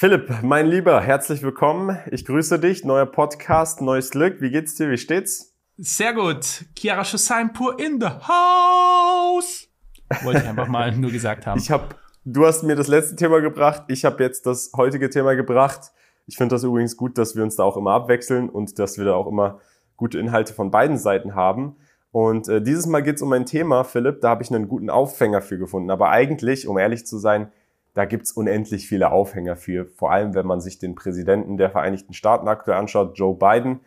Philipp, 0.00 0.30
mein 0.44 0.68
Lieber, 0.68 1.00
herzlich 1.00 1.42
willkommen. 1.42 1.98
Ich 2.12 2.24
grüße 2.24 2.60
dich. 2.60 2.84
Neuer 2.84 3.04
Podcast, 3.04 3.82
neues 3.82 4.12
Glück. 4.12 4.40
Wie 4.40 4.50
geht's 4.50 4.76
dir? 4.76 4.92
Wie 4.92 4.96
steht's? 4.96 5.56
Sehr 5.76 6.14
gut. 6.14 6.66
Chiara 6.78 7.04
Schussainpur 7.04 7.80
in 7.80 8.00
the 8.00 8.06
house. 8.06 9.66
Wollte 10.22 10.42
ich 10.42 10.48
einfach 10.48 10.68
mal 10.68 10.96
nur 10.96 11.10
gesagt 11.10 11.48
haben. 11.48 11.58
Ich 11.60 11.72
habe, 11.72 11.96
du 12.24 12.46
hast 12.46 12.62
mir 12.62 12.76
das 12.76 12.86
letzte 12.86 13.16
Thema 13.16 13.40
gebracht. 13.40 13.86
Ich 13.88 14.04
habe 14.04 14.22
jetzt 14.22 14.46
das 14.46 14.70
heutige 14.76 15.10
Thema 15.10 15.34
gebracht. 15.34 15.90
Ich 16.26 16.36
finde 16.36 16.54
das 16.54 16.62
übrigens 16.62 16.96
gut, 16.96 17.18
dass 17.18 17.34
wir 17.34 17.42
uns 17.42 17.56
da 17.56 17.64
auch 17.64 17.76
immer 17.76 17.90
abwechseln 17.90 18.48
und 18.48 18.78
dass 18.78 18.98
wir 18.98 19.04
da 19.04 19.14
auch 19.14 19.26
immer 19.26 19.58
gute 19.96 20.20
Inhalte 20.20 20.54
von 20.54 20.70
beiden 20.70 20.96
Seiten 20.96 21.34
haben. 21.34 21.74
Und 22.12 22.46
äh, 22.46 22.62
dieses 22.62 22.86
Mal 22.86 23.02
geht's 23.02 23.20
um 23.20 23.32
ein 23.32 23.46
Thema, 23.46 23.82
Philipp, 23.82 24.20
da 24.20 24.28
habe 24.28 24.44
ich 24.44 24.54
einen 24.54 24.68
guten 24.68 24.90
Aufhänger 24.90 25.42
für 25.42 25.58
gefunden. 25.58 25.90
Aber 25.90 26.10
eigentlich, 26.10 26.68
um 26.68 26.78
ehrlich 26.78 27.04
zu 27.04 27.18
sein, 27.18 27.50
da 27.98 28.04
gibt's 28.04 28.30
unendlich 28.30 28.86
viele 28.86 29.10
Aufhänger 29.10 29.56
für, 29.56 29.86
vor 29.86 30.12
allem 30.12 30.32
wenn 30.32 30.46
man 30.46 30.60
sich 30.60 30.78
den 30.78 30.94
Präsidenten 30.94 31.56
der 31.56 31.68
Vereinigten 31.68 32.12
Staaten 32.12 32.46
aktuell 32.46 32.78
anschaut, 32.78 33.18
Joe 33.18 33.34
Biden. 33.36 33.80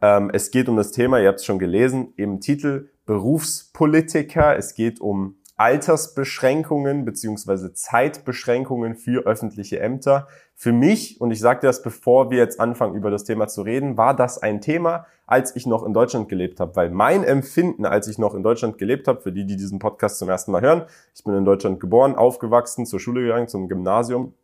Ähm, 0.00 0.30
es 0.32 0.52
geht 0.52 0.68
um 0.68 0.76
das 0.76 0.92
Thema, 0.92 1.18
ihr 1.18 1.26
habt 1.26 1.40
es 1.40 1.44
schon 1.44 1.58
gelesen, 1.58 2.12
im 2.14 2.38
Titel 2.38 2.90
Berufspolitiker. 3.06 4.56
Es 4.56 4.74
geht 4.74 5.00
um 5.00 5.38
Altersbeschränkungen 5.56 7.04
beziehungsweise 7.04 7.72
Zeitbeschränkungen 7.72 8.94
für 8.94 9.26
öffentliche 9.26 9.80
Ämter. 9.80 10.28
Für 10.54 10.72
mich, 10.72 11.20
und 11.20 11.30
ich 11.30 11.40
sage 11.40 11.60
das, 11.62 11.82
bevor 11.82 12.30
wir 12.30 12.38
jetzt 12.38 12.60
anfangen, 12.60 12.94
über 12.94 13.10
das 13.10 13.24
Thema 13.24 13.48
zu 13.48 13.62
reden, 13.62 13.96
war 13.96 14.14
das 14.14 14.38
ein 14.38 14.60
Thema, 14.60 15.06
als 15.26 15.56
ich 15.56 15.66
noch 15.66 15.84
in 15.84 15.94
Deutschland 15.94 16.28
gelebt 16.28 16.60
habe. 16.60 16.76
Weil 16.76 16.90
mein 16.90 17.24
Empfinden, 17.24 17.86
als 17.86 18.06
ich 18.06 18.18
noch 18.18 18.34
in 18.34 18.42
Deutschland 18.42 18.76
gelebt 18.76 19.08
habe, 19.08 19.22
für 19.22 19.32
die, 19.32 19.46
die 19.46 19.56
diesen 19.56 19.78
Podcast 19.78 20.18
zum 20.18 20.28
ersten 20.28 20.52
Mal 20.52 20.60
hören, 20.60 20.84
ich 21.14 21.24
bin 21.24 21.34
in 21.34 21.46
Deutschland 21.46 21.80
geboren, 21.80 22.16
aufgewachsen, 22.16 22.84
zur 22.84 23.00
Schule 23.00 23.22
gegangen, 23.22 23.48
zum 23.48 23.68
Gymnasium, 23.68 24.34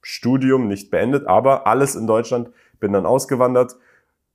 Studium 0.00 0.68
nicht 0.68 0.90
beendet, 0.90 1.26
aber 1.26 1.66
alles 1.66 1.96
in 1.96 2.06
Deutschland, 2.06 2.50
bin 2.80 2.92
dann 2.92 3.06
ausgewandert. 3.06 3.76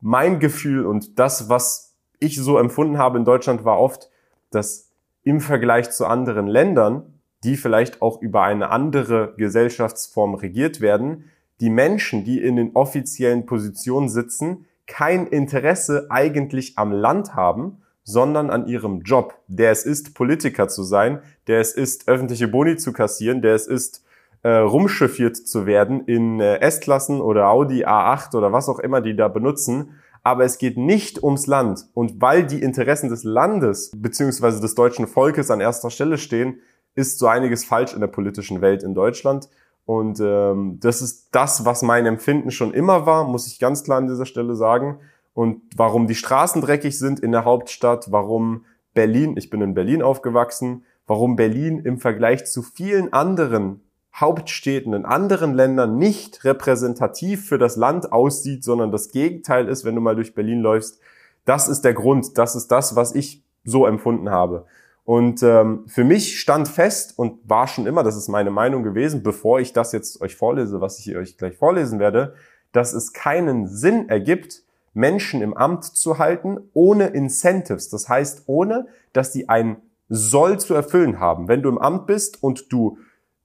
Mein 0.02 0.40
Gefühl 0.40 0.86
und 0.86 1.18
das, 1.18 1.50
was 1.50 1.96
ich 2.20 2.40
so 2.40 2.60
empfunden 2.60 3.00
habe 3.00 3.18
in 3.18 3.26
Deutschland, 3.26 3.66
war 3.66 3.80
oft, 3.80 4.10
dass 4.52 4.91
im 5.24 5.40
Vergleich 5.40 5.92
zu 5.92 6.06
anderen 6.06 6.48
Ländern, 6.48 7.20
die 7.44 7.58
vielleicht 7.58 8.02
auch 8.02 8.22
über 8.22 8.44
eine 8.44 8.70
andere 8.70 9.34
Gesellschaftsform 9.38 10.36
regiert 10.36 10.82
werden, 10.82 11.26
die 11.60 11.70
Menschen, 11.70 12.24
die 12.24 12.42
in 12.42 12.56
den 12.56 12.76
offiziellen 12.76 13.46
Positionen 13.46 14.10
sitzen, 14.10 14.66
kein 14.88 15.28
Interesse 15.28 16.08
eigentlich 16.10 16.78
am 16.78 16.92
Land 16.92 17.36
haben, 17.36 17.82
sondern 18.04 18.50
an 18.50 18.68
ihrem 18.68 19.02
Job, 19.02 19.36
der 19.48 19.72
es 19.72 19.86
ist, 19.86 20.16
Politiker 20.16 20.68
zu 20.68 20.84
sein, 20.84 21.22
der 21.48 21.60
es 21.60 21.72
ist, 21.74 22.08
öffentliche 22.08 22.48
Boni 22.48 22.78
zu 22.78 22.94
kassieren, 22.94 23.42
der 23.42 23.56
es 23.56 23.68
ist, 23.68 24.04
äh, 24.44 24.50
rumschiffiert 24.50 25.38
zu 25.38 25.68
werden 25.68 26.06
in 26.06 26.40
äh, 26.40 26.60
S-Klassen 26.62 27.22
oder 27.22 27.50
Audi 27.50 27.86
A8 27.86 28.36
oder 28.36 28.52
was 28.52 28.70
auch 28.70 28.80
immer 28.80 29.02
die 29.02 29.16
da 29.16 29.28
benutzen 29.28 30.00
aber 30.24 30.44
es 30.44 30.58
geht 30.58 30.78
nicht 30.78 31.24
ums 31.24 31.48
Land. 31.48 31.88
Und 31.94 32.22
weil 32.22 32.46
die 32.46 32.62
Interessen 32.62 33.10
des 33.10 33.24
Landes 33.24 33.92
beziehungsweise 33.96 34.62
des 34.62 34.76
deutschen 34.76 35.08
Volkes 35.08 35.50
an 35.50 35.62
erster 35.62 35.90
Stelle 35.90 36.18
stehen, 36.18 36.60
ist 36.96 37.20
so 37.20 37.28
einiges 37.28 37.66
falsch 37.66 37.94
in 37.94 38.02
der 38.02 38.08
politischen 38.08 38.62
Welt 38.62 38.84
in 38.84 38.94
Deutschland. 38.94 39.50
Und 39.86 40.20
ähm, 40.20 40.78
das 40.80 41.02
ist 41.02 41.30
das, 41.32 41.66
was 41.66 41.82
mein 41.82 42.06
Empfinden 42.06 42.52
schon 42.52 42.74
immer 42.74 43.06
war, 43.06 43.28
muss 43.28 43.48
ich 43.48 43.60
ganz 43.60 43.84
klar 43.84 43.98
an 43.98 44.08
dieser 44.08 44.26
Stelle 44.26 44.56
sagen. 44.56 45.00
Und 45.34 45.62
warum 45.76 46.08
die 46.08 46.16
Straßen 46.16 46.62
dreckig 46.62 47.00
sind 47.00 47.20
in 47.20 47.32
der 47.32 47.46
Hauptstadt, 47.46 48.12
warum 48.12 48.66
Berlin, 48.94 49.36
ich 49.38 49.50
bin 49.50 49.62
in 49.62 49.74
Berlin 49.74 50.02
aufgewachsen, 50.02 50.84
warum 51.08 51.36
Berlin 51.36 51.80
im 51.80 51.98
Vergleich 51.98 52.46
zu 52.46 52.62
vielen 52.62 53.14
anderen 53.14 53.82
Hauptstädten 54.14 54.94
in 54.94 55.06
anderen 55.06 55.54
Ländern 55.54 55.98
nicht 55.98 56.44
repräsentativ 56.44 57.48
für 57.48 57.58
das 57.58 57.76
Land 57.76 58.12
aussieht, 58.12 58.64
sondern 58.64 58.92
das 58.92 59.12
Gegenteil 59.12 59.68
ist, 59.68 59.86
wenn 59.86 59.96
du 59.96 60.02
mal 60.02 60.16
durch 60.16 60.36
Berlin 60.36 60.60
läufst. 60.60 61.00
Das 61.46 61.68
ist 61.68 61.82
der 61.82 61.94
Grund, 61.94 62.38
das 62.38 62.56
ist 62.56 62.68
das, 62.72 62.96
was 62.96 63.16
ich 63.16 63.44
so 63.64 63.86
empfunden 63.86 64.30
habe. 64.30 64.66
Und 65.04 65.42
ähm, 65.44 65.86
für 65.88 66.04
mich 66.04 66.40
stand 66.40 66.68
fest 66.68 67.18
und 67.18 67.40
war 67.50 67.68
schon 67.68 67.88
immer, 67.88 68.04
das 68.04 68.16
ist 68.16 68.28
meine 68.28 68.52
Meinung 68.52 68.84
gewesen, 68.84 69.24
bevor 69.24 69.60
ich 69.60 69.74
das 69.74 69.92
jetzt 69.94 70.22
euch 70.22 70.36
vorlese, 70.36 70.82
was 70.82 71.00
ich 71.00 71.16
euch 71.16 71.38
gleich 71.38 71.58
vorlesen 71.58 72.00
werde, 72.00 72.36
dass 72.72 72.94
es 72.94 73.14
keinen 73.14 73.68
Sinn 73.68 74.10
ergibt, 74.10 74.64
Menschen 74.94 75.42
im 75.42 75.56
Amt 75.56 75.86
zu 75.86 76.18
halten 76.18 76.60
ohne 76.74 77.08
Incentives. 77.08 77.90
Das 77.90 78.10
heißt, 78.10 78.44
ohne, 78.46 78.88
dass 79.14 79.32
die 79.32 79.50
ein 79.50 79.78
Soll 80.10 80.60
zu 80.60 80.74
erfüllen 80.74 81.20
haben. 81.20 81.48
Wenn 81.48 81.62
du 81.62 81.70
im 81.70 81.78
Amt 81.78 82.06
bist 82.06 82.44
und 82.44 82.72
du 82.72 82.98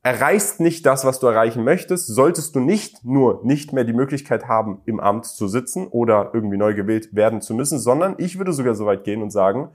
erreichst 0.06 0.61
nicht 0.61 0.87
das, 0.87 1.05
was 1.05 1.19
du 1.19 1.27
erreichen 1.27 1.65
möchtest, 1.65 2.06
solltest 2.06 2.55
du 2.55 2.61
nicht 2.61 3.05
nur 3.05 3.41
nicht 3.43 3.72
mehr 3.72 3.83
die 3.83 3.93
Möglichkeit 3.93 4.47
haben, 4.47 4.81
im 4.87 5.00
Amt 5.00 5.27
zu 5.27 5.49
sitzen 5.49 5.89
oder 5.89 6.31
irgendwie 6.33 6.56
neu 6.56 6.75
gewählt 6.75 7.17
werden 7.17 7.41
zu 7.41 7.55
müssen, 7.55 7.81
sondern 7.81 8.15
ich 8.19 8.39
würde 8.39 8.53
sogar 8.53 8.77
so 8.77 8.87
weit 8.87 9.03
gehen 9.03 9.21
und 9.21 9.31
sagen, 9.31 9.71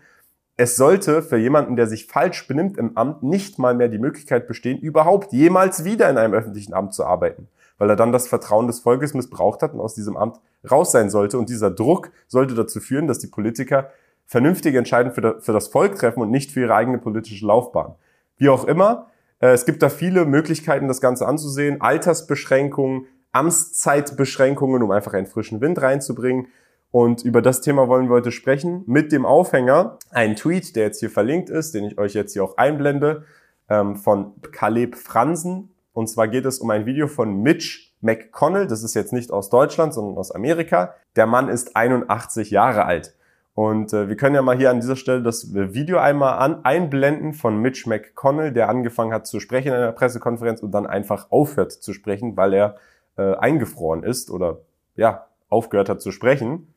es 0.55 0.77
sollte 0.77 1.21
für 1.21 1.35
jemanden, 1.35 1.75
der 1.75 1.85
sich 1.85 2.07
falsch 2.07 2.47
benimmt 2.47 2.77
im 2.77 2.95
Amt, 2.95 3.23
nicht 3.23 3.59
mal 3.59 3.75
mehr 3.75 3.89
die 3.89 3.97
Möglichkeit 3.97 4.47
bestehen, 4.47 4.79
überhaupt 4.79 5.33
jemals 5.33 5.83
wieder 5.83 6.09
in 6.09 6.17
einem 6.17 6.33
öffentlichen 6.33 6.73
Amt 6.73 6.93
zu 6.93 7.03
arbeiten, 7.03 7.49
weil 7.77 7.89
er 7.89 7.97
dann 7.97 8.13
das 8.13 8.29
Vertrauen 8.29 8.67
des 8.67 8.79
Volkes 8.79 9.13
missbraucht 9.13 9.61
hat 9.61 9.73
und 9.73 9.81
aus 9.81 9.95
diesem 9.95 10.15
Amt 10.15 10.39
raus 10.69 10.93
sein 10.93 11.09
sollte. 11.09 11.39
Und 11.39 11.49
dieser 11.49 11.71
Druck 11.71 12.09
sollte 12.29 12.55
dazu 12.55 12.79
führen, 12.79 13.09
dass 13.09 13.19
die 13.19 13.27
Politiker 13.27 13.89
vernünftige 14.27 14.77
Entscheidungen 14.77 15.13
für 15.41 15.51
das 15.51 15.67
Volk 15.67 15.97
treffen 15.97 16.21
und 16.21 16.31
nicht 16.31 16.51
für 16.51 16.61
ihre 16.61 16.75
eigene 16.75 16.99
politische 16.99 17.45
Laufbahn. 17.45 17.95
Wie 18.37 18.47
auch 18.47 18.63
immer, 18.63 19.07
es 19.49 19.65
gibt 19.65 19.81
da 19.81 19.89
viele 19.89 20.25
Möglichkeiten, 20.25 20.87
das 20.87 21.01
Ganze 21.01 21.27
anzusehen. 21.27 21.81
Altersbeschränkungen, 21.81 23.07
Amtszeitbeschränkungen, 23.31 24.83
um 24.83 24.91
einfach 24.91 25.13
einen 25.13 25.27
frischen 25.27 25.61
Wind 25.61 25.81
reinzubringen. 25.81 26.47
Und 26.91 27.23
über 27.23 27.41
das 27.41 27.61
Thema 27.61 27.87
wollen 27.87 28.07
wir 28.07 28.15
heute 28.15 28.31
sprechen. 28.31 28.83
Mit 28.85 29.11
dem 29.11 29.25
Aufhänger 29.25 29.97
ein 30.11 30.35
Tweet, 30.35 30.75
der 30.75 30.85
jetzt 30.85 30.99
hier 30.99 31.09
verlinkt 31.09 31.49
ist, 31.49 31.73
den 31.73 31.85
ich 31.85 31.97
euch 31.97 32.13
jetzt 32.13 32.33
hier 32.33 32.43
auch 32.43 32.57
einblende, 32.57 33.23
ähm, 33.69 33.95
von 33.95 34.33
Caleb 34.51 34.95
Fransen. 34.95 35.71
Und 35.93 36.07
zwar 36.07 36.27
geht 36.27 36.45
es 36.45 36.59
um 36.59 36.69
ein 36.69 36.85
Video 36.85 37.07
von 37.07 37.41
Mitch 37.41 37.91
McConnell. 38.01 38.67
Das 38.67 38.83
ist 38.83 38.93
jetzt 38.93 39.13
nicht 39.13 39.31
aus 39.31 39.49
Deutschland, 39.49 39.93
sondern 39.93 40.17
aus 40.17 40.31
Amerika. 40.31 40.93
Der 41.15 41.25
Mann 41.25 41.49
ist 41.49 41.75
81 41.75 42.51
Jahre 42.51 42.85
alt. 42.85 43.15
Und 43.53 43.91
äh, 43.91 44.07
wir 44.07 44.15
können 44.15 44.35
ja 44.35 44.41
mal 44.41 44.57
hier 44.57 44.69
an 44.69 44.79
dieser 44.79 44.95
Stelle 44.95 45.21
das 45.21 45.53
Video 45.53 45.97
einmal 45.97 46.39
an, 46.39 46.63
einblenden 46.63 47.33
von 47.33 47.61
Mitch 47.61 47.87
McConnell, 47.89 48.53
der 48.53 48.69
angefangen 48.69 49.13
hat 49.13 49.27
zu 49.27 49.39
sprechen 49.39 49.69
in 49.69 49.73
einer 49.73 49.91
Pressekonferenz 49.91 50.61
und 50.61 50.71
dann 50.71 50.87
einfach 50.87 51.29
aufhört 51.31 51.71
zu 51.71 51.93
sprechen, 51.93 52.37
weil 52.37 52.53
er 52.53 52.75
äh, 53.17 53.35
eingefroren 53.35 54.03
ist 54.03 54.31
oder 54.31 54.59
ja, 54.95 55.25
aufgehört 55.49 55.89
hat 55.89 56.01
zu 56.01 56.11
sprechen. 56.11 56.73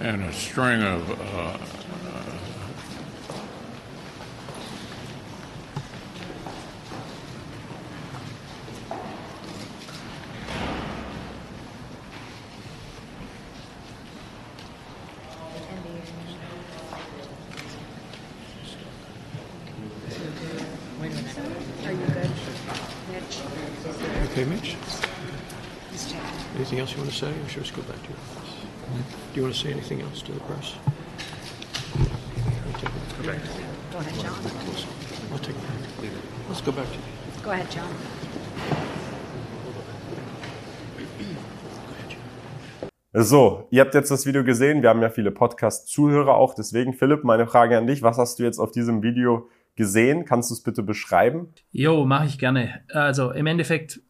And 0.00 0.22
a 0.22 0.32
string 0.32 0.80
of 0.80 1.02
uh, 1.10 1.58
Okay, 24.38 24.50
Mitch? 24.50 24.76
Anything 26.54 26.78
else 26.78 26.92
you 26.92 26.98
want 26.98 27.10
to 27.10 27.16
say, 27.16 27.26
or 27.26 27.48
should 27.48 27.56
we 27.56 27.62
just 27.64 27.74
go 27.74 27.82
back 27.82 28.00
to 28.04 28.08
your 28.08 28.18
office? 28.18 28.54
Do 29.32 29.34
you 29.34 29.42
want 29.42 29.52
to 29.52 29.60
say 29.60 29.72
anything 29.72 30.00
else 30.00 30.22
to 30.22 30.30
the 30.30 30.38
press? 30.38 30.74
Go, 33.20 33.26
back. 33.26 33.40
go 33.90 33.98
ahead, 33.98 34.14
John. 34.20 34.38
I'll 35.32 35.38
take 35.40 35.56
it. 35.56 36.12
Let's 36.48 36.60
go 36.60 36.70
back 36.70 36.86
to 36.86 36.94
you. 36.94 37.42
Go 37.42 37.50
ahead, 37.50 37.68
John. 37.74 37.88
So, 43.14 43.66
ihr 43.72 43.80
habt 43.80 43.94
jetzt 43.96 44.12
das 44.12 44.24
Video 44.24 44.44
gesehen. 44.44 44.82
Wir 44.82 44.90
haben 44.90 45.02
ja 45.02 45.10
viele 45.10 45.32
Podcast-Zuhörer 45.32 46.36
auch. 46.36 46.54
Deswegen, 46.54 46.92
Philipp, 46.92 47.24
meine 47.24 47.48
Frage 47.48 47.76
an 47.76 47.88
dich. 47.88 48.02
Was 48.02 48.18
hast 48.18 48.38
du 48.38 48.44
jetzt 48.44 48.60
auf 48.60 48.70
diesem 48.70 49.02
Video 49.02 49.48
gesehen? 49.74 50.24
Kannst 50.24 50.50
du 50.50 50.54
es 50.54 50.62
bitte 50.62 50.84
beschreiben? 50.84 51.52
Jo, 51.72 52.04
mache 52.04 52.26
ich 52.26 52.38
gerne. 52.38 52.82
Also 52.92 53.32
im 53.32 53.46
Endeffekt 53.46 54.00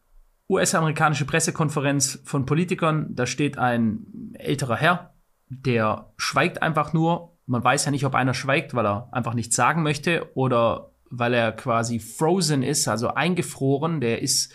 US-amerikanische 0.49 1.25
Pressekonferenz 1.25 2.21
von 2.25 2.45
Politikern, 2.45 3.07
da 3.11 3.25
steht 3.27 3.57
ein 3.57 4.33
älterer 4.33 4.75
Herr, 4.75 5.13
der 5.47 6.11
schweigt 6.17 6.61
einfach 6.61 6.91
nur. 6.91 7.37
Man 7.45 7.63
weiß 7.63 7.85
ja 7.85 7.91
nicht, 7.91 8.05
ob 8.05 8.15
einer 8.15 8.33
schweigt, 8.33 8.73
weil 8.73 8.85
er 8.85 9.09
einfach 9.11 9.33
nichts 9.35 9.55
sagen 9.55 9.83
möchte 9.83 10.29
oder 10.35 10.91
weil 11.09 11.33
er 11.33 11.51
quasi 11.51 11.99
frozen 11.99 12.63
ist, 12.63 12.87
also 12.87 13.09
eingefroren. 13.09 14.01
Der 14.01 14.21
ist, 14.21 14.53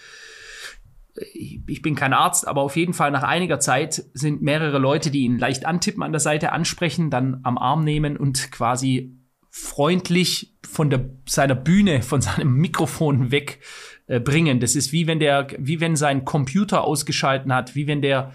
ich 1.15 1.83
bin 1.83 1.95
kein 1.95 2.13
Arzt, 2.13 2.47
aber 2.47 2.63
auf 2.63 2.77
jeden 2.77 2.95
Fall 2.95 3.11
nach 3.11 3.25
einiger 3.25 3.61
Zeit 3.61 4.05
sind 4.15 4.43
mehrere 4.43 4.79
Leute, 4.79 5.11
die 5.11 5.25
ihn 5.25 5.39
leicht 5.39 5.65
antippen 5.65 6.03
an 6.03 6.13
der 6.13 6.21
Seite, 6.21 6.53
ansprechen, 6.53 7.11
dann 7.11 7.41
am 7.43 7.59
Arm 7.59 7.85
nehmen 7.85 8.17
und 8.17 8.51
quasi 8.53 9.17
freundlich 9.51 10.57
von 10.69 10.91
der, 10.91 11.11
seiner 11.29 11.55
Bühne, 11.55 12.03
von 12.03 12.21
seinem 12.21 12.55
Mikrofon 12.55 13.31
weg 13.31 13.61
äh, 14.07 14.21
bringen. 14.21 14.61
Das 14.61 14.77
ist 14.77 14.93
wie 14.93 15.07
wenn 15.07 15.19
der, 15.19 15.47
wie 15.59 15.81
wenn 15.81 15.97
sein 15.97 16.25
Computer 16.25 16.85
ausgeschalten 16.85 17.53
hat, 17.53 17.75
wie 17.75 17.87
wenn 17.87 18.03
der 18.03 18.33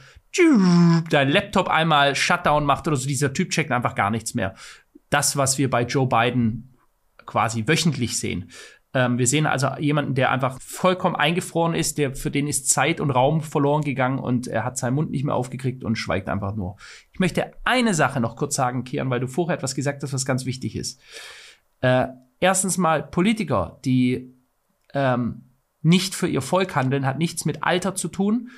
dein 1.09 1.29
Laptop 1.29 1.69
einmal 1.69 2.15
Shutdown 2.15 2.65
macht 2.65 2.87
oder 2.87 2.97
so. 2.97 3.07
Dieser 3.07 3.33
Typ 3.33 3.49
checkt 3.49 3.71
einfach 3.71 3.95
gar 3.95 4.11
nichts 4.11 4.33
mehr. 4.33 4.55
Das, 5.09 5.37
was 5.37 5.57
wir 5.57 5.69
bei 5.69 5.83
Joe 5.83 6.07
Biden 6.07 6.75
quasi 7.25 7.67
wöchentlich 7.67 8.17
sehen. 8.19 8.51
Ähm, 8.93 9.19
wir 9.19 9.27
sehen 9.27 9.45
also 9.45 9.69
jemanden, 9.79 10.15
der 10.15 10.31
einfach 10.31 10.59
vollkommen 10.59 11.15
eingefroren 11.15 11.75
ist, 11.75 11.99
der 11.99 12.15
für 12.15 12.31
den 12.31 12.47
ist 12.47 12.69
Zeit 12.69 12.99
und 12.99 13.11
Raum 13.11 13.41
verloren 13.41 13.83
gegangen 13.83 14.17
und 14.17 14.47
er 14.47 14.63
hat 14.63 14.77
seinen 14.77 14.95
Mund 14.95 15.11
nicht 15.11 15.23
mehr 15.23 15.35
aufgekriegt 15.35 15.83
und 15.83 15.95
schweigt 15.95 16.27
einfach 16.27 16.55
nur. 16.55 16.77
Ich 17.11 17.19
möchte 17.19 17.51
eine 17.63 17.93
Sache 17.93 18.19
noch 18.19 18.35
kurz 18.35 18.55
sagen, 18.55 18.83
Kian, 18.83 19.09
weil 19.11 19.19
du 19.19 19.27
vorher 19.27 19.55
etwas 19.55 19.75
gesagt 19.75 20.01
hast, 20.01 20.13
was 20.13 20.25
ganz 20.25 20.45
wichtig 20.45 20.75
ist. 20.75 20.99
Äh, 21.81 22.07
erstens 22.39 22.79
mal 22.79 23.03
Politiker, 23.03 23.79
die 23.85 24.33
ähm, 24.95 25.48
nicht 25.81 26.15
für 26.15 26.27
ihr 26.27 26.41
Volk 26.41 26.75
handeln, 26.75 27.05
hat 27.05 27.17
nichts 27.17 27.45
mit 27.45 27.63
Alter 27.63 27.95
zu 27.95 28.07
tun 28.07 28.49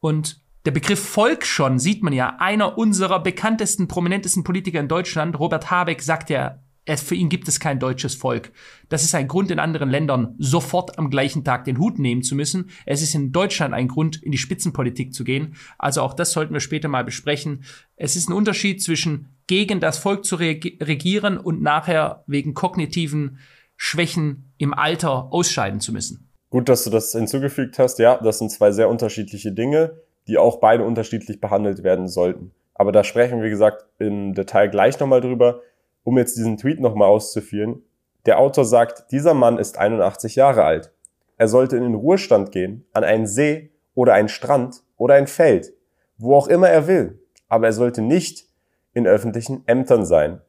und 0.00 0.40
der 0.66 0.72
Begriff 0.72 1.02
Volk 1.02 1.46
schon 1.46 1.78
sieht 1.78 2.02
man 2.02 2.12
ja. 2.12 2.36
Einer 2.38 2.76
unserer 2.76 3.22
bekanntesten, 3.22 3.88
prominentesten 3.88 4.44
Politiker 4.44 4.78
in 4.78 4.88
Deutschland, 4.88 5.38
Robert 5.38 5.70
Habeck, 5.70 6.02
sagt 6.02 6.28
ja 6.28 6.58
es, 6.86 7.02
für 7.02 7.14
ihn 7.14 7.28
gibt 7.28 7.46
es 7.46 7.60
kein 7.60 7.78
deutsches 7.78 8.14
Volk. 8.14 8.52
Das 8.88 9.04
ist 9.04 9.14
ein 9.14 9.28
Grund 9.28 9.50
in 9.50 9.58
anderen 9.58 9.90
Ländern, 9.90 10.34
sofort 10.38 10.98
am 10.98 11.10
gleichen 11.10 11.44
Tag 11.44 11.64
den 11.64 11.78
Hut 11.78 11.98
nehmen 11.98 12.22
zu 12.22 12.34
müssen. 12.34 12.70
Es 12.86 13.02
ist 13.02 13.14
in 13.14 13.32
Deutschland 13.32 13.74
ein 13.74 13.86
Grund, 13.86 14.22
in 14.22 14.32
die 14.32 14.38
Spitzenpolitik 14.38 15.14
zu 15.14 15.22
gehen. 15.22 15.54
Also 15.78 16.02
auch 16.02 16.14
das 16.14 16.32
sollten 16.32 16.54
wir 16.54 16.60
später 16.60 16.88
mal 16.88 17.04
besprechen. 17.04 17.64
Es 17.96 18.16
ist 18.16 18.28
ein 18.28 18.32
Unterschied 18.32 18.82
zwischen 18.82 19.28
gegen 19.46 19.80
das 19.80 19.98
Volk 19.98 20.24
zu 20.24 20.36
regieren 20.36 21.38
und 21.38 21.62
nachher 21.62 22.24
wegen 22.26 22.54
kognitiven 22.54 23.38
Schwächen 23.76 24.52
im 24.58 24.74
Alter 24.74 25.32
ausscheiden 25.32 25.80
zu 25.80 25.92
müssen. 25.92 26.29
Gut, 26.50 26.68
dass 26.68 26.84
du 26.84 26.90
das 26.90 27.12
hinzugefügt 27.12 27.78
hast. 27.78 27.98
Ja, 27.98 28.18
das 28.22 28.38
sind 28.38 28.50
zwei 28.50 28.72
sehr 28.72 28.88
unterschiedliche 28.88 29.52
Dinge, 29.52 30.00
die 30.26 30.36
auch 30.36 30.58
beide 30.58 30.84
unterschiedlich 30.84 31.40
behandelt 31.40 31.82
werden 31.82 32.08
sollten. 32.08 32.52
Aber 32.74 32.92
da 32.92 33.04
sprechen 33.04 33.38
wir, 33.38 33.46
wie 33.46 33.50
gesagt, 33.50 33.86
im 33.98 34.34
Detail 34.34 34.68
gleich 34.68 34.98
nochmal 34.98 35.20
drüber 35.20 35.62
um 36.04 36.18
jetzt 36.18 36.36
diesen 36.36 36.56
Tweet 36.56 36.80
nochmal 36.80 37.08
auszuführen, 37.08 37.82
der 38.26 38.38
Autor 38.38 38.64
sagt, 38.64 39.12
dieser 39.12 39.34
Mann 39.34 39.58
ist 39.58 39.78
81 39.78 40.36
Jahre 40.36 40.64
alt. 40.64 40.92
Er 41.36 41.48
sollte 41.48 41.76
in 41.76 41.82
den 41.82 41.94
Ruhestand 41.94 42.52
gehen, 42.52 42.86
an 42.92 43.04
einen 43.04 43.26
See 43.26 43.70
oder 43.94 44.14
einen 44.14 44.28
Strand 44.28 44.82
oder 44.96 45.14
ein 45.14 45.26
Feld, 45.26 45.72
wo 46.18 46.34
auch 46.34 46.48
immer 46.48 46.68
er 46.68 46.86
will. 46.86 47.18
Aber 47.48 47.66
er 47.66 47.72
sollte 47.72 48.02
nicht 48.02 48.46
in 48.92 49.06
öffentlichen 49.06 49.62
Ämtern 49.66 50.04
sein. 50.04 50.40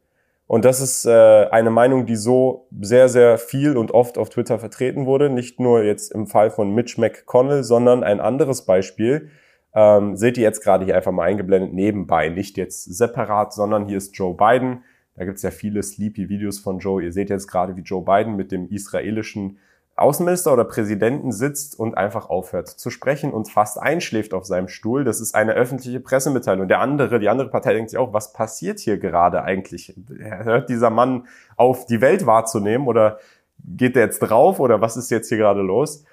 Und 0.51 0.65
das 0.65 0.81
ist 0.81 1.05
äh, 1.05 1.45
eine 1.49 1.69
Meinung, 1.69 2.05
die 2.05 2.17
so 2.17 2.67
sehr, 2.81 3.07
sehr 3.07 3.37
viel 3.37 3.77
und 3.77 3.91
oft 3.91 4.17
auf 4.17 4.29
Twitter 4.29 4.59
vertreten 4.59 5.05
wurde. 5.05 5.29
Nicht 5.29 5.61
nur 5.61 5.83
jetzt 5.83 6.11
im 6.11 6.27
Fall 6.27 6.49
von 6.49 6.75
Mitch 6.75 6.99
McConnell, 6.99 7.63
sondern 7.63 8.03
ein 8.03 8.19
anderes 8.19 8.65
Beispiel. 8.65 9.29
Ähm, 9.73 10.17
seht 10.17 10.37
ihr 10.37 10.43
jetzt 10.43 10.61
gerade 10.61 10.83
hier 10.83 10.97
einfach 10.97 11.13
mal 11.13 11.23
eingeblendet 11.23 11.71
nebenbei. 11.71 12.27
Nicht 12.27 12.57
jetzt 12.57 12.83
separat, 12.83 13.53
sondern 13.53 13.85
hier 13.85 13.97
ist 13.97 14.17
Joe 14.17 14.35
Biden 14.35 14.83
da 15.15 15.25
gibt 15.25 15.37
es 15.37 15.43
ja 15.43 15.51
viele 15.51 15.83
sleepy 15.83 16.29
Videos 16.29 16.59
von 16.59 16.79
Joe. 16.79 17.03
Ihr 17.03 17.11
seht 17.11 17.29
jetzt 17.29 17.47
gerade, 17.47 17.75
wie 17.75 17.81
Joe 17.81 18.03
Biden 18.03 18.35
mit 18.35 18.51
dem 18.51 18.67
israelischen 18.69 19.59
Außenminister 20.01 20.51
oder 20.53 20.65
Präsidenten 20.65 21.31
sitzt 21.31 21.79
und 21.79 21.97
einfach 21.97 22.29
aufhört 22.29 22.67
zu 22.67 22.89
sprechen 22.89 23.31
und 23.31 23.49
fast 23.49 23.79
einschläft 23.79 24.33
auf 24.33 24.45
seinem 24.45 24.67
Stuhl. 24.67 25.03
Das 25.03 25.21
ist 25.21 25.35
eine 25.35 25.53
öffentliche 25.53 25.99
Pressemitteilung. 25.99 26.67
Der 26.67 26.79
andere, 26.79 27.19
die 27.19 27.29
andere 27.29 27.49
Partei 27.49 27.73
denkt 27.73 27.91
sich 27.91 27.99
auch, 27.99 28.13
was 28.13 28.33
passiert 28.33 28.79
hier 28.79 28.97
gerade 28.97 29.43
eigentlich? 29.43 29.95
Hört 30.17 30.69
dieser 30.69 30.89
Mann 30.89 31.27
auf, 31.55 31.85
die 31.85 32.01
Welt 32.01 32.25
wahrzunehmen 32.25 32.87
oder 32.87 33.19
geht 33.63 33.95
der 33.95 34.05
jetzt 34.05 34.19
drauf 34.19 34.59
oder 34.59 34.81
was 34.81 34.97
ist 34.97 35.11
jetzt 35.11 35.29
hier 35.29 35.37
gerade 35.37 35.61
los? 35.61 36.03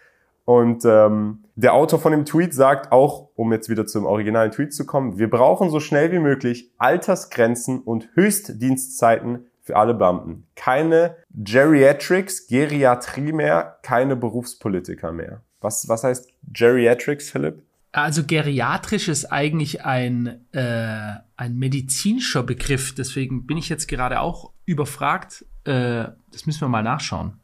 Und 0.45 0.85
ähm, 0.87 1.45
der 1.57 1.75
Autor 1.75 1.99
von 1.99 2.13
dem 2.13 2.25
Tweet 2.25 2.55
sagt 2.55 2.91
auch, 2.91 3.29
um 3.35 3.53
jetzt 3.53 3.69
wieder 3.69 3.87
zum 3.87 4.07
originalen 4.07 4.51
Tweet 4.51 4.73
zu 4.73 4.87
kommen, 4.87 5.19
wir 5.19 5.29
brauchen 5.29 5.69
so 5.69 5.79
schnell 5.79 6.11
wie 6.11 6.21
möglich 6.21 6.73
Altersgrenzen 6.79 7.81
und 7.81 8.09
Höchstdienstzeiten 8.15 9.45
für 9.69 9.77
alle 9.77 9.93
Beamten. 9.93 10.47
Keine 10.57 11.17
Geriatrics, 11.31 12.47
Geriatrie 12.47 13.33
mehr, 13.33 13.77
keine 13.83 14.17
Berufspolitiker 14.17 15.13
mehr. 15.13 15.43
Was, 15.61 15.91
was 15.91 16.05
heißt 16.05 16.31
Geriatrics, 16.51 17.31
Philipp? 17.31 17.63
Also 17.93 18.25
geriatrisch 18.25 19.09
ist 19.09 19.27
eigentlich 19.27 19.85
ein, 19.85 20.47
äh, 20.53 21.17
ein 21.37 21.57
medizinischer 21.57 22.43
Begriff, 22.45 22.95
deswegen 22.95 23.47
bin 23.47 23.59
ich 23.59 23.69
jetzt 23.69 23.89
gerade 23.89 24.21
auch 24.21 24.53
überfragt. 24.65 25.45
Äh, 25.65 26.07
das 26.33 26.47
müssen 26.47 26.63
wir 26.63 26.69
mal 26.69 26.83
nachschauen 26.83 27.39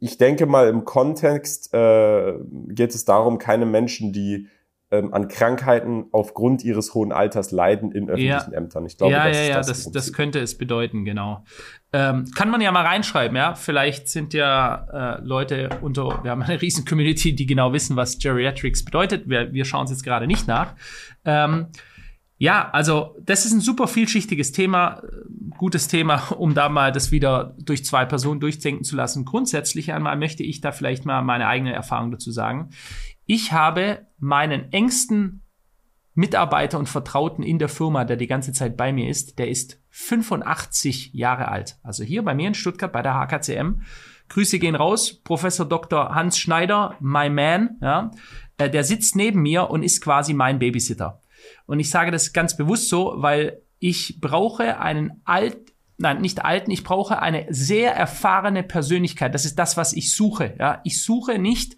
ich 0.00 0.18
denke 0.18 0.44
mal, 0.44 0.68
im 0.68 0.84
Kontext 0.84 1.72
äh, 1.72 2.34
geht 2.68 2.94
es 2.94 3.06
darum, 3.06 3.38
keine 3.38 3.64
Menschen, 3.64 4.12
die 4.12 4.48
ähm, 4.94 5.12
an 5.12 5.28
Krankheiten 5.28 6.06
aufgrund 6.12 6.62
ihres 6.62 6.94
hohen 6.94 7.12
Alters 7.12 7.50
leiden 7.50 7.90
in 7.90 8.08
öffentlichen 8.08 8.52
ja. 8.52 8.58
Ämtern. 8.58 8.86
Ich 8.86 8.96
glaube, 8.96 9.12
ja, 9.12 9.28
das 9.28 9.36
ja, 9.36 9.42
ja, 9.42 9.56
das, 9.56 9.66
das, 9.66 9.90
das 9.90 10.12
könnte 10.12 10.38
es 10.38 10.56
bedeuten, 10.56 11.04
genau. 11.04 11.44
Ähm, 11.92 12.30
kann 12.34 12.50
man 12.50 12.60
ja 12.60 12.70
mal 12.70 12.84
reinschreiben, 12.84 13.36
ja. 13.36 13.54
Vielleicht 13.54 14.08
sind 14.08 14.34
ja 14.34 15.16
äh, 15.16 15.20
Leute 15.22 15.70
unter, 15.80 16.20
wir 16.22 16.30
haben 16.30 16.42
eine 16.42 16.60
riesen 16.60 16.84
Community, 16.84 17.34
die 17.34 17.46
genau 17.46 17.72
wissen, 17.72 17.96
was 17.96 18.18
Geriatrics 18.18 18.84
bedeutet. 18.84 19.28
Wir, 19.28 19.52
wir 19.52 19.64
schauen 19.64 19.84
es 19.84 19.90
jetzt 19.90 20.04
gerade 20.04 20.26
nicht 20.26 20.46
nach. 20.46 20.74
Ähm, 21.24 21.66
ja, 22.36 22.68
also 22.70 23.16
das 23.24 23.46
ist 23.46 23.52
ein 23.52 23.60
super 23.60 23.86
vielschichtiges 23.86 24.52
Thema, 24.52 25.02
gutes 25.56 25.88
Thema, 25.88 26.30
um 26.38 26.54
da 26.54 26.68
mal 26.68 26.92
das 26.92 27.10
wieder 27.10 27.56
durch 27.58 27.84
zwei 27.84 28.04
Personen 28.04 28.40
durchdenken 28.40 28.84
zu 28.84 28.96
lassen. 28.96 29.24
Grundsätzlich 29.24 29.92
einmal 29.92 30.16
möchte 30.16 30.42
ich 30.42 30.60
da 30.60 30.72
vielleicht 30.72 31.04
mal 31.04 31.22
meine 31.22 31.46
eigene 31.46 31.72
Erfahrung 31.72 32.10
dazu 32.10 32.30
sagen. 32.30 32.70
Ich 33.26 33.52
habe 33.52 34.06
meinen 34.18 34.72
engsten 34.72 35.42
Mitarbeiter 36.14 36.78
und 36.78 36.88
Vertrauten 36.88 37.42
in 37.42 37.58
der 37.58 37.68
Firma, 37.68 38.04
der 38.04 38.16
die 38.16 38.26
ganze 38.26 38.52
Zeit 38.52 38.76
bei 38.76 38.92
mir 38.92 39.08
ist, 39.08 39.38
der 39.38 39.48
ist 39.48 39.80
85 39.90 41.12
Jahre 41.12 41.48
alt. 41.48 41.78
Also 41.82 42.04
hier 42.04 42.22
bei 42.22 42.34
mir 42.34 42.48
in 42.48 42.54
Stuttgart 42.54 42.92
bei 42.92 43.02
der 43.02 43.14
HKCM. 43.14 43.82
Grüße 44.28 44.58
gehen 44.58 44.74
raus, 44.74 45.20
Professor 45.22 45.66
Dr. 45.66 46.14
Hans 46.14 46.38
Schneider, 46.38 46.96
my 47.00 47.28
man, 47.28 47.76
ja, 47.82 48.10
äh, 48.58 48.70
der 48.70 48.84
sitzt 48.84 49.16
neben 49.16 49.42
mir 49.42 49.70
und 49.70 49.82
ist 49.82 50.00
quasi 50.00 50.32
mein 50.32 50.58
Babysitter. 50.58 51.20
Und 51.66 51.80
ich 51.80 51.90
sage 51.90 52.10
das 52.10 52.32
ganz 52.32 52.56
bewusst 52.56 52.88
so, 52.88 53.14
weil 53.16 53.60
ich 53.78 54.20
brauche 54.20 54.80
einen 54.80 55.20
alt, 55.24 55.74
nein, 55.98 56.20
nicht 56.20 56.44
alten, 56.44 56.70
ich 56.70 56.84
brauche 56.84 57.20
eine 57.20 57.46
sehr 57.50 57.94
erfahrene 57.94 58.62
Persönlichkeit. 58.62 59.34
Das 59.34 59.44
ist 59.44 59.58
das, 59.58 59.76
was 59.76 59.92
ich 59.92 60.14
suche. 60.14 60.54
Ja, 60.58 60.80
ich 60.84 61.02
suche 61.02 61.38
nicht 61.38 61.76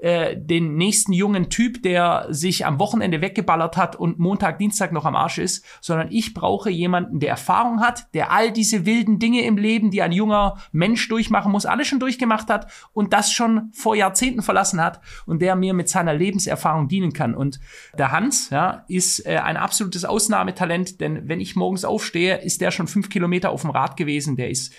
äh, 0.00 0.36
den 0.36 0.76
nächsten 0.76 1.12
jungen 1.12 1.50
Typ, 1.50 1.82
der 1.82 2.26
sich 2.30 2.64
am 2.64 2.78
Wochenende 2.78 3.20
weggeballert 3.20 3.76
hat 3.76 3.96
und 3.96 4.18
Montag, 4.18 4.58
Dienstag 4.58 4.92
noch 4.92 5.04
am 5.04 5.16
Arsch 5.16 5.38
ist, 5.38 5.64
sondern 5.80 6.08
ich 6.10 6.34
brauche 6.34 6.70
jemanden, 6.70 7.18
der 7.18 7.30
Erfahrung 7.30 7.80
hat, 7.80 8.06
der 8.14 8.30
all 8.30 8.52
diese 8.52 8.86
wilden 8.86 9.18
Dinge 9.18 9.42
im 9.42 9.56
Leben, 9.56 9.90
die 9.90 10.02
ein 10.02 10.12
junger 10.12 10.58
Mensch 10.70 11.08
durchmachen 11.08 11.50
muss, 11.50 11.66
alles 11.66 11.88
schon 11.88 11.98
durchgemacht 11.98 12.48
hat 12.48 12.70
und 12.92 13.12
das 13.12 13.32
schon 13.32 13.72
vor 13.72 13.96
Jahrzehnten 13.96 14.42
verlassen 14.42 14.80
hat 14.80 15.00
und 15.26 15.42
der 15.42 15.56
mir 15.56 15.74
mit 15.74 15.88
seiner 15.88 16.14
Lebenserfahrung 16.14 16.86
dienen 16.86 17.12
kann. 17.12 17.34
Und 17.34 17.58
der 17.98 18.12
Hans 18.12 18.50
ja, 18.50 18.84
ist 18.86 19.26
äh, 19.26 19.38
ein 19.38 19.56
absolutes 19.56 20.04
Ausnahmetalent, 20.04 21.00
denn 21.00 21.28
wenn 21.28 21.40
ich 21.40 21.56
morgens 21.56 21.84
aufstehe, 21.84 22.36
ist 22.36 22.60
der 22.60 22.70
schon 22.70 22.86
fünf 22.86 23.08
Kilometer 23.08 23.50
auf 23.50 23.62
dem 23.62 23.70
Rad 23.70 23.96
gewesen. 23.96 24.36
Der 24.36 24.50
ist 24.50 24.72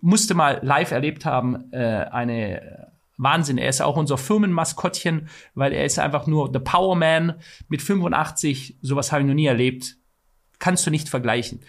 musste 0.00 0.34
mal 0.34 0.60
live 0.62 0.92
erlebt 0.92 1.24
haben, 1.24 1.72
äh, 1.72 1.78
eine 1.78 2.88
Wahnsinn. 3.18 3.58
Er 3.58 3.68
ist 3.68 3.82
auch 3.82 3.96
unser 3.96 4.16
Firmenmaskottchen, 4.16 5.28
weil 5.54 5.72
er 5.72 5.84
ist 5.84 5.98
einfach 5.98 6.26
nur 6.26 6.50
the 6.52 6.60
Power 6.60 6.96
Man 6.96 7.34
mit 7.68 7.82
85. 7.82 8.78
Sowas 8.80 9.12
habe 9.12 9.22
ich 9.22 9.28
noch 9.28 9.34
nie 9.34 9.46
erlebt. 9.46 9.96
Kannst 10.58 10.86
du 10.86 10.90
nicht 10.90 11.08
vergleichen. 11.08 11.60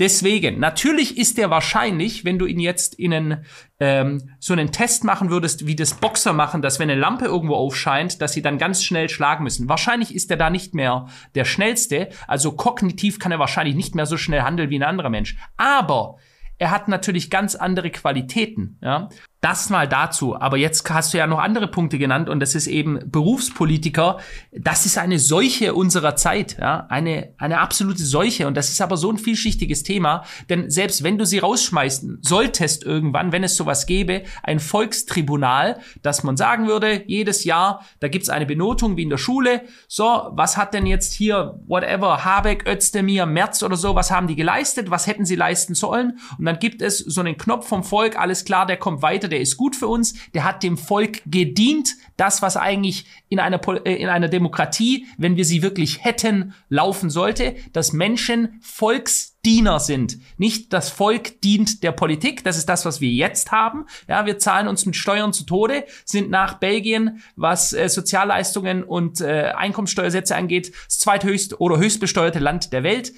Deswegen, 0.00 0.58
natürlich 0.58 1.18
ist 1.18 1.38
er 1.38 1.50
wahrscheinlich, 1.50 2.24
wenn 2.24 2.38
du 2.38 2.46
ihn 2.46 2.58
jetzt 2.58 2.94
in 2.94 3.12
einen, 3.12 3.44
ähm, 3.80 4.30
so 4.38 4.54
einen 4.54 4.72
Test 4.72 5.04
machen 5.04 5.28
würdest, 5.28 5.66
wie 5.66 5.76
das 5.76 5.92
Boxer 5.92 6.32
machen, 6.32 6.62
dass 6.62 6.78
wenn 6.78 6.88
eine 6.88 6.98
Lampe 6.98 7.26
irgendwo 7.26 7.54
aufscheint, 7.54 8.22
dass 8.22 8.32
sie 8.32 8.40
dann 8.40 8.56
ganz 8.56 8.82
schnell 8.82 9.10
schlagen 9.10 9.44
müssen. 9.44 9.68
Wahrscheinlich 9.68 10.14
ist 10.14 10.30
er 10.30 10.38
da 10.38 10.48
nicht 10.48 10.74
mehr 10.74 11.08
der 11.34 11.44
schnellste. 11.44 12.08
Also 12.26 12.52
kognitiv 12.52 13.18
kann 13.18 13.30
er 13.30 13.38
wahrscheinlich 13.38 13.74
nicht 13.76 13.94
mehr 13.94 14.06
so 14.06 14.16
schnell 14.16 14.40
handeln 14.40 14.70
wie 14.70 14.78
ein 14.78 14.84
anderer 14.84 15.10
Mensch. 15.10 15.36
Aber 15.58 16.16
er 16.56 16.70
hat 16.70 16.88
natürlich 16.88 17.28
ganz 17.28 17.54
andere 17.54 17.90
Qualitäten. 17.90 18.78
Ja? 18.80 19.10
Das 19.40 19.70
mal 19.70 19.88
dazu. 19.88 20.38
Aber 20.38 20.58
jetzt 20.58 20.88
hast 20.90 21.14
du 21.14 21.18
ja 21.18 21.26
noch 21.26 21.38
andere 21.38 21.66
Punkte 21.66 21.98
genannt 21.98 22.28
und 22.28 22.40
das 22.40 22.54
ist 22.54 22.66
eben 22.66 23.00
Berufspolitiker. 23.06 24.18
Das 24.52 24.84
ist 24.84 24.98
eine 24.98 25.18
Seuche 25.18 25.72
unserer 25.74 26.14
Zeit, 26.14 26.58
ja. 26.58 26.86
Eine, 26.90 27.32
eine 27.38 27.58
absolute 27.58 28.02
Seuche. 28.02 28.46
Und 28.46 28.54
das 28.54 28.68
ist 28.68 28.82
aber 28.82 28.98
so 28.98 29.10
ein 29.10 29.16
vielschichtiges 29.16 29.82
Thema. 29.82 30.24
Denn 30.50 30.68
selbst 30.68 31.02
wenn 31.02 31.16
du 31.16 31.24
sie 31.24 31.38
rausschmeißen 31.38 32.18
solltest 32.20 32.84
irgendwann, 32.84 33.32
wenn 33.32 33.42
es 33.42 33.56
sowas 33.56 33.86
gäbe, 33.86 34.24
ein 34.42 34.60
Volkstribunal, 34.60 35.80
dass 36.02 36.22
man 36.22 36.36
sagen 36.36 36.66
würde, 36.66 37.04
jedes 37.06 37.44
Jahr, 37.44 37.86
da 38.00 38.08
gibt's 38.08 38.28
eine 38.28 38.44
Benotung 38.44 38.98
wie 38.98 39.04
in 39.04 39.10
der 39.10 39.16
Schule. 39.16 39.62
So, 39.88 40.28
was 40.32 40.58
hat 40.58 40.74
denn 40.74 40.84
jetzt 40.84 41.14
hier, 41.14 41.58
whatever, 41.66 42.26
Habeck, 42.26 42.68
Özdemir, 42.68 43.24
Merz 43.24 43.62
oder 43.62 43.76
so, 43.76 43.94
was 43.94 44.10
haben 44.10 44.26
die 44.26 44.36
geleistet? 44.36 44.90
Was 44.90 45.06
hätten 45.06 45.24
sie 45.24 45.36
leisten 45.36 45.74
sollen? 45.74 46.18
Und 46.38 46.44
dann 46.44 46.58
gibt 46.58 46.82
es 46.82 46.98
so 46.98 47.22
einen 47.22 47.38
Knopf 47.38 47.66
vom 47.66 47.84
Volk, 47.84 48.18
alles 48.18 48.44
klar, 48.44 48.66
der 48.66 48.76
kommt 48.76 49.00
weiter 49.00 49.29
der 49.30 49.40
ist 49.40 49.56
gut 49.56 49.76
für 49.76 49.88
uns, 49.88 50.14
der 50.34 50.44
hat 50.44 50.62
dem 50.62 50.76
Volk 50.76 51.22
gedient, 51.26 51.96
das, 52.16 52.42
was 52.42 52.56
eigentlich 52.56 53.06
in 53.28 53.40
einer, 53.40 53.60
äh, 53.86 53.94
in 53.94 54.08
einer 54.08 54.28
Demokratie, 54.28 55.06
wenn 55.16 55.36
wir 55.36 55.44
sie 55.44 55.62
wirklich 55.62 56.04
hätten, 56.04 56.54
laufen 56.68 57.08
sollte, 57.08 57.56
dass 57.72 57.94
Menschen 57.94 58.60
Volksdiener 58.60 59.80
sind. 59.80 60.18
Nicht 60.36 60.72
das 60.72 60.90
Volk 60.90 61.40
dient 61.40 61.82
der 61.82 61.92
Politik, 61.92 62.44
das 62.44 62.58
ist 62.58 62.68
das, 62.68 62.84
was 62.84 63.00
wir 63.00 63.10
jetzt 63.10 63.52
haben. 63.52 63.86
Ja, 64.06 64.26
wir 64.26 64.38
zahlen 64.38 64.68
uns 64.68 64.84
mit 64.84 64.96
Steuern 64.96 65.32
zu 65.32 65.44
Tode, 65.44 65.84
sind 66.04 66.28
nach 66.28 66.54
Belgien, 66.54 67.22
was 67.36 67.72
äh, 67.72 67.88
Sozialleistungen 67.88 68.84
und 68.84 69.20
äh, 69.20 69.52
Einkommenssteuersätze 69.56 70.36
angeht, 70.36 70.72
das 70.86 70.98
zweithöchste 70.98 71.58
oder 71.58 71.78
höchstbesteuerte 71.78 72.38
Land 72.38 72.72
der 72.72 72.82
Welt. 72.82 73.12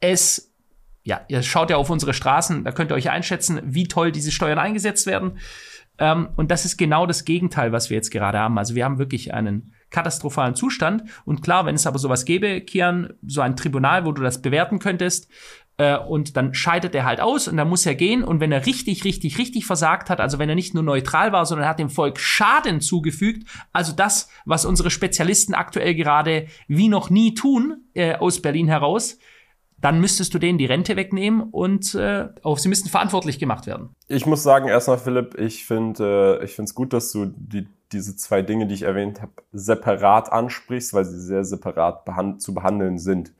Es 0.00 0.47
ja, 1.08 1.22
ihr 1.28 1.42
schaut 1.42 1.70
ja 1.70 1.78
auf 1.78 1.88
unsere 1.88 2.12
Straßen, 2.12 2.64
da 2.64 2.70
könnt 2.70 2.92
ihr 2.92 2.94
euch 2.94 3.08
einschätzen, 3.08 3.62
wie 3.64 3.88
toll 3.88 4.12
diese 4.12 4.30
Steuern 4.30 4.58
eingesetzt 4.58 5.06
werden. 5.06 5.38
Ähm, 5.98 6.28
und 6.36 6.50
das 6.50 6.66
ist 6.66 6.76
genau 6.76 7.06
das 7.06 7.24
Gegenteil, 7.24 7.72
was 7.72 7.88
wir 7.88 7.96
jetzt 7.96 8.10
gerade 8.10 8.38
haben. 8.38 8.58
Also 8.58 8.74
wir 8.74 8.84
haben 8.84 8.98
wirklich 8.98 9.32
einen 9.32 9.72
katastrophalen 9.88 10.54
Zustand. 10.54 11.04
Und 11.24 11.40
klar, 11.42 11.64
wenn 11.64 11.76
es 11.76 11.86
aber 11.86 11.98
sowas 11.98 12.26
gäbe, 12.26 12.60
Kian, 12.60 13.14
so 13.26 13.40
ein 13.40 13.56
Tribunal, 13.56 14.04
wo 14.04 14.12
du 14.12 14.22
das 14.22 14.42
bewerten 14.42 14.80
könntest, 14.80 15.30
äh, 15.78 15.96
und 15.96 16.36
dann 16.36 16.52
scheidet 16.52 16.94
er 16.94 17.06
halt 17.06 17.22
aus 17.22 17.48
und 17.48 17.56
dann 17.56 17.70
muss 17.70 17.86
er 17.86 17.94
gehen. 17.94 18.22
Und 18.22 18.40
wenn 18.40 18.52
er 18.52 18.66
richtig, 18.66 19.04
richtig, 19.04 19.38
richtig 19.38 19.64
versagt 19.64 20.10
hat, 20.10 20.20
also 20.20 20.38
wenn 20.38 20.50
er 20.50 20.56
nicht 20.56 20.74
nur 20.74 20.82
neutral 20.82 21.32
war, 21.32 21.46
sondern 21.46 21.66
hat 21.66 21.78
dem 21.78 21.88
Volk 21.88 22.20
Schaden 22.20 22.82
zugefügt, 22.82 23.48
also 23.72 23.92
das, 23.92 24.28
was 24.44 24.66
unsere 24.66 24.90
Spezialisten 24.90 25.54
aktuell 25.54 25.94
gerade 25.94 26.48
wie 26.66 26.88
noch 26.88 27.08
nie 27.08 27.32
tun, 27.32 27.84
äh, 27.94 28.14
aus 28.16 28.42
Berlin 28.42 28.68
heraus, 28.68 29.18
dann 29.80 30.00
müsstest 30.00 30.34
du 30.34 30.38
denen 30.38 30.58
die 30.58 30.66
Rente 30.66 30.96
wegnehmen 30.96 31.42
und 31.42 31.94
äh, 31.94 32.28
auch 32.42 32.58
sie 32.58 32.68
müssten 32.68 32.88
verantwortlich 32.88 33.38
gemacht 33.38 33.66
werden. 33.66 33.90
Ich 34.08 34.26
muss 34.26 34.42
sagen, 34.42 34.68
erstmal 34.68 34.98
Philipp, 34.98 35.38
ich 35.38 35.64
finde 35.64 36.38
äh, 36.40 36.44
ich 36.44 36.54
finde 36.54 36.68
es 36.68 36.74
gut, 36.74 36.92
dass 36.92 37.12
du 37.12 37.26
die, 37.26 37.68
diese 37.92 38.16
zwei 38.16 38.42
Dinge, 38.42 38.66
die 38.66 38.74
ich 38.74 38.82
erwähnt 38.82 39.22
habe, 39.22 39.32
separat 39.52 40.32
ansprichst, 40.32 40.94
weil 40.94 41.04
sie 41.04 41.20
sehr 41.20 41.44
separat 41.44 42.04
behand 42.04 42.42
zu 42.42 42.54
behandeln 42.54 42.98
sind. 42.98 43.32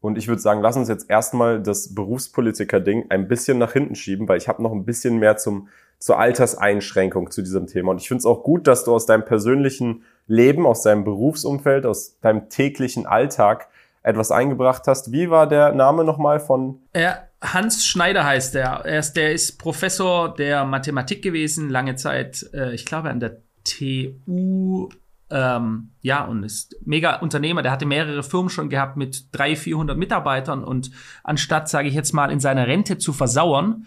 Und 0.00 0.18
ich 0.18 0.28
würde 0.28 0.42
sagen, 0.42 0.60
lass 0.60 0.76
uns 0.76 0.88
jetzt 0.88 1.08
erstmal 1.08 1.62
das 1.62 1.94
Berufspolitiker-Ding 1.94 3.06
ein 3.08 3.26
bisschen 3.26 3.56
nach 3.56 3.72
hinten 3.72 3.94
schieben, 3.94 4.28
weil 4.28 4.36
ich 4.36 4.48
habe 4.48 4.62
noch 4.62 4.72
ein 4.72 4.84
bisschen 4.84 5.18
mehr 5.18 5.38
zum, 5.38 5.68
zur 5.98 6.18
Alterseinschränkung 6.18 7.30
zu 7.30 7.40
diesem 7.40 7.66
Thema. 7.66 7.92
Und 7.92 8.02
ich 8.02 8.08
finde 8.08 8.18
es 8.18 8.26
auch 8.26 8.42
gut, 8.42 8.66
dass 8.66 8.84
du 8.84 8.92
aus 8.92 9.06
deinem 9.06 9.24
persönlichen 9.24 10.02
Leben, 10.26 10.66
aus 10.66 10.82
deinem 10.82 11.04
Berufsumfeld, 11.04 11.86
aus 11.86 12.18
deinem 12.20 12.50
täglichen 12.50 13.06
Alltag 13.06 13.68
etwas 14.04 14.30
eingebracht 14.30 14.86
hast. 14.86 15.10
Wie 15.10 15.30
war 15.30 15.48
der 15.48 15.72
Name 15.72 16.04
nochmal 16.04 16.38
von? 16.38 16.78
Er, 16.92 17.30
Hans 17.42 17.84
Schneider 17.84 18.24
heißt 18.24 18.54
er. 18.54 18.84
Er 18.84 19.00
ist, 19.00 19.14
der 19.14 19.32
ist 19.32 19.58
Professor 19.58 20.32
der 20.32 20.64
Mathematik 20.64 21.22
gewesen, 21.22 21.70
lange 21.70 21.96
Zeit, 21.96 22.48
äh, 22.52 22.74
ich 22.74 22.84
glaube, 22.84 23.10
an 23.10 23.18
der 23.18 23.38
TU. 23.64 24.90
Ähm, 25.30 25.90
ja, 26.02 26.24
und 26.24 26.44
ist 26.44 26.76
mega 26.84 27.16
Unternehmer. 27.16 27.62
Der 27.62 27.72
hatte 27.72 27.86
mehrere 27.86 28.22
Firmen 28.22 28.50
schon 28.50 28.68
gehabt 28.68 28.98
mit 28.98 29.26
300, 29.32 29.58
400 29.58 29.98
Mitarbeitern. 29.98 30.62
Und 30.62 30.90
anstatt, 31.24 31.70
sage 31.70 31.88
ich 31.88 31.94
jetzt 31.94 32.12
mal, 32.12 32.30
in 32.30 32.40
seiner 32.40 32.66
Rente 32.66 32.98
zu 32.98 33.14
versauern, 33.14 33.86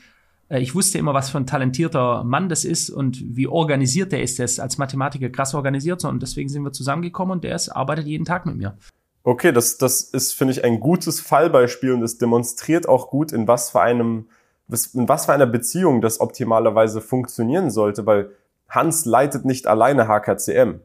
äh, 0.49 0.59
ich 0.59 0.73
wusste 0.73 0.97
immer, 0.97 1.13
was 1.13 1.29
für 1.29 1.37
ein 1.37 1.45
talentierter 1.45 2.23
Mann 2.23 2.49
das 2.49 2.65
ist 2.65 2.89
und 2.89 3.23
wie 3.23 3.45
organisiert 3.45 4.11
der 4.11 4.23
ist. 4.23 4.39
Der 4.39 4.45
ist 4.45 4.59
als 4.59 4.79
Mathematiker 4.79 5.29
krass 5.29 5.53
organisiert. 5.53 6.03
Und 6.05 6.23
deswegen 6.23 6.49
sind 6.49 6.63
wir 6.63 6.73
zusammengekommen 6.73 7.33
und 7.33 7.43
der 7.43 7.55
ist, 7.55 7.69
arbeitet 7.69 8.07
jeden 8.07 8.25
Tag 8.25 8.47
mit 8.47 8.55
mir. 8.55 8.75
Okay, 9.27 9.51
das, 9.51 9.77
das 9.77 10.03
ist, 10.03 10.31
finde 10.31 10.53
ich, 10.53 10.63
ein 10.63 10.79
gutes 10.79 11.19
Fallbeispiel 11.19 11.91
und 11.91 12.01
es 12.01 12.17
demonstriert 12.17 12.87
auch 12.87 13.09
gut, 13.09 13.33
in 13.33 13.45
was 13.45 13.71
für 13.71 13.81
einem, 13.81 14.29
in 14.93 15.09
was 15.09 15.25
für 15.25 15.33
einer 15.33 15.45
Beziehung 15.45 15.99
das 15.99 16.21
optimalerweise 16.21 17.01
funktionieren 17.01 17.69
sollte, 17.69 18.05
weil 18.05 18.31
Hans 18.69 19.03
leitet 19.03 19.43
nicht 19.43 19.67
alleine 19.67 20.07
HKCM. 20.07 20.79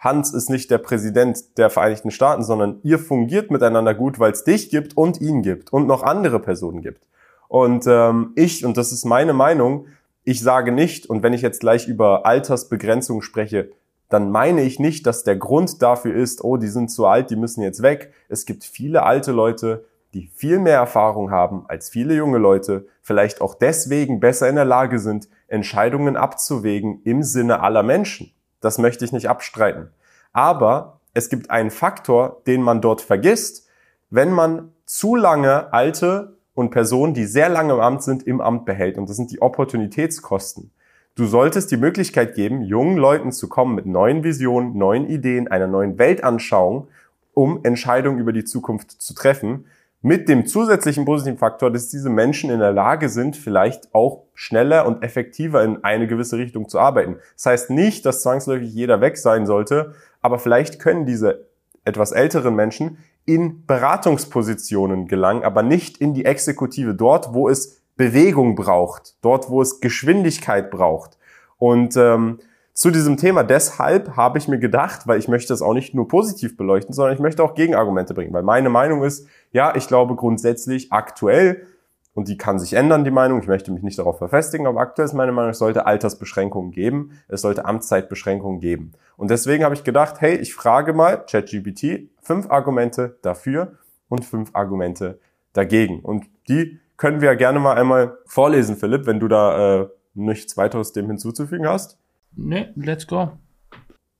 Hans 0.00 0.34
ist 0.34 0.50
nicht 0.50 0.72
der 0.72 0.78
Präsident 0.78 1.56
der 1.56 1.70
Vereinigten 1.70 2.10
Staaten, 2.10 2.42
sondern 2.42 2.80
ihr 2.82 2.98
fungiert 2.98 3.52
miteinander 3.52 3.94
gut, 3.94 4.18
weil 4.18 4.32
es 4.32 4.42
dich 4.42 4.70
gibt 4.70 4.96
und 4.96 5.20
ihn 5.20 5.42
gibt 5.42 5.72
und 5.72 5.86
noch 5.86 6.02
andere 6.02 6.40
Personen 6.40 6.82
gibt. 6.82 7.06
Und 7.46 7.86
ähm, 7.86 8.32
ich, 8.34 8.64
und 8.64 8.76
das 8.76 8.90
ist 8.90 9.04
meine 9.04 9.34
Meinung, 9.34 9.86
ich 10.24 10.40
sage 10.40 10.72
nicht, 10.72 11.08
und 11.08 11.22
wenn 11.22 11.32
ich 11.32 11.42
jetzt 11.42 11.60
gleich 11.60 11.86
über 11.86 12.26
Altersbegrenzung 12.26 13.22
spreche, 13.22 13.70
dann 14.14 14.30
meine 14.30 14.62
ich 14.62 14.78
nicht, 14.78 15.08
dass 15.08 15.24
der 15.24 15.34
Grund 15.34 15.82
dafür 15.82 16.14
ist, 16.14 16.44
oh, 16.44 16.56
die 16.56 16.68
sind 16.68 16.88
zu 16.88 17.04
alt, 17.04 17.30
die 17.30 17.36
müssen 17.36 17.62
jetzt 17.62 17.82
weg. 17.82 18.12
Es 18.28 18.46
gibt 18.46 18.62
viele 18.62 19.02
alte 19.02 19.32
Leute, 19.32 19.86
die 20.14 20.28
viel 20.28 20.60
mehr 20.60 20.76
Erfahrung 20.76 21.32
haben 21.32 21.64
als 21.66 21.90
viele 21.90 22.14
junge 22.14 22.38
Leute, 22.38 22.86
vielleicht 23.02 23.40
auch 23.40 23.56
deswegen 23.56 24.20
besser 24.20 24.48
in 24.48 24.54
der 24.54 24.64
Lage 24.64 25.00
sind, 25.00 25.28
Entscheidungen 25.48 26.16
abzuwägen 26.16 27.00
im 27.02 27.24
Sinne 27.24 27.60
aller 27.60 27.82
Menschen. 27.82 28.32
Das 28.60 28.78
möchte 28.78 29.04
ich 29.04 29.10
nicht 29.10 29.28
abstreiten. 29.28 29.90
Aber 30.32 31.00
es 31.12 31.28
gibt 31.28 31.50
einen 31.50 31.72
Faktor, 31.72 32.40
den 32.46 32.62
man 32.62 32.80
dort 32.80 33.00
vergisst, 33.00 33.66
wenn 34.10 34.30
man 34.30 34.70
zu 34.86 35.16
lange 35.16 35.72
alte 35.72 36.36
und 36.54 36.70
Personen, 36.70 37.14
die 37.14 37.26
sehr 37.26 37.48
lange 37.48 37.72
im 37.72 37.80
Amt 37.80 38.04
sind, 38.04 38.22
im 38.22 38.40
Amt 38.40 38.64
behält. 38.64 38.96
Und 38.96 39.08
das 39.08 39.16
sind 39.16 39.32
die 39.32 39.42
Opportunitätskosten. 39.42 40.70
Du 41.16 41.26
solltest 41.26 41.70
die 41.70 41.76
Möglichkeit 41.76 42.34
geben, 42.34 42.62
jungen 42.62 42.96
Leuten 42.96 43.30
zu 43.30 43.48
kommen 43.48 43.76
mit 43.76 43.86
neuen 43.86 44.24
Visionen, 44.24 44.76
neuen 44.76 45.08
Ideen, 45.08 45.46
einer 45.46 45.68
neuen 45.68 45.96
Weltanschauung, 45.96 46.88
um 47.34 47.60
Entscheidungen 47.62 48.18
über 48.18 48.32
die 48.32 48.42
Zukunft 48.42 48.90
zu 48.90 49.14
treffen. 49.14 49.66
Mit 50.02 50.28
dem 50.28 50.44
zusätzlichen 50.44 51.04
positiven 51.04 51.38
Faktor, 51.38 51.70
dass 51.70 51.88
diese 51.88 52.10
Menschen 52.10 52.50
in 52.50 52.58
der 52.58 52.72
Lage 52.72 53.08
sind, 53.08 53.36
vielleicht 53.36 53.94
auch 53.94 54.24
schneller 54.34 54.88
und 54.88 55.04
effektiver 55.04 55.62
in 55.62 55.84
eine 55.84 56.08
gewisse 56.08 56.36
Richtung 56.36 56.68
zu 56.68 56.80
arbeiten. 56.80 57.18
Das 57.36 57.46
heißt 57.46 57.70
nicht, 57.70 58.04
dass 58.04 58.22
zwangsläufig 58.22 58.74
jeder 58.74 59.00
weg 59.00 59.16
sein 59.16 59.46
sollte, 59.46 59.94
aber 60.20 60.40
vielleicht 60.40 60.80
können 60.80 61.06
diese 61.06 61.46
etwas 61.84 62.10
älteren 62.10 62.56
Menschen 62.56 62.98
in 63.24 63.64
Beratungspositionen 63.66 65.06
gelangen, 65.06 65.44
aber 65.44 65.62
nicht 65.62 65.98
in 65.98 66.12
die 66.12 66.24
Exekutive 66.24 66.92
dort, 66.96 67.32
wo 67.32 67.48
es 67.48 67.83
Bewegung 67.96 68.54
braucht, 68.54 69.16
dort, 69.22 69.50
wo 69.50 69.62
es 69.62 69.80
Geschwindigkeit 69.80 70.70
braucht. 70.70 71.18
Und 71.58 71.96
ähm, 71.96 72.38
zu 72.72 72.90
diesem 72.90 73.16
Thema 73.16 73.44
deshalb 73.44 74.16
habe 74.16 74.38
ich 74.38 74.48
mir 74.48 74.58
gedacht, 74.58 75.06
weil 75.06 75.18
ich 75.18 75.28
möchte 75.28 75.54
es 75.54 75.62
auch 75.62 75.74
nicht 75.74 75.94
nur 75.94 76.08
positiv 76.08 76.56
beleuchten, 76.56 76.92
sondern 76.92 77.14
ich 77.14 77.20
möchte 77.20 77.42
auch 77.44 77.54
Gegenargumente 77.54 78.14
bringen, 78.14 78.32
weil 78.32 78.42
meine 78.42 78.68
Meinung 78.68 79.04
ist, 79.04 79.28
ja, 79.52 79.76
ich 79.76 79.86
glaube 79.86 80.16
grundsätzlich 80.16 80.90
aktuell, 80.90 81.66
und 82.14 82.28
die 82.28 82.36
kann 82.36 82.60
sich 82.60 82.74
ändern, 82.74 83.04
die 83.04 83.10
Meinung, 83.10 83.40
ich 83.40 83.48
möchte 83.48 83.72
mich 83.72 83.82
nicht 83.82 83.98
darauf 83.98 84.18
verfestigen, 84.18 84.66
aber 84.66 84.80
aktuell 84.80 85.06
ist 85.06 85.14
meine 85.14 85.32
Meinung, 85.32 85.50
es 85.50 85.58
sollte 85.58 85.86
Altersbeschränkungen 85.86 86.70
geben, 86.70 87.10
es 87.28 87.42
sollte 87.42 87.64
Amtszeitbeschränkungen 87.64 88.60
geben. 88.60 88.92
Und 89.16 89.30
deswegen 89.30 89.64
habe 89.64 89.74
ich 89.74 89.84
gedacht, 89.84 90.20
hey, 90.20 90.36
ich 90.36 90.54
frage 90.54 90.92
mal 90.92 91.24
ChatGPT 91.26 92.08
fünf 92.22 92.50
Argumente 92.50 93.18
dafür 93.22 93.78
und 94.08 94.24
fünf 94.24 94.50
Argumente 94.54 95.18
dagegen. 95.52 96.00
Und 96.00 96.26
die 96.48 96.80
können 96.96 97.20
wir 97.20 97.34
gerne 97.36 97.58
mal 97.58 97.76
einmal 97.76 98.18
vorlesen, 98.26 98.76
Philipp, 98.76 99.06
wenn 99.06 99.20
du 99.20 99.28
da 99.28 99.82
äh, 99.82 99.88
nichts 100.14 100.56
weiteres 100.56 100.92
dem 100.92 101.06
hinzuzufügen 101.06 101.66
hast. 101.66 101.98
Nee, 102.36 102.68
let's 102.76 103.06
go. 103.06 103.32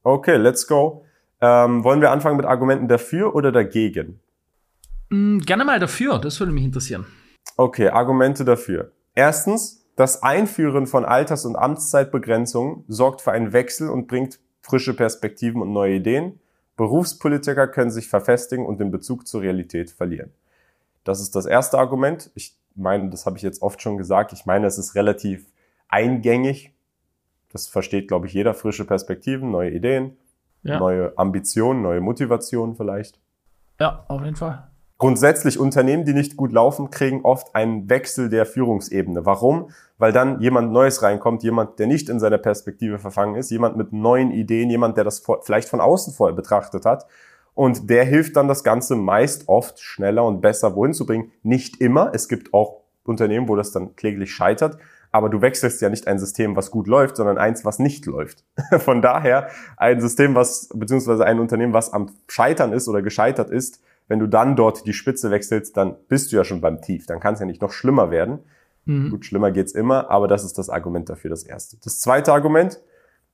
Okay, 0.03 0.37
let's 0.37 0.67
go. 0.67 1.05
Ähm, 1.41 1.85
wollen 1.85 2.01
wir 2.01 2.11
anfangen 2.11 2.37
mit 2.37 2.47
Argumenten 2.47 2.89
dafür 2.89 3.35
oder 3.35 3.53
dagegen? 3.53 4.21
Mm, 5.11 5.39
gerne 5.39 5.65
mal 5.65 5.79
dafür, 5.79 6.19
das 6.19 6.41
würde 6.41 6.53
mich 6.53 6.65
interessieren. 6.65 7.07
Okay, 7.57 7.89
Argumente 7.89 8.45
dafür. 8.45 8.93
Erstens, 9.15 9.87
das 9.97 10.23
Einführen 10.23 10.87
von 10.87 11.05
Alters- 11.05 11.45
und 11.45 11.57
Amtszeitbegrenzungen 11.57 12.85
sorgt 12.89 13.21
für 13.21 13.33
einen 13.33 13.53
Wechsel 13.53 13.89
und 13.89 14.09
bringt 14.09 14.41
frische 14.61 14.95
Perspektiven 14.95 15.63
und 15.63 15.73
neue 15.73 15.97
Ideen. 15.97 16.41
Berufspolitiker 16.77 17.69
können 17.69 17.91
sich 17.91 18.09
verfestigen 18.09 18.67
und 18.67 18.81
den 18.81 18.91
Bezug 18.91 19.29
zur 19.29 19.43
Realität 19.43 19.91
verlieren. 19.91 20.33
Das 21.05 21.21
ist 21.21 21.37
das 21.37 21.47
erste 21.47 21.79
Argument. 21.79 22.31
Ich 22.35 22.57
meine, 22.75 23.11
das 23.11 23.27
habe 23.27 23.37
ich 23.37 23.43
jetzt 23.43 23.63
oft 23.63 23.81
schon 23.81 23.97
gesagt, 23.97 24.33
ich 24.33 24.47
meine, 24.47 24.67
es 24.67 24.79
ist 24.79 24.95
relativ 24.95 25.47
eingängig. 25.89 26.75
Das 27.53 27.69
versteht, 27.69 28.09
glaube 28.09 28.27
ich, 28.27 28.33
jeder. 28.33 28.55
Frische 28.55 28.85
Perspektiven, 28.85 29.51
neue 29.51 29.71
Ideen, 29.71 30.17
ja. 30.63 30.79
neue 30.79 31.17
Ambitionen, 31.17 31.83
neue 31.83 32.01
Motivationen 32.01 32.75
vielleicht. 32.75 33.21
Ja, 33.79 34.05
auf 34.09 34.23
jeden 34.23 34.37
Fall. 34.37 34.69
Grundsätzlich 34.99 35.59
Unternehmen, 35.59 36.05
die 36.05 36.15
nicht 36.15 36.37
gut 36.37 36.53
laufen, 36.53 36.91
kriegen 36.91 37.25
oft 37.25 37.55
einen 37.55 37.91
Wechsel 37.91 38.29
der 38.29 38.47
Führungsebene. 38.47 39.27
Warum? 39.27 39.71
Weil 39.99 40.13
dann 40.13 40.41
jemand 40.41 40.73
Neues 40.73 41.03
reinkommt, 41.03 41.43
jemand, 41.43 41.79
der 41.79 41.89
nicht 41.89 42.09
in 42.09 42.21
seiner 42.21 42.39
Perspektive 42.39 42.99
verfangen 42.99 43.35
ist, 43.35 43.51
jemand 43.51 43.77
mit 43.77 43.93
neuen 43.93 44.31
Ideen, 44.31 44.71
jemand, 44.71 44.97
der 44.97 45.05
das 45.05 45.25
vielleicht 45.43 45.69
von 45.69 45.81
außen 45.81 46.13
vorher 46.13 46.35
betrachtet 46.35 46.85
hat. 46.85 47.07
Und 47.55 47.89
der 47.89 48.05
hilft 48.05 48.37
dann 48.37 48.49
das 48.49 48.65
Ganze 48.65 48.97
meist 48.97 49.49
oft 49.49 49.81
schneller 49.81 50.25
und 50.25 50.41
besser 50.41 50.75
wohin 50.75 50.93
zu 50.93 51.07
bringen. 51.07 51.31
Nicht 51.43 51.81
immer. 51.81 52.11
Es 52.13 52.29
gibt 52.29 52.53
auch 52.53 52.81
Unternehmen, 53.05 53.49
wo 53.49 53.57
das 53.57 53.71
dann 53.71 53.95
kläglich 53.97 54.33
scheitert. 54.33 54.79
Aber 55.13 55.29
du 55.29 55.41
wechselst 55.41 55.81
ja 55.81 55.89
nicht 55.89 56.09
ein 56.09 56.19
System, 56.19 56.57
was 56.57 56.73
gut 56.73 56.89
läuft, 56.89 57.17
sondern 57.17 57.39
eins, 57.39 57.65
was 57.65 57.79
nicht 57.79 58.05
läuft. 58.07 58.43
Von 58.79 59.01
daher 59.01 59.49
ein 59.77 60.01
System, 60.01 60.35
was, 60.35 60.69
beziehungsweise 60.75 61.25
ein 61.25 61.39
Unternehmen, 61.39 61.73
was 61.73 61.93
am 61.93 62.11
Scheitern 62.27 62.73
ist 62.73 62.89
oder 62.89 63.01
gescheitert 63.01 63.51
ist, 63.51 63.81
wenn 64.09 64.19
du 64.19 64.27
dann 64.27 64.57
dort 64.57 64.87
die 64.87 64.93
Spitze 64.93 65.31
wechselst, 65.31 65.77
dann 65.77 65.95
bist 66.09 66.33
du 66.33 66.37
ja 66.37 66.45
schon 66.45 66.61
beim 66.61 66.83
Tief. 66.83 67.07
Dann 67.07 67.21
kann 67.21 67.35
es 67.35 67.41
ja 67.41 67.47
nicht 67.47 67.63
noch 67.63 67.71
schlimmer 67.71 68.11
werden. 68.11 68.41
Mhm. 68.87 69.11
Gut, 69.11 69.25
schlimmer 69.25 69.51
geht's 69.51 69.73
immer, 69.73 70.11
aber 70.11 70.29
das 70.29 70.45
ist 70.45 70.59
das 70.59 70.69
Argument 70.69 71.09
dafür, 71.09 71.31
das 71.31 71.45
erste. 71.45 71.77
Das 71.83 72.01
zweite 72.01 72.33
Argument, 72.33 72.81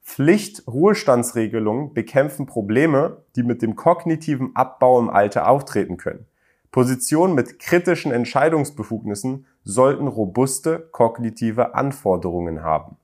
Pflicht-Ruhestandsregelungen 0.03 1.95
bekämpfen 1.95 2.47
Probleme, 2.47 3.25
die 3.37 3.43
mit 3.43 3.63
dem 3.63 3.77
kognitiven 3.77 4.55
Abbau 4.55 4.99
im 4.99 5.11
Alter 5.11 5.49
auftreten 5.49 5.97
können. 5.97 6.27
Positionen 6.71 7.35
mit 7.35 7.59
kritischen 7.59 8.13
Entscheidungsbefugnissen 8.13 9.47
sollten 9.65 10.07
robuste 10.07 10.89
kognitive 10.93 11.75
Anforderungen 11.75 12.63
haben. 12.63 12.97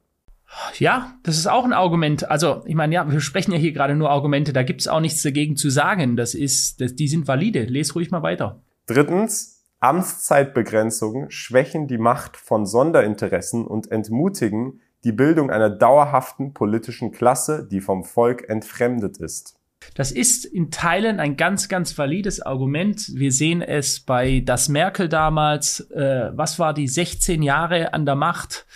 Ja, 0.79 1.15
das 1.25 1.37
ist 1.37 1.49
auch 1.49 1.65
ein 1.65 1.73
Argument. 1.73 2.31
Also, 2.31 2.63
ich 2.67 2.77
meine, 2.77 2.95
ja, 2.95 3.11
wir 3.11 3.21
sprechen 3.21 3.53
ja 3.53 3.59
hier 3.59 3.73
gerade 3.73 3.97
nur 3.97 4.11
Argumente, 4.11 4.53
da 4.53 4.63
gibt's 4.63 4.87
auch 4.87 5.01
nichts 5.01 5.23
dagegen 5.23 5.57
zu 5.57 5.71
sagen. 5.71 6.17
Das 6.17 6.35
ist, 6.35 6.81
das, 6.81 6.95
die 6.95 7.09
sind 7.09 7.27
valide. 7.27 7.65
Les 7.65 7.95
ruhig 7.95 8.11
mal 8.11 8.23
weiter. 8.23 8.61
Drittens, 8.87 9.65
Amtszeitbegrenzungen 9.81 11.31
schwächen 11.31 11.89
die 11.89 11.99
Macht 11.99 12.37
von 12.37 12.65
Sonderinteressen 12.65 13.67
und 13.67 13.91
entmutigen 13.91 14.81
die 15.05 15.13
Bildung 15.13 15.51
einer 15.51 15.71
dauerhaften 15.71 16.53
politischen 16.55 17.13
Klasse, 17.13 17.67
die 17.71 17.81
vom 17.81 18.05
Volk 18.05 18.49
entfremdet 18.49 19.19
ist. 19.19 19.57
Das 19.95 20.11
ist 20.11 20.45
in 20.45 20.71
Teilen 20.71 21.21
ein 21.21 21.37
ganz, 21.37 21.69
ganz 21.69 21.97
valides 21.97 22.41
Argument. 22.41 23.13
Wir 23.15 23.31
sehen 23.31 23.63
es 23.63 24.01
bei 24.01 24.43
das 24.45 24.69
Merkel 24.69 25.09
damals. 25.09 25.81
Äh, 25.91 26.31
was 26.35 26.59
war 26.59 26.75
die 26.75 26.89
16 26.89 27.43
Jahre 27.43 27.93
an 27.93 28.05
der 28.05 28.17
Macht? 28.17 28.67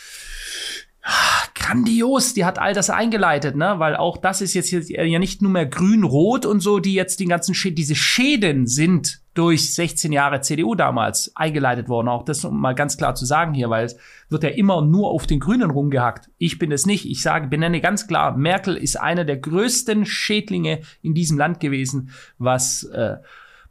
grandios, 1.55 2.35
die 2.35 2.45
hat 2.45 2.59
all 2.59 2.75
das 2.75 2.91
eingeleitet, 2.91 3.57
ne? 3.57 3.75
Weil 3.79 3.97
auch 3.97 4.17
das 4.17 4.41
ist 4.41 4.55
jetzt 4.55 4.71
ja 4.71 5.19
nicht 5.19 5.43
nur 5.43 5.51
mehr 5.51 5.67
grün-rot 5.67 6.47
und 6.47 6.61
so, 6.61 6.79
die 6.79 6.95
jetzt 6.95 7.21
die 7.21 7.27
ganzen 7.27 7.55
Schäden, 7.55 7.77
diese 7.77 7.95
Schäden 7.95 8.67
sind 8.67 9.20
durch 9.35 9.75
16 9.75 10.13
Jahre 10.13 10.41
CDU 10.41 10.75
damals 10.75 11.33
eingeleitet 11.37 11.89
worden. 11.89 12.09
Auch 12.09 12.25
das 12.25 12.45
um 12.45 12.61
mal 12.61 12.75
ganz 12.75 12.97
klar 12.97 13.15
zu 13.15 13.25
sagen 13.25 13.55
hier, 13.55 13.71
weil 13.71 13.85
es 13.85 13.97
wird 14.29 14.43
ja 14.43 14.51
immer 14.51 14.83
nur 14.83 15.11
auf 15.11 15.27
den 15.27 15.41
Grünen 15.41 15.71
rumgehackt. 15.71 16.31
Ich 16.39 16.59
bin 16.59 16.73
es 16.73 16.85
nicht. 16.87 17.07
Ich 17.07 17.23
sage, 17.23 17.47
benenne 17.47 17.81
ganz 17.81 18.07
klar, 18.07 18.37
Merkel 18.37 18.77
ist 18.77 19.01
einer 19.01 19.25
der 19.25 19.37
größten 19.37 20.05
Schädlinge 20.05 20.81
in 21.03 21.15
diesem 21.15 21.39
Land 21.39 21.61
gewesen, 21.61 22.11
was 22.39 22.85
äh, 22.85 23.17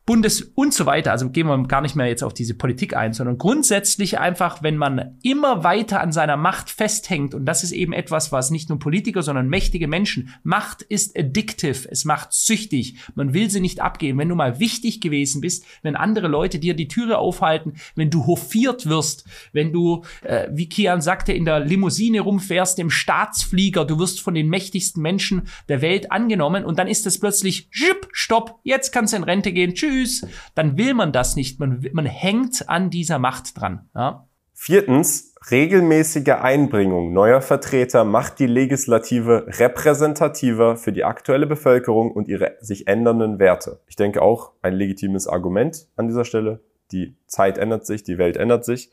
Bundes 0.10 0.42
und 0.42 0.74
so 0.74 0.88
weiter. 0.88 1.12
Also 1.12 1.30
gehen 1.30 1.46
wir 1.46 1.68
gar 1.68 1.82
nicht 1.82 1.96
mehr 1.96 2.08
jetzt 2.08 2.24
auf 2.24 2.34
diese 2.34 2.56
Politik 2.56 2.96
ein, 2.96 3.14
sondern 3.14 3.38
grundsätzlich 3.38 4.18
einfach, 4.18 4.64
wenn 4.64 4.76
man 4.76 5.20
immer 5.22 5.64
weiter 5.64 6.02
an 6.02 6.12
seiner 6.12 6.36
Macht 6.36 6.72
festhängt, 6.72 7.36
und 7.36 7.46
das 7.46 7.64
ist 7.64 7.74
eben 7.74 7.94
etwas, 7.94 8.32
was 8.32 8.50
nicht 8.50 8.70
nur 8.70 8.80
Politiker, 8.80 9.22
sondern 9.22 9.50
mächtige 9.50 9.88
Menschen, 9.88 10.34
Macht 10.42 10.82
ist 10.82 11.16
addictive, 11.16 11.88
es 11.92 12.06
macht 12.06 12.34
süchtig, 12.34 12.98
man 13.14 13.36
will 13.36 13.52
sie 13.52 13.60
nicht 13.60 13.82
abgeben. 13.82 14.18
Wenn 14.18 14.30
du 14.30 14.34
mal 14.34 14.60
wichtig 14.60 15.00
gewesen 15.00 15.42
bist, 15.42 15.64
wenn 15.84 15.96
andere 15.96 16.28
Leute 16.28 16.58
dir 16.58 16.74
die 16.74 16.88
Türe 16.88 17.20
aufhalten, 17.20 17.74
wenn 17.94 18.10
du 18.10 18.26
hofiert 18.26 18.90
wirst, 18.90 19.26
wenn 19.54 19.72
du, 19.72 20.06
äh, 20.24 20.48
wie 20.52 20.70
Kian 20.70 21.02
sagte, 21.02 21.34
in 21.34 21.46
der 21.46 21.60
Limousine 21.60 22.22
rumfährst, 22.22 22.80
im 22.80 22.90
Staatsflieger, 22.90 23.86
du 23.86 24.00
wirst 24.00 24.22
von 24.22 24.34
den 24.34 24.50
mächtigsten 24.50 25.04
Menschen 25.04 25.44
der 25.68 25.84
Welt 25.84 26.12
angenommen 26.12 26.66
und 26.66 26.80
dann 26.80 26.88
ist 26.88 27.06
es 27.06 27.20
plötzlich, 27.20 27.70
stopp, 28.12 28.60
jetzt 28.64 28.92
kannst 28.92 29.14
du 29.14 29.18
in 29.18 29.24
Rente 29.24 29.54
gehen, 29.54 29.76
tschüss 29.76 29.99
tschüss, 30.00 30.26
dann 30.56 30.78
will 30.78 30.94
man 30.94 31.12
das 31.12 31.36
nicht. 31.36 31.60
Man, 31.60 31.86
man 31.94 32.06
hängt 32.06 32.70
an 32.70 32.90
dieser 32.90 33.20
Macht 33.20 33.60
dran. 33.60 33.90
Ja? 33.96 34.28
Viertens, 34.54 35.36
regelmäßige 35.52 36.34
Einbringung 36.42 37.14
neuer 37.14 37.42
Vertreter 37.42 38.04
macht 38.04 38.40
die 38.40 38.48
Legislative 38.48 39.46
repräsentativer 39.48 40.76
für 40.76 40.92
die 40.92 41.06
aktuelle 41.06 41.48
Bevölkerung 41.48 42.12
und 42.12 42.28
ihre 42.28 42.58
sich 42.60 42.88
ändernden 42.88 43.40
Werte. 43.40 43.80
Ich 43.88 43.96
denke 43.96 44.22
auch 44.22 44.52
ein 44.62 44.74
legitimes 44.74 45.28
Argument 45.28 45.88
an 45.96 46.08
dieser 46.08 46.26
Stelle. 46.26 46.60
Die 46.92 47.16
Zeit 47.28 47.58
ändert 47.58 47.86
sich, 47.86 48.04
die 48.04 48.18
Welt 48.18 48.36
ändert 48.36 48.66
sich. 48.66 48.92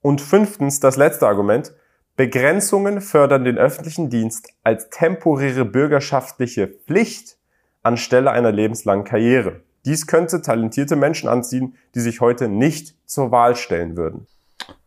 Und 0.00 0.20
fünftens, 0.20 0.78
das 0.78 0.96
letzte 0.96 1.26
Argument, 1.26 1.74
Begrenzungen 2.14 3.00
fördern 3.00 3.44
den 3.44 3.58
öffentlichen 3.58 4.10
Dienst 4.10 4.52
als 4.62 4.90
temporäre 4.90 5.64
bürgerschaftliche 5.64 6.68
Pflicht 6.68 7.38
anstelle 7.82 8.30
einer 8.30 8.52
lebenslangen 8.52 9.04
Karriere. 9.04 9.62
Dies 9.88 10.06
könnte 10.06 10.42
talentierte 10.42 10.96
Menschen 10.96 11.30
anziehen, 11.30 11.74
die 11.94 12.00
sich 12.00 12.20
heute 12.20 12.46
nicht 12.46 12.94
zur 13.06 13.30
Wahl 13.30 13.56
stellen 13.56 13.96
würden. 13.96 14.26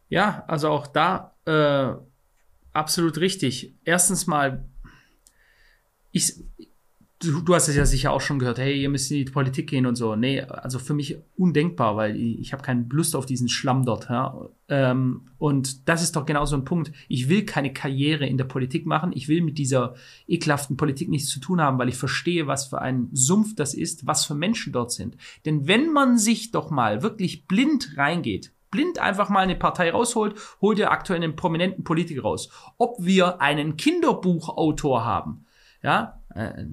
Ja, 0.10 0.44
also 0.48 0.70
auch 0.70 0.86
da 0.86 1.34
äh, 1.46 1.94
absolut 2.72 3.18
richtig. 3.18 3.74
Erstens 3.84 4.28
mal, 4.28 4.64
ich, 6.12 6.36
du, 7.22 7.42
du 7.42 7.56
hast 7.56 7.68
es 7.68 7.76
ja 7.76 7.86
sicher 7.86 8.12
auch 8.12 8.22
schon 8.22 8.40
gehört, 8.40 8.58
hey, 8.58 8.82
ihr 8.82 8.90
müsst 8.90 9.12
in 9.12 9.26
die 9.26 9.32
Politik 9.32 9.70
gehen 9.70 9.86
und 9.86 9.96
so. 9.96 10.16
Nee, 10.16 10.42
also 10.42 10.80
für 10.80 10.94
mich 10.94 11.18
undenkbar, 11.38 11.96
weil 11.96 12.16
ich, 12.16 12.40
ich 12.40 12.54
habe 12.54 12.64
keine 12.64 12.86
Lust 12.90 13.16
auf 13.16 13.26
diesen 13.26 13.50
Schlamm 13.50 13.86
dort. 13.86 14.10
Ja? 14.10 14.50
Ähm, 14.68 15.28
und 15.38 15.88
das 15.88 16.04
ist 16.04 16.16
doch 16.16 16.26
genau 16.26 16.46
so 16.46 16.56
ein 16.56 16.66
Punkt. 16.66 16.92
Ich 17.08 17.30
will 17.30 17.46
keine 17.46 17.74
Karriere 17.74 18.26
in 18.26 18.38
der 18.38 18.46
Politik 18.46 18.86
machen. 18.86 19.12
Ich 19.14 19.28
will 19.28 19.42
mit 19.42 19.58
dieser 19.58 19.96
ekelhaften 20.28 20.78
Politik 20.78 21.10
nichts 21.10 21.30
zu 21.30 21.40
tun 21.40 21.62
haben, 21.62 21.78
weil 21.78 21.90
ich 21.90 21.98
verstehe, 21.98 22.48
was 22.48 22.66
für 22.66 22.82
ein 22.82 23.10
Sumpf 23.14 23.56
das 23.56 23.74
ist, 23.74 24.08
was 24.08 24.26
für 24.26 24.36
Menschen 24.36 24.74
dort 24.74 24.92
sind. 24.92 25.18
Denn 25.46 25.68
wenn 25.68 25.92
man 25.92 26.18
sich 26.18 26.52
doch 26.52 26.70
mal 26.72 27.04
wirklich 27.04 27.48
blind 27.48 27.94
reingeht, 27.98 28.52
blind 28.72 29.00
einfach 29.00 29.30
mal 29.30 29.42
eine 29.42 29.56
Partei 29.56 29.92
rausholt, 29.92 30.36
holt 30.62 30.80
ihr 30.80 30.92
aktuell 30.92 31.22
einen 31.22 31.36
prominenten 31.36 31.84
Politiker 31.84 32.22
raus. 32.22 32.50
Ob 32.78 32.96
wir 33.00 33.42
einen 33.42 33.76
Kinderbuchautor 33.76 35.04
haben, 35.04 35.46
ja, 35.84 36.21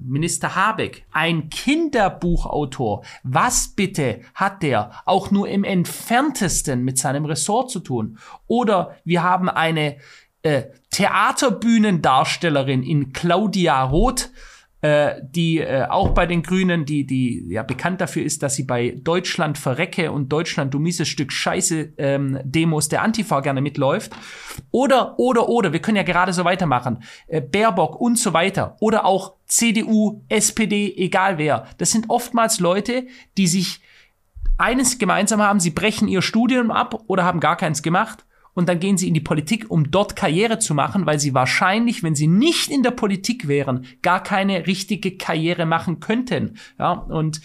Minister 0.05 0.55
Habeck, 0.55 1.05
ein 1.11 1.49
Kinderbuchautor. 1.49 3.03
Was 3.23 3.69
bitte 3.69 4.21
hat 4.35 4.63
der 4.63 4.91
auch 5.05 5.31
nur 5.31 5.47
im 5.47 5.63
entferntesten 5.63 6.83
mit 6.83 6.97
seinem 6.97 7.25
Ressort 7.25 7.71
zu 7.71 7.79
tun? 7.79 8.17
Oder 8.47 8.95
wir 9.03 9.23
haben 9.23 9.49
eine 9.49 9.97
äh, 10.41 10.63
Theaterbühnendarstellerin 10.91 12.83
in 12.83 13.13
Claudia 13.13 13.83
Roth, 13.83 14.31
äh, 14.81 15.15
die 15.21 15.59
äh, 15.59 15.85
auch 15.89 16.09
bei 16.09 16.25
den 16.25 16.41
Grünen, 16.41 16.85
die, 16.85 17.05
die 17.05 17.45
ja 17.49 17.63
bekannt 17.63 17.99
dafür 17.99 18.23
ist, 18.23 18.43
dass 18.43 18.55
sie 18.55 18.63
bei 18.63 18.95
Deutschland 18.97 19.57
verrecke 19.57 20.11
und 20.11 20.29
Deutschland 20.29 20.73
du 20.73 20.79
mieses 20.79 21.09
Stück 21.09 21.33
Scheiße 21.33 21.93
ähm, 21.97 22.39
Demos 22.43 22.87
der 22.87 23.01
Antifa 23.01 23.41
gerne 23.41 23.61
mitläuft. 23.61 24.13
Oder, 24.71 25.19
oder, 25.19 25.49
oder, 25.49 25.73
wir 25.73 25.81
können 25.81 25.97
ja 25.97 26.03
gerade 26.03 26.31
so 26.31 26.45
weitermachen. 26.45 27.03
Äh, 27.27 27.41
Baerbock 27.41 27.99
und 27.99 28.17
so 28.17 28.31
weiter. 28.31 28.77
Oder 28.79 29.05
auch 29.05 29.35
CDU, 29.47 30.23
SPD, 30.29 30.93
egal 30.95 31.37
wer. 31.37 31.67
Das 31.77 31.91
sind 31.91 32.05
oftmals 32.09 32.61
Leute, 32.61 33.07
die 33.37 33.47
sich 33.47 33.81
eines 34.57 34.97
gemeinsam 34.97 35.41
haben, 35.41 35.59
sie 35.59 35.71
brechen 35.71 36.07
ihr 36.07 36.21
Studium 36.21 36.71
ab 36.71 37.03
oder 37.07 37.23
haben 37.23 37.39
gar 37.39 37.57
keins 37.57 37.81
gemacht 37.81 38.25
und 38.59 38.69
dann 38.69 38.79
gehen 38.79 38.97
sie 38.97 39.07
in 39.07 39.13
die 39.13 39.21
Politik, 39.21 39.71
um 39.71 39.89
dort 39.89 40.15
Karriere 40.15 40.59
zu 40.59 40.73
machen, 40.73 41.05
weil 41.05 41.17
sie 41.17 41.33
wahrscheinlich, 41.33 42.03
wenn 42.03 42.13
sie 42.13 42.27
nicht 42.27 42.69
in 42.69 42.83
der 42.83 42.91
Politik 42.91 43.47
wären, 43.47 43.85
gar 44.01 44.21
keine 44.21 44.67
richtige 44.67 45.17
Karriere 45.17 45.65
machen 45.65 46.01
könnten. 46.01 46.57
Ja, 46.77 46.91
und 46.91 47.41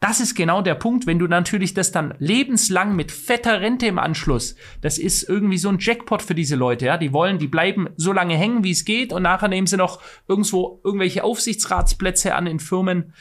das 0.00 0.20
ist 0.20 0.34
genau 0.34 0.60
der 0.60 0.74
Punkt, 0.74 1.06
wenn 1.06 1.20
du 1.20 1.26
natürlich 1.26 1.72
das 1.72 1.92
dann 1.92 2.14
lebenslang 2.18 2.96
mit 2.96 3.10
fetter 3.12 3.60
Rente 3.60 3.86
im 3.86 3.98
Anschluss, 3.98 4.56
das 4.82 4.98
ist 4.98 5.22
irgendwie 5.22 5.56
so 5.56 5.68
ein 5.68 5.78
Jackpot 5.80 6.20
für 6.20 6.34
diese 6.34 6.56
Leute, 6.56 6.86
ja, 6.86 6.98
die 6.98 7.12
wollen, 7.12 7.38
die 7.38 7.46
bleiben 7.46 7.88
so 7.96 8.12
lange 8.12 8.36
hängen, 8.36 8.64
wie 8.64 8.72
es 8.72 8.84
geht. 8.84 9.12
Und 9.12 9.22
nachher 9.22 9.48
nehmen 9.48 9.66
sie 9.66 9.76
noch 9.76 10.02
irgendwo 10.28 10.80
irgendwelche 10.84 11.24
Aufsichtsratsplätze 11.24 12.34
an 12.34 12.46
in 12.46 12.58
Firmen 12.58 13.14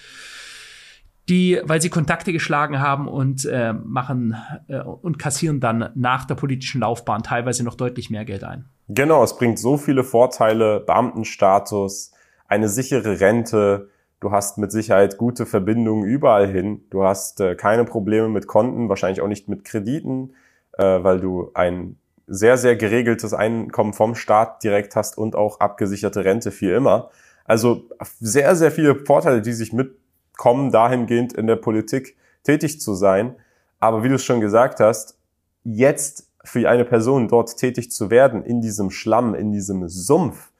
die, 1.29 1.59
weil 1.63 1.81
sie 1.81 1.89
Kontakte 1.89 2.31
geschlagen 2.31 2.79
haben 2.79 3.07
und 3.07 3.45
äh, 3.45 3.73
machen 3.73 4.35
äh, 4.67 4.79
und 4.79 5.17
kassieren 5.17 5.59
dann 5.59 5.89
nach 5.95 6.25
der 6.25 6.35
politischen 6.35 6.81
Laufbahn 6.81 7.23
teilweise 7.23 7.63
noch 7.63 7.75
deutlich 7.75 8.09
mehr 8.09 8.25
Geld 8.25 8.43
ein. 8.43 8.65
Genau, 8.87 9.23
es 9.23 9.35
bringt 9.35 9.57
so 9.57 9.77
viele 9.77 10.03
Vorteile, 10.03 10.81
Beamtenstatus, 10.81 12.11
eine 12.47 12.69
sichere 12.69 13.19
Rente, 13.19 13.89
du 14.19 14.31
hast 14.31 14.59
mit 14.59 14.71
Sicherheit 14.71 15.17
gute 15.17 15.47
Verbindungen 15.47 16.05
überall 16.05 16.47
hin, 16.47 16.81
du 16.91 17.03
hast 17.03 17.41
äh, 17.41 17.55
keine 17.55 17.85
Probleme 17.85 18.29
mit 18.29 18.45
Konten, 18.45 18.87
wahrscheinlich 18.89 19.21
auch 19.21 19.27
nicht 19.27 19.49
mit 19.49 19.65
Krediten, 19.65 20.33
äh, 20.73 20.83
weil 21.03 21.19
du 21.19 21.49
ein 21.55 21.97
sehr, 22.27 22.57
sehr 22.57 22.75
geregeltes 22.75 23.33
Einkommen 23.33 23.93
vom 23.93 24.15
Staat 24.15 24.63
direkt 24.63 24.95
hast 24.95 25.17
und 25.17 25.35
auch 25.35 25.59
abgesicherte 25.59 26.25
Rente 26.25 26.51
viel 26.51 26.71
immer. 26.71 27.09
Also 27.45 27.87
sehr, 28.19 28.55
sehr 28.55 28.71
viele 28.71 28.95
Vorteile, 28.95 29.41
die 29.41 29.53
sich 29.53 29.73
mit 29.73 29.95
kommen 30.37 30.71
dahingehend 30.71 31.33
in 31.33 31.47
der 31.47 31.55
Politik, 31.55 32.15
tätig 32.43 32.81
zu 32.81 32.93
sein. 32.93 33.35
Aber 33.79 34.03
wie 34.03 34.09
du 34.09 34.15
es 34.15 34.23
schon 34.23 34.41
gesagt 34.41 34.79
hast, 34.79 35.17
jetzt 35.63 36.29
für 36.43 36.69
eine 36.69 36.85
Person 36.85 37.27
dort 37.27 37.57
tätig 37.57 37.91
zu 37.91 38.09
werden, 38.09 38.43
in 38.43 38.61
diesem 38.61 38.91
Schlamm, 38.91 39.35
in 39.35 39.51
diesem 39.51 39.87
Sumpf, 39.89 40.51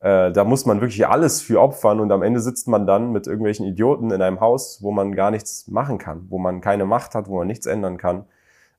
äh, 0.00 0.30
da 0.30 0.44
muss 0.44 0.66
man 0.66 0.80
wirklich 0.80 1.06
alles 1.06 1.40
für 1.40 1.60
opfern 1.60 2.00
und 2.00 2.12
am 2.12 2.22
Ende 2.22 2.40
sitzt 2.40 2.68
man 2.68 2.86
dann 2.86 3.12
mit 3.12 3.26
irgendwelchen 3.26 3.66
Idioten 3.66 4.10
in 4.10 4.20
einem 4.20 4.40
Haus, 4.40 4.82
wo 4.82 4.92
man 4.92 5.14
gar 5.14 5.30
nichts 5.30 5.66
machen 5.68 5.98
kann, 5.98 6.26
wo 6.28 6.38
man 6.38 6.60
keine 6.60 6.84
Macht 6.84 7.14
hat, 7.14 7.28
wo 7.28 7.38
man 7.38 7.46
nichts 7.46 7.66
ändern 7.66 7.96
kann. 7.96 8.26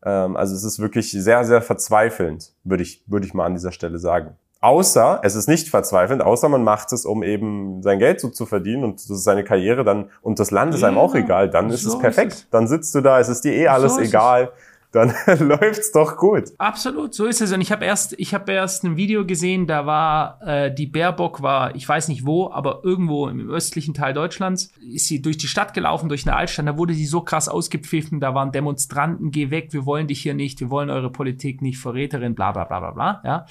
Ähm, 0.03 0.37
also 0.37 0.55
es 0.55 0.63
ist 0.63 0.79
wirklich 0.79 1.11
sehr, 1.11 1.43
sehr 1.43 1.61
verzweifelnd, 1.61 2.53
würde 2.63 2.83
ich, 2.83 3.03
würde 3.07 3.25
ich 3.25 3.33
mal 3.33 3.45
an 3.45 3.55
dieser 3.55 3.71
Stelle 3.71 3.97
sagen. 3.97 4.35
Außer, 4.59 5.19
es 5.23 5.35
ist 5.35 5.47
nicht 5.47 5.69
verzweifelnd, 5.69 6.23
außer 6.23 6.49
man 6.49 6.63
macht 6.63 6.91
es, 6.91 7.05
um 7.05 7.21
eben 7.21 7.83
sein 7.83 7.99
Geld 7.99 8.19
so 8.19 8.29
zu 8.29 8.45
verdienen 8.45 8.83
und 8.83 8.99
seine 8.99 9.43
Karriere 9.43 9.83
dann 9.83 10.09
und 10.21 10.39
das 10.39 10.51
Land 10.51 10.73
ist 10.73 10.83
einem 10.83 10.97
auch 10.97 11.13
egal, 11.13 11.49
dann 11.49 11.69
ist 11.69 11.83
so 11.83 11.93
es 11.93 11.99
perfekt. 11.99 12.33
Ist 12.33 12.39
es. 12.39 12.49
Dann 12.49 12.67
sitzt 12.67 12.95
du 12.95 13.01
da, 13.01 13.19
es 13.19 13.29
ist 13.29 13.41
dir 13.43 13.53
eh 13.53 13.67
alles 13.67 13.95
so 13.95 14.01
egal. 14.01 14.51
Dann 14.91 15.13
läuft's 15.39 15.91
doch 15.91 16.15
gut. 16.15 16.45
Absolut, 16.57 17.13
so 17.13 17.25
ist 17.25 17.41
es. 17.41 17.51
Und 17.51 17.59
ich 17.59 17.71
habe 17.71 17.83
erst, 17.83 18.15
ich 18.17 18.33
habe 18.33 18.53
erst 18.53 18.85
ein 18.85 18.95
Video 18.95 19.25
gesehen, 19.25 19.67
da 19.67 19.85
war 19.85 20.39
äh, 20.41 20.73
die 20.73 20.87
Baerbock 20.87 21.41
war, 21.41 21.75
ich 21.75 21.87
weiß 21.87 22.07
nicht 22.07 22.25
wo, 22.25 22.49
aber 22.49 22.81
irgendwo 22.83 23.27
im 23.27 23.49
östlichen 23.49 23.93
Teil 23.93 24.13
Deutschlands, 24.13 24.71
ist 24.81 25.07
sie 25.07 25.21
durch 25.21 25.37
die 25.37 25.47
Stadt 25.47 25.73
gelaufen, 25.73 26.07
durch 26.07 26.25
eine 26.25 26.37
Altstadt. 26.37 26.67
Da 26.67 26.77
wurde 26.77 26.93
sie 26.93 27.05
so 27.05 27.21
krass 27.21 27.49
ausgepfiffen, 27.49 28.21
da 28.21 28.33
waren 28.33 28.53
Demonstranten, 28.53 29.31
geh 29.31 29.51
weg, 29.51 29.73
wir 29.73 29.85
wollen 29.85 30.07
dich 30.07 30.21
hier 30.21 30.33
nicht, 30.33 30.61
wir 30.61 30.69
wollen 30.69 30.89
eure 30.89 31.11
Politik 31.11 31.61
nicht, 31.61 31.77
Verräterin, 31.77 32.33
bla 32.33 32.53
bla 32.53 32.63
bla 32.63 32.79
bla 32.79 32.91
bla. 32.91 33.21
Ja. 33.25 33.45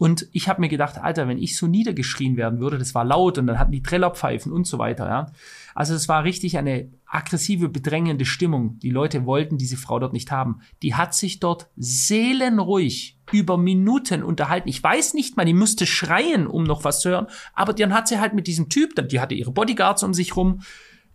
Und 0.00 0.28
ich 0.32 0.48
habe 0.48 0.62
mir 0.62 0.70
gedacht, 0.70 0.96
Alter, 0.96 1.28
wenn 1.28 1.36
ich 1.36 1.58
so 1.58 1.66
niedergeschrien 1.66 2.38
werden 2.38 2.58
würde, 2.58 2.78
das 2.78 2.94
war 2.94 3.04
laut 3.04 3.36
und 3.36 3.46
dann 3.46 3.58
hatten 3.58 3.70
die 3.70 3.82
Trillerpfeifen 3.82 4.50
und 4.50 4.66
so 4.66 4.78
weiter, 4.78 5.06
ja. 5.06 5.26
Also 5.74 5.92
es 5.92 6.08
war 6.08 6.24
richtig 6.24 6.56
eine 6.56 6.90
aggressive, 7.04 7.68
bedrängende 7.68 8.24
Stimmung. 8.24 8.78
Die 8.78 8.88
Leute 8.88 9.26
wollten 9.26 9.58
diese 9.58 9.76
Frau 9.76 9.98
dort 9.98 10.14
nicht 10.14 10.30
haben. 10.30 10.62
Die 10.82 10.94
hat 10.94 11.12
sich 11.12 11.38
dort 11.38 11.68
seelenruhig 11.76 13.18
über 13.30 13.58
Minuten 13.58 14.22
unterhalten. 14.22 14.70
Ich 14.70 14.82
weiß 14.82 15.12
nicht 15.12 15.36
mal, 15.36 15.44
die 15.44 15.52
musste 15.52 15.84
schreien, 15.84 16.46
um 16.46 16.64
noch 16.64 16.82
was 16.82 17.02
zu 17.02 17.10
hören. 17.10 17.26
Aber 17.52 17.74
dann 17.74 17.92
hat 17.92 18.08
sie 18.08 18.20
halt 18.20 18.32
mit 18.32 18.46
diesem 18.46 18.70
Typ, 18.70 18.94
die 19.10 19.20
hatte 19.20 19.34
ihre 19.34 19.52
Bodyguards 19.52 20.02
um 20.02 20.14
sich 20.14 20.34
rum, 20.34 20.62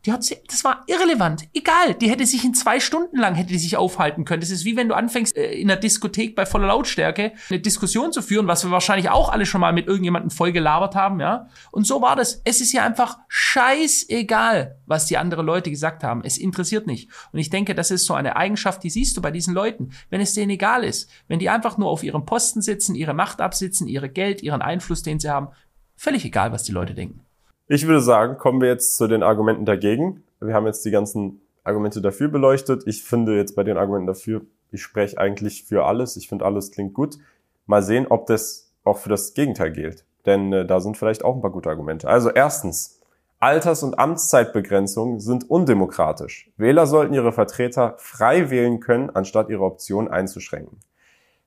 die 0.06 0.12
hat 0.12 0.24
sie, 0.24 0.38
das 0.48 0.64
war 0.64 0.84
irrelevant. 0.88 1.48
Egal. 1.54 1.96
Die 1.96 2.10
hätte 2.10 2.26
sich 2.26 2.46
in 2.46 2.54
zwei 2.54 2.80
Stunden 2.80 3.18
lang 3.18 3.34
hätte 3.34 3.50
die 3.50 3.58
sich 3.58 3.76
aufhalten 3.76 4.24
können. 4.24 4.42
Das 4.42 4.52
ist 4.52 4.64
wie 4.64 4.78
wenn 4.78 4.88
du 4.88 4.96
anfängst, 4.96 5.36
äh, 5.36 5.54
in 5.54 5.68
der 5.68 5.78
Diskothek 5.78 6.36
bei 6.36 6.46
voller 6.46 6.68
Lautstärke 6.68 7.34
eine 7.50 7.60
Diskussion 7.60 8.12
zu 8.12 8.22
führen, 8.22 8.48
was 8.48 8.64
wir 8.64 8.72
wahrscheinlich 8.72 9.10
auch 9.10 9.30
alle 9.30 9.46
schon 9.46 9.62
mal 9.62 9.74
mit 9.74 9.88
irgendjemandem 9.88 10.30
voll 10.30 10.52
gelabert 10.52 10.96
haben, 10.96 11.20
ja. 11.20 11.48
Und 11.72 11.88
so 11.88 12.02
war 12.02 12.16
das. 12.16 12.42
Es 12.44 12.62
ist 12.62 12.72
ja 12.72 12.86
einfach 12.86 13.18
scheißegal, 13.28 14.78
was 14.86 15.08
die 15.08 15.18
anderen 15.18 15.46
Leute 15.46 15.72
gesagt 15.72 16.04
haben. 16.04 16.22
Es 16.24 16.38
interessiert 16.38 16.86
nicht. 16.86 17.10
Und 17.32 17.40
ich 17.40 17.50
denke, 17.50 17.74
das 17.74 17.90
ist 17.90 18.06
so 18.06 18.14
eine 18.14 18.36
Eigenschaft, 18.36 18.84
die 18.84 18.92
siehst 18.92 19.18
du 19.18 19.22
bei 19.22 19.32
diesen 19.32 19.54
Leuten. 19.54 19.90
Wenn 20.10 20.22
es 20.22 20.34
denen 20.34 20.52
egal 20.52 20.84
ist, 20.84 21.10
wenn 21.28 21.40
die 21.40 21.50
einfach 21.50 21.78
nur 21.78 21.90
auf 21.90 22.04
ihrem 22.04 22.26
Posten 22.26 22.62
sitzen, 22.62 22.94
ihre 22.94 23.14
Macht 23.16 23.42
absitzen, 23.42 23.88
ihre 23.88 24.10
Geld, 24.10 24.44
ihren 24.44 24.62
Einfluss, 24.62 25.02
den 25.02 25.20
sie 25.20 25.30
haben, 25.30 25.48
völlig 25.96 26.26
egal, 26.26 26.52
was 26.52 26.64
die 26.64 26.74
Leute 26.74 26.94
denken. 26.94 27.25
Ich 27.68 27.88
würde 27.88 28.02
sagen, 28.02 28.38
kommen 28.38 28.62
wir 28.62 28.68
jetzt 28.68 28.96
zu 28.96 29.08
den 29.08 29.24
Argumenten 29.24 29.66
dagegen. 29.66 30.24
Wir 30.40 30.54
haben 30.54 30.68
jetzt 30.68 30.86
die 30.86 30.92
ganzen 30.92 31.42
Argumente 31.64 32.00
dafür 32.00 32.28
beleuchtet. 32.28 32.84
Ich 32.86 33.04
finde 33.04 33.36
jetzt 33.36 33.56
bei 33.56 33.64
den 33.64 33.78
Argumenten 33.78 34.06
dafür, 34.06 34.42
ich 34.72 34.84
spreche 34.84 35.18
eigentlich 35.18 35.64
für 35.64 35.86
alles. 35.86 36.16
Ich 36.16 36.30
finde 36.30 36.46
alles 36.46 36.72
klingt 36.72 36.94
gut. 36.94 37.18
Mal 37.66 37.82
sehen, 37.82 38.06
ob 38.08 38.28
das 38.28 38.72
auch 38.84 39.00
für 39.00 39.10
das 39.10 39.34
Gegenteil 39.34 39.72
gilt. 39.72 40.06
Denn 40.28 40.54
äh, 40.54 40.66
da 40.66 40.80
sind 40.80 40.96
vielleicht 40.96 41.26
auch 41.26 41.36
ein 41.36 41.42
paar 41.42 41.52
gute 41.52 41.70
Argumente. 41.70 42.08
Also 42.08 42.30
erstens, 42.30 43.00
Alters- 43.40 43.82
und 43.82 43.98
Amtszeitbegrenzungen 43.98 45.20
sind 45.20 45.50
undemokratisch. 45.50 46.52
Wähler 46.58 46.86
sollten 46.86 47.16
ihre 47.16 47.32
Vertreter 47.32 47.96
frei 47.98 48.52
wählen 48.52 48.80
können, 48.80 49.10
anstatt 49.10 49.50
ihre 49.50 49.64
Optionen 49.64 50.10
einzuschränken. 50.10 50.80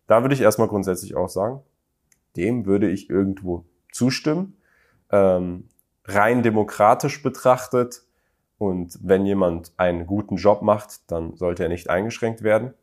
Da 0.09 0.23
würde 0.23 0.35
ich 0.35 0.41
erstmal 0.41 0.69
grundsätzlich 0.69 1.15
auch 1.15 1.29
sagen, 1.29 1.61
dem 2.37 2.67
würde 2.67 2.91
ich 2.91 3.09
irgendwo 3.09 3.65
zustimmen. 3.93 4.57
Ähm, 5.11 5.69
rein 6.09 6.43
demokratisch 6.43 7.23
betrachtet 7.23 8.03
und 8.59 8.99
wenn 9.03 9.25
jemand 9.25 9.73
einen 9.77 10.07
guten 10.07 10.37
Job 10.37 10.63
macht, 10.63 11.11
dann 11.11 11.37
sollte 11.37 11.63
er 11.63 11.69
nicht 11.69 11.89
eingeschränkt 11.91 12.43
werden. 12.43 12.75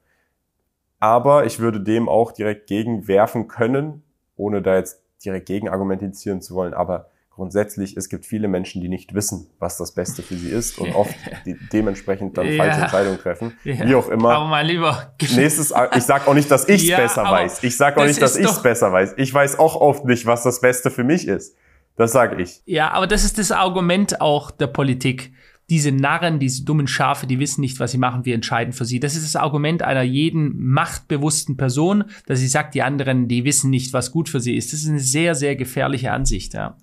Aber 0.99 1.45
ich 1.45 1.59
würde 1.59 1.81
dem 1.81 2.07
auch 2.07 2.31
direkt 2.31 2.67
gegenwerfen 2.67 3.47
können, 3.47 4.03
ohne 4.37 4.61
da 4.61 4.75
jetzt 4.75 5.03
direkt 5.23 5.47
gegen 5.47 5.67
argumentieren 5.67 6.41
zu 6.41 6.55
wollen. 6.55 6.73
Aber 6.73 7.09
grundsätzlich, 7.29 7.97
es 7.97 8.07
gibt 8.07 8.25
viele 8.25 8.47
Menschen, 8.47 8.81
die 8.81 8.87
nicht 8.87 9.13
wissen, 9.13 9.49
was 9.59 9.77
das 9.77 9.93
Beste 9.93 10.21
für 10.21 10.35
sie 10.35 10.49
ist 10.49 10.79
und 10.79 10.95
oft 10.95 11.13
dementsprechend 11.73 12.37
dann 12.37 12.47
ja. 12.47 12.63
falsche 12.63 12.81
Entscheidungen 12.81 13.19
treffen. 13.19 13.57
Ja. 13.65 13.85
Wie 13.85 13.95
auch 13.95 14.07
immer. 14.07 14.33
Aber 14.33 14.45
mein 14.45 14.65
Lieber. 14.65 15.13
Nächstes, 15.35 15.73
ich 15.95 16.03
sag 16.03 16.25
auch 16.27 16.33
nicht, 16.33 16.49
dass 16.49 16.69
ich 16.69 16.83
es 16.83 16.87
ja, 16.87 16.97
besser 16.97 17.23
weiß. 17.23 17.63
Ich 17.63 17.75
sag 17.75 17.97
auch 17.97 18.05
nicht, 18.05 18.21
dass 18.21 18.37
ich 18.37 18.45
es 18.45 18.61
besser 18.61 18.93
weiß. 18.93 19.15
Ich 19.17 19.33
weiß 19.33 19.59
auch 19.59 19.75
oft 19.75 20.05
nicht, 20.05 20.25
was 20.25 20.43
das 20.43 20.61
Beste 20.61 20.89
für 20.89 21.03
mich 21.03 21.27
ist. 21.27 21.57
Das 21.97 22.11
sage 22.11 22.41
ich. 22.41 22.61
Ja, 22.65 22.91
aber 22.91 23.07
das 23.07 23.23
ist 23.23 23.37
das 23.37 23.51
Argument 23.51 24.21
auch 24.21 24.51
der 24.51 24.67
Politik. 24.67 25.31
Diese 25.69 25.91
Narren, 25.91 26.39
diese 26.39 26.63
dummen 26.63 26.87
Schafe, 26.87 27.25
die 27.25 27.39
wissen 27.39 27.61
nicht, 27.61 27.79
was 27.79 27.91
sie 27.91 27.97
machen, 27.97 28.25
wir 28.25 28.35
entscheiden 28.35 28.71
für 28.71 28.85
sie. 28.85 28.99
Das 28.99 29.15
ist 29.15 29.25
das 29.25 29.41
Argument 29.41 29.81
einer 29.81 30.03
jeden 30.03 30.63
machtbewussten 30.63 31.57
Person, 31.57 32.03
dass 32.27 32.39
sie 32.39 32.47
sagt, 32.47 32.75
die 32.75 32.83
anderen, 32.83 33.27
die 33.27 33.45
wissen 33.45 33.71
nicht, 33.71 33.91
was 33.91 34.11
gut 34.11 34.29
für 34.29 34.39
sie 34.39 34.55
ist. 34.55 34.73
Das 34.73 34.81
ist 34.81 34.89
eine 34.89 34.99
sehr, 34.99 35.33
sehr 35.33 35.55
gefährliche 35.55 36.11
Ansicht, 36.11 36.53
ja. 36.53 36.77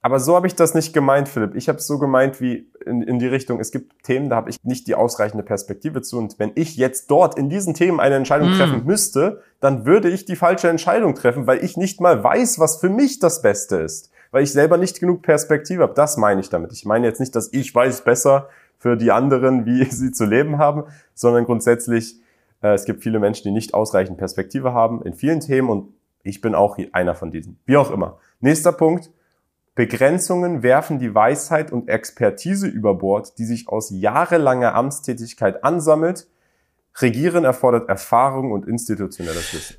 Aber 0.00 0.20
so 0.20 0.36
habe 0.36 0.46
ich 0.46 0.54
das 0.54 0.74
nicht 0.74 0.92
gemeint, 0.92 1.28
Philipp. 1.28 1.56
Ich 1.56 1.68
habe 1.68 1.78
es 1.78 1.86
so 1.88 1.98
gemeint 1.98 2.40
wie 2.40 2.70
in, 2.86 3.02
in 3.02 3.18
die 3.18 3.26
Richtung, 3.26 3.58
es 3.58 3.72
gibt 3.72 4.04
Themen, 4.04 4.30
da 4.30 4.36
habe 4.36 4.50
ich 4.50 4.62
nicht 4.62 4.86
die 4.86 4.94
ausreichende 4.94 5.42
Perspektive 5.42 6.02
zu. 6.02 6.18
Und 6.18 6.38
wenn 6.38 6.52
ich 6.54 6.76
jetzt 6.76 7.10
dort 7.10 7.36
in 7.36 7.50
diesen 7.50 7.74
Themen 7.74 7.98
eine 7.98 8.14
Entscheidung 8.14 8.52
mm. 8.52 8.54
treffen 8.54 8.86
müsste, 8.86 9.42
dann 9.60 9.84
würde 9.84 10.08
ich 10.08 10.24
die 10.24 10.36
falsche 10.36 10.68
Entscheidung 10.68 11.16
treffen, 11.16 11.48
weil 11.48 11.64
ich 11.64 11.76
nicht 11.76 12.00
mal 12.00 12.22
weiß, 12.22 12.60
was 12.60 12.76
für 12.76 12.88
mich 12.88 13.18
das 13.18 13.42
Beste 13.42 13.78
ist 13.78 14.12
weil 14.30 14.42
ich 14.42 14.52
selber 14.52 14.76
nicht 14.76 15.00
genug 15.00 15.22
Perspektive 15.22 15.82
habe. 15.82 15.94
Das 15.94 16.16
meine 16.16 16.40
ich 16.40 16.50
damit. 16.50 16.72
Ich 16.72 16.84
meine 16.84 17.06
jetzt 17.06 17.20
nicht, 17.20 17.34
dass 17.34 17.52
ich 17.52 17.74
weiß 17.74 18.02
besser 18.02 18.48
für 18.78 18.96
die 18.96 19.10
anderen, 19.10 19.66
wie 19.66 19.84
sie 19.90 20.12
zu 20.12 20.24
leben 20.24 20.58
haben, 20.58 20.84
sondern 21.14 21.44
grundsätzlich, 21.44 22.16
äh, 22.62 22.74
es 22.74 22.84
gibt 22.84 23.02
viele 23.02 23.18
Menschen, 23.18 23.44
die 23.44 23.52
nicht 23.52 23.74
ausreichend 23.74 24.18
Perspektive 24.18 24.72
haben 24.72 25.02
in 25.02 25.14
vielen 25.14 25.40
Themen 25.40 25.68
und 25.68 25.92
ich 26.22 26.40
bin 26.40 26.54
auch 26.54 26.78
einer 26.92 27.14
von 27.14 27.30
diesen. 27.30 27.58
Wie 27.64 27.76
auch 27.76 27.90
immer. 27.90 28.18
Nächster 28.40 28.72
Punkt. 28.72 29.10
Begrenzungen 29.74 30.64
werfen 30.64 30.98
die 30.98 31.14
Weisheit 31.14 31.70
und 31.70 31.88
Expertise 31.88 32.66
über 32.66 32.94
Bord, 32.94 33.38
die 33.38 33.44
sich 33.44 33.68
aus 33.68 33.90
jahrelanger 33.90 34.74
Amtstätigkeit 34.74 35.62
ansammelt. 35.62 36.26
Regieren 36.96 37.44
erfordert 37.44 37.88
Erfahrung 37.88 38.50
und 38.50 38.66
institutionelles 38.66 39.54
Wissen. 39.54 39.76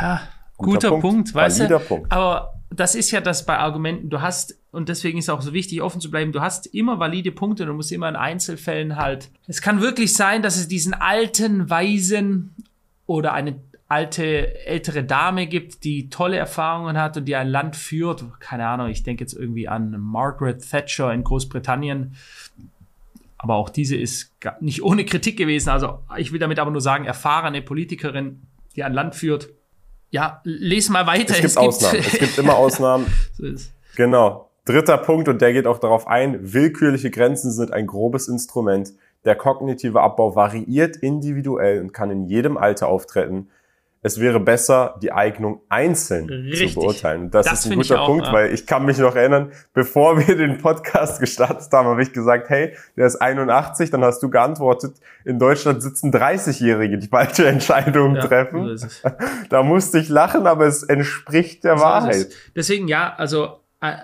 Ja, 0.00 0.22
guter, 0.56 0.72
guter 0.72 0.88
Punkt, 0.88 1.02
Punkt 1.02 1.34
weißt 1.34 1.60
du? 1.60 1.78
Punkt. 1.78 2.10
Aber 2.10 2.54
das 2.80 2.94
ist 2.94 3.10
ja 3.10 3.20
das 3.20 3.46
bei 3.46 3.58
Argumenten. 3.58 4.10
Du 4.10 4.20
hast, 4.20 4.58
und 4.72 4.88
deswegen 4.88 5.18
ist 5.18 5.26
es 5.26 5.30
auch 5.30 5.42
so 5.42 5.52
wichtig, 5.52 5.82
offen 5.82 6.00
zu 6.00 6.10
bleiben, 6.10 6.32
du 6.32 6.40
hast 6.40 6.66
immer 6.66 6.98
valide 6.98 7.32
Punkte, 7.32 7.66
du 7.66 7.74
musst 7.74 7.92
immer 7.92 8.08
in 8.08 8.16
Einzelfällen 8.16 8.96
halt. 8.96 9.30
Es 9.46 9.60
kann 9.60 9.80
wirklich 9.80 10.14
sein, 10.14 10.42
dass 10.42 10.56
es 10.56 10.68
diesen 10.68 10.94
alten, 10.94 11.70
weisen 11.70 12.54
oder 13.06 13.32
eine 13.32 13.60
alte, 13.88 14.66
ältere 14.66 15.04
Dame 15.04 15.46
gibt, 15.46 15.84
die 15.84 16.08
tolle 16.08 16.36
Erfahrungen 16.36 16.98
hat 16.98 17.16
und 17.16 17.26
die 17.26 17.36
ein 17.36 17.48
Land 17.48 17.76
führt. 17.76 18.24
Keine 18.40 18.66
Ahnung, 18.66 18.88
ich 18.88 19.02
denke 19.02 19.22
jetzt 19.22 19.34
irgendwie 19.34 19.68
an 19.68 20.00
Margaret 20.00 20.68
Thatcher 20.68 21.12
in 21.12 21.22
Großbritannien. 21.22 22.16
Aber 23.36 23.56
auch 23.56 23.68
diese 23.68 23.94
ist 23.94 24.32
nicht 24.60 24.82
ohne 24.82 25.04
Kritik 25.04 25.36
gewesen. 25.36 25.68
Also 25.68 25.98
ich 26.16 26.32
will 26.32 26.38
damit 26.38 26.58
aber 26.58 26.70
nur 26.70 26.80
sagen, 26.80 27.04
erfahrene 27.04 27.60
Politikerin, 27.60 28.42
die 28.74 28.84
ein 28.84 28.94
Land 28.94 29.14
führt 29.14 29.50
ja, 30.14 30.40
les 30.44 30.90
mal 30.90 31.08
weiter. 31.08 31.34
Es 31.34 31.40
gibt 31.40 31.46
es 31.46 31.56
Ausnahmen. 31.56 31.98
es 31.98 32.18
gibt 32.20 32.38
immer 32.38 32.54
Ausnahmen. 32.56 33.06
so 33.32 33.46
genau. 33.96 34.48
Dritter 34.64 34.96
Punkt, 34.96 35.28
und 35.28 35.42
der 35.42 35.52
geht 35.52 35.66
auch 35.66 35.80
darauf 35.80 36.06
ein, 36.06 36.38
willkürliche 36.54 37.10
Grenzen 37.10 37.50
sind 37.50 37.72
ein 37.72 37.88
grobes 37.88 38.28
Instrument. 38.28 38.94
Der 39.24 39.34
kognitive 39.34 40.00
Abbau 40.00 40.36
variiert 40.36 40.96
individuell 40.96 41.80
und 41.80 41.92
kann 41.92 42.12
in 42.12 42.26
jedem 42.26 42.56
Alter 42.56 42.86
auftreten 42.86 43.48
es 44.04 44.20
wäre 44.20 44.38
besser, 44.38 44.98
die 45.02 45.12
Eignung 45.12 45.62
einzeln 45.70 46.28
Richtig. 46.28 46.74
zu 46.74 46.80
beurteilen. 46.80 47.30
Das, 47.30 47.46
das 47.46 47.64
ist 47.64 47.72
ein 47.72 47.78
guter 47.78 48.02
auch, 48.02 48.06
Punkt, 48.06 48.26
ja. 48.26 48.32
weil 48.34 48.52
ich 48.52 48.66
kann 48.66 48.84
mich 48.84 48.98
noch 48.98 49.16
erinnern, 49.16 49.50
bevor 49.72 50.18
wir 50.28 50.36
den 50.36 50.58
Podcast 50.58 51.20
gestartet 51.20 51.72
haben, 51.72 51.88
habe 51.88 52.02
ich 52.02 52.12
gesagt, 52.12 52.50
hey, 52.50 52.76
der 52.96 53.06
ist 53.06 53.16
81, 53.16 53.90
dann 53.90 54.04
hast 54.04 54.22
du 54.22 54.28
geantwortet, 54.28 54.96
in 55.24 55.38
Deutschland 55.38 55.82
sitzen 55.82 56.12
30-Jährige, 56.12 56.98
die 56.98 57.08
falsche 57.08 57.48
Entscheidungen 57.48 58.16
ja, 58.16 58.26
treffen. 58.26 58.76
So 58.76 58.88
da 59.48 59.62
musste 59.62 59.98
ich 59.98 60.10
lachen, 60.10 60.46
aber 60.46 60.66
es 60.66 60.82
entspricht 60.82 61.64
der 61.64 61.78
so 61.78 61.84
Wahrheit. 61.84 62.28
Deswegen 62.54 62.88
ja, 62.88 63.14
also 63.16 63.60
äh, 63.80 63.94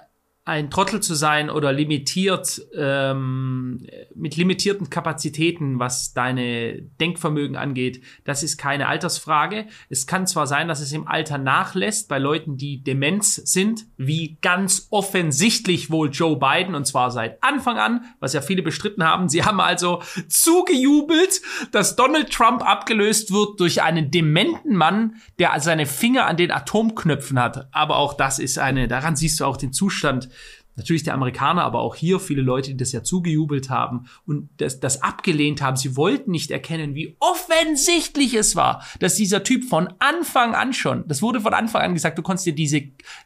ein 0.47 0.71
Trottel 0.71 1.01
zu 1.01 1.15
sein 1.15 1.51
oder 1.51 1.71
limitiert, 1.71 2.63
ähm, 2.75 3.87
mit 4.15 4.37
limitierten 4.37 4.89
Kapazitäten, 4.89 5.79
was 5.79 6.15
deine 6.15 6.81
Denkvermögen 6.99 7.57
angeht, 7.57 8.03
das 8.25 8.43
ist 8.43 8.57
keine 8.57 8.89
Altersfrage. 8.89 9.67
Es 9.91 10.07
kann 10.07 10.27
zwar 10.27 10.47
sein, 10.47 10.67
dass 10.67 10.81
es 10.81 10.93
im 10.93 11.07
Alter 11.07 11.37
nachlässt 11.37 12.09
bei 12.09 12.19
Leuten, 12.19 12.57
die 12.57 12.83
Demenz 12.83 13.37
sind, 13.37 13.85
wie 13.99 14.39
ganz 14.41 14.89
offensichtlich 14.91 15.91
wohl 15.91 16.09
Joe 16.11 16.39
Biden, 16.39 16.75
und 16.75 16.87
zwar 16.87 17.11
seit 17.11 17.43
Anfang 17.43 17.77
an, 17.77 18.05
was 18.19 18.33
ja 18.33 18.41
viele 18.41 18.63
bestritten 18.63 19.05
haben. 19.05 19.29
Sie 19.29 19.45
haben 19.45 19.61
also 19.61 20.03
zugejubelt, 20.27 21.43
dass 21.71 21.97
Donald 21.97 22.31
Trump 22.31 22.67
abgelöst 22.67 23.31
wird 23.31 23.61
durch 23.61 23.83
einen 23.83 24.11
dementen 24.11 24.75
Mann, 24.75 25.17
der 25.39 25.61
seine 25.61 25.85
Finger 25.85 26.27
an 26.27 26.39
den 26.39 26.51
Atomknöpfen 26.51 27.39
hat. 27.39 27.69
Aber 27.73 27.97
auch 27.97 28.15
das 28.15 28.39
ist 28.39 28.59
eine, 28.59 28.89
daran 28.89 29.17
siehst 29.17 29.41
du 29.41 29.45
auch 29.45 29.59
den 29.59 29.75
Zustand 29.75 30.31
natürlich 30.81 31.05
der 31.05 31.15
Amerikaner, 31.15 31.63
aber 31.63 31.81
auch 31.81 31.95
hier 31.95 32.21
viele 32.21 32.43
Leute, 32.43 32.71
die 32.71 32.77
das 32.77 32.93
ja 32.93 33.03
zugejubelt 33.03 33.71
haben 33.71 34.07
und 34.27 34.49
das, 34.57 34.81
das 34.81 35.03
abgelehnt 35.03 35.63
haben. 35.63 35.77
Sie 35.77 35.97
wollten 35.97 36.31
nicht 36.31 36.51
erkennen, 36.51 36.95
wie 36.95 37.17
offensichtlich 37.21 38.35
es 38.35 38.57
war, 38.57 38.85
dass 38.99 39.15
dieser 39.15 39.43
Typ 39.43 39.65
von 39.65 39.93
Anfang 39.99 40.55
an 40.55 40.73
schon, 40.73 41.07
das 41.07 41.23
wurde 41.23 41.41
von 41.41 41.55
Anfang 41.55 41.83
an 41.83 41.95
gesagt, 41.95 42.19
du 42.19 42.23
konntest 42.23 42.47
dir 42.47 42.55
diese, 42.55 42.83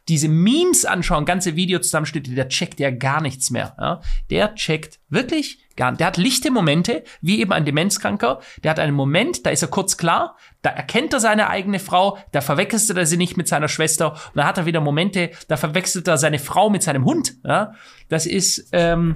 diese 0.07 0.27
Memes 0.27 0.85
anschauen, 0.85 1.25
ganze 1.25 1.55
Videozusammenschnitte, 1.55 2.31
der 2.31 2.49
checkt 2.49 2.79
ja 2.79 2.91
gar 2.91 3.21
nichts 3.21 3.51
mehr. 3.51 3.75
Ja? 3.79 4.01
Der 4.29 4.55
checkt 4.55 4.99
wirklich. 5.09 5.64
Der 5.77 6.07
hat 6.07 6.17
lichte 6.17 6.51
Momente, 6.51 7.03
wie 7.21 7.41
eben 7.41 7.51
ein 7.51 7.65
Demenzkranker. 7.65 8.39
Der 8.63 8.71
hat 8.71 8.79
einen 8.79 8.95
Moment, 8.95 9.45
da 9.45 9.49
ist 9.49 9.61
er 9.61 9.67
kurz 9.67 9.97
klar, 9.97 10.37
da 10.61 10.69
erkennt 10.69 11.13
er 11.13 11.19
seine 11.19 11.49
eigene 11.49 11.79
Frau, 11.79 12.17
da 12.31 12.41
verwechselt 12.41 12.97
er 12.97 13.05
sie 13.05 13.17
nicht 13.17 13.37
mit 13.37 13.47
seiner 13.47 13.67
Schwester 13.67 14.13
und 14.13 14.35
dann 14.35 14.45
hat 14.45 14.57
er 14.57 14.65
wieder 14.65 14.81
Momente, 14.81 15.31
da 15.47 15.57
verwechselt 15.57 16.07
er 16.07 16.17
seine 16.17 16.39
Frau 16.39 16.69
mit 16.69 16.81
seinem 16.83 17.05
Hund. 17.05 17.35
Ja? 17.43 17.73
Das 18.09 18.25
ist, 18.25 18.69
ähm, 18.71 19.15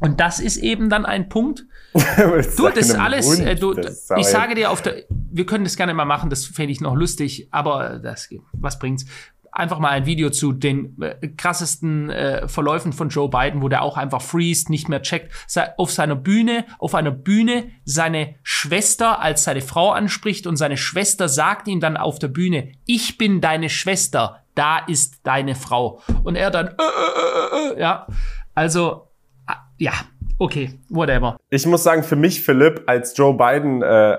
und 0.00 0.20
das 0.20 0.40
ist 0.40 0.56
eben 0.58 0.88
dann 0.88 1.04
ein 1.04 1.28
Punkt. 1.28 1.66
du, 2.16 2.68
das 2.68 2.94
alles, 2.94 3.38
äh, 3.40 3.56
du, 3.56 3.74
das 3.74 4.08
ich 4.16 4.26
sage 4.26 4.54
dir 4.54 4.70
auf 4.70 4.82
der, 4.82 5.04
wir 5.08 5.46
können 5.46 5.64
das 5.64 5.76
gerne 5.76 5.94
mal 5.94 6.04
machen, 6.04 6.30
das 6.30 6.44
fände 6.44 6.72
ich 6.72 6.80
noch 6.80 6.94
lustig, 6.94 7.48
aber 7.50 7.98
das, 7.98 8.28
was 8.52 8.78
bringt's? 8.78 9.06
Einfach 9.52 9.78
mal 9.78 9.90
ein 9.90 10.06
Video 10.06 10.30
zu 10.30 10.52
den 10.52 11.00
äh, 11.00 11.28
krassesten 11.28 12.10
äh, 12.10 12.48
Verläufen 12.48 12.92
von 12.92 13.08
Joe 13.08 13.28
Biden, 13.28 13.62
wo 13.62 13.68
der 13.68 13.82
auch 13.82 13.96
einfach 13.96 14.22
freest, 14.22 14.70
nicht 14.70 14.88
mehr 14.88 15.02
checkt, 15.02 15.32
auf 15.76 15.90
seiner 15.90 16.16
Bühne, 16.16 16.64
auf 16.78 16.94
einer 16.94 17.10
Bühne 17.10 17.70
seine 17.84 18.36
Schwester 18.42 19.20
als 19.20 19.44
seine 19.44 19.60
Frau 19.60 19.90
anspricht 19.90 20.46
und 20.46 20.56
seine 20.56 20.76
Schwester 20.76 21.28
sagt 21.28 21.68
ihm 21.68 21.80
dann 21.80 21.96
auf 21.96 22.18
der 22.18 22.28
Bühne, 22.28 22.72
ich 22.86 23.18
bin 23.18 23.40
deine 23.40 23.68
Schwester, 23.68 24.44
da 24.54 24.78
ist 24.78 25.20
deine 25.22 25.54
Frau. 25.54 26.02
Und 26.24 26.36
er 26.36 26.50
dann, 26.50 26.68
äh, 26.68 26.70
äh, 26.70 27.72
äh, 27.72 27.74
äh, 27.74 27.80
ja, 27.80 28.06
also, 28.54 29.08
ja, 29.76 29.92
okay, 30.38 30.70
whatever. 30.88 31.36
Ich 31.50 31.66
muss 31.66 31.82
sagen, 31.82 32.02
für 32.02 32.16
mich, 32.16 32.42
Philipp, 32.42 32.84
als 32.86 33.16
Joe 33.16 33.34
Biden, 33.34 33.82
äh, 33.82 34.18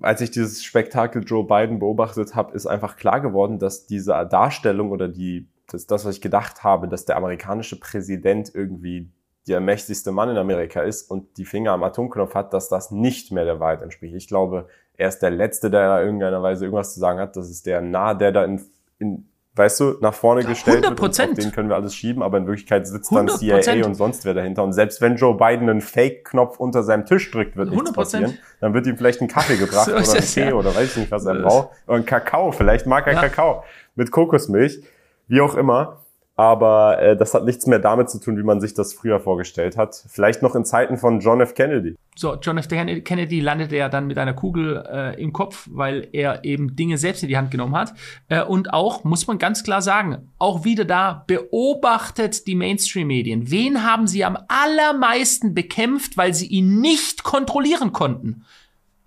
als 0.00 0.20
ich 0.20 0.30
dieses 0.30 0.62
Spektakel 0.64 1.22
Joe 1.24 1.46
Biden 1.46 1.78
beobachtet 1.78 2.34
habe, 2.34 2.54
ist 2.54 2.66
einfach 2.66 2.96
klar 2.96 3.20
geworden, 3.20 3.58
dass 3.58 3.86
diese 3.86 4.12
Darstellung 4.30 4.90
oder 4.90 5.08
die, 5.08 5.48
das, 5.68 5.86
das, 5.86 6.04
was 6.04 6.16
ich 6.16 6.20
gedacht 6.20 6.64
habe, 6.64 6.88
dass 6.88 7.04
der 7.04 7.16
amerikanische 7.16 7.78
Präsident 7.78 8.50
irgendwie 8.54 9.10
der 9.48 9.60
mächtigste 9.60 10.12
Mann 10.12 10.28
in 10.28 10.36
Amerika 10.36 10.82
ist 10.82 11.10
und 11.10 11.36
die 11.36 11.44
Finger 11.44 11.72
am 11.72 11.82
Atomknopf 11.82 12.34
hat, 12.34 12.52
dass 12.52 12.68
das 12.68 12.90
nicht 12.90 13.32
mehr 13.32 13.44
der 13.44 13.58
Wahrheit 13.58 13.82
entspricht. 13.82 14.14
Ich 14.14 14.28
glaube, 14.28 14.68
er 14.94 15.08
ist 15.08 15.20
der 15.20 15.30
Letzte, 15.30 15.70
der 15.70 15.88
da 15.88 16.02
irgendeiner 16.02 16.42
Weise 16.42 16.66
irgendwas 16.66 16.94
zu 16.94 17.00
sagen 17.00 17.18
hat. 17.18 17.36
Das 17.36 17.48
ist 17.48 17.66
der 17.66 17.80
nah, 17.80 18.14
der 18.14 18.32
da 18.32 18.44
in, 18.44 18.60
in 18.98 19.28
weißt 19.56 19.80
du, 19.80 19.96
nach 20.00 20.14
vorne 20.14 20.44
gestellt 20.44 20.86
100%. 20.86 20.98
wird. 20.98 21.18
Und 21.18 21.38
den 21.38 21.52
können 21.52 21.68
wir 21.68 21.76
alles 21.76 21.94
schieben, 21.94 22.22
aber 22.22 22.38
in 22.38 22.46
Wirklichkeit 22.46 22.86
sitzt 22.86 23.12
dann 23.12 23.28
CIA 23.28 23.84
und 23.84 23.94
sonst 23.94 24.24
wer 24.24 24.34
dahinter. 24.34 24.62
Und 24.62 24.72
selbst 24.72 25.00
wenn 25.00 25.16
Joe 25.16 25.36
Biden 25.36 25.68
einen 25.68 25.80
Fake-Knopf 25.80 26.58
unter 26.60 26.82
seinem 26.82 27.04
Tisch 27.04 27.30
drückt, 27.30 27.56
wird 27.56 27.70
nichts 27.70 27.90
100%. 27.90 27.94
passieren. 27.94 28.38
Dann 28.60 28.74
wird 28.74 28.86
ihm 28.86 28.96
vielleicht 28.96 29.20
ein 29.20 29.28
Kaffee 29.28 29.56
gebracht 29.56 29.86
so 29.86 29.92
oder 29.92 30.12
ein 30.14 30.24
Tee 30.24 30.48
ja. 30.48 30.54
oder 30.54 30.74
weiß 30.74 30.92
ich 30.92 30.96
nicht, 30.96 31.10
was 31.10 31.26
er 31.26 31.34
braucht. 31.34 31.70
Ein 31.86 32.06
Kakao, 32.06 32.52
vielleicht 32.52 32.86
mag 32.86 33.06
er 33.06 33.14
ja. 33.14 33.20
Kakao 33.20 33.64
mit 33.96 34.10
Kokosmilch, 34.10 34.82
wie 35.28 35.40
auch 35.40 35.54
immer. 35.54 36.04
Aber 36.40 37.02
äh, 37.02 37.18
das 37.18 37.34
hat 37.34 37.44
nichts 37.44 37.66
mehr 37.66 37.80
damit 37.80 38.08
zu 38.08 38.18
tun, 38.18 38.38
wie 38.38 38.42
man 38.42 38.62
sich 38.62 38.72
das 38.72 38.94
früher 38.94 39.20
vorgestellt 39.20 39.76
hat. 39.76 40.02
Vielleicht 40.08 40.40
noch 40.40 40.54
in 40.54 40.64
Zeiten 40.64 40.96
von 40.96 41.20
John 41.20 41.42
F. 41.42 41.52
Kennedy. 41.52 41.96
So, 42.16 42.34
John 42.36 42.56
F. 42.56 42.66
Kennedy 42.66 43.40
landete 43.40 43.76
ja 43.76 43.90
dann 43.90 44.06
mit 44.06 44.16
einer 44.16 44.32
Kugel 44.32 44.82
äh, 44.90 45.22
im 45.22 45.34
Kopf, 45.34 45.68
weil 45.70 46.08
er 46.12 46.42
eben 46.46 46.76
Dinge 46.76 46.96
selbst 46.96 47.22
in 47.22 47.28
die 47.28 47.36
Hand 47.36 47.50
genommen 47.50 47.76
hat. 47.76 47.92
Äh, 48.30 48.42
und 48.42 48.72
auch, 48.72 49.04
muss 49.04 49.26
man 49.26 49.36
ganz 49.36 49.64
klar 49.64 49.82
sagen, 49.82 50.30
auch 50.38 50.64
wieder 50.64 50.86
da 50.86 51.24
beobachtet 51.26 52.46
die 52.46 52.54
Mainstream-Medien. 52.54 53.50
Wen 53.50 53.84
haben 53.84 54.06
sie 54.06 54.24
am 54.24 54.38
allermeisten 54.48 55.52
bekämpft, 55.52 56.16
weil 56.16 56.32
sie 56.32 56.46
ihn 56.46 56.80
nicht 56.80 57.22
kontrollieren 57.22 57.92
konnten? 57.92 58.46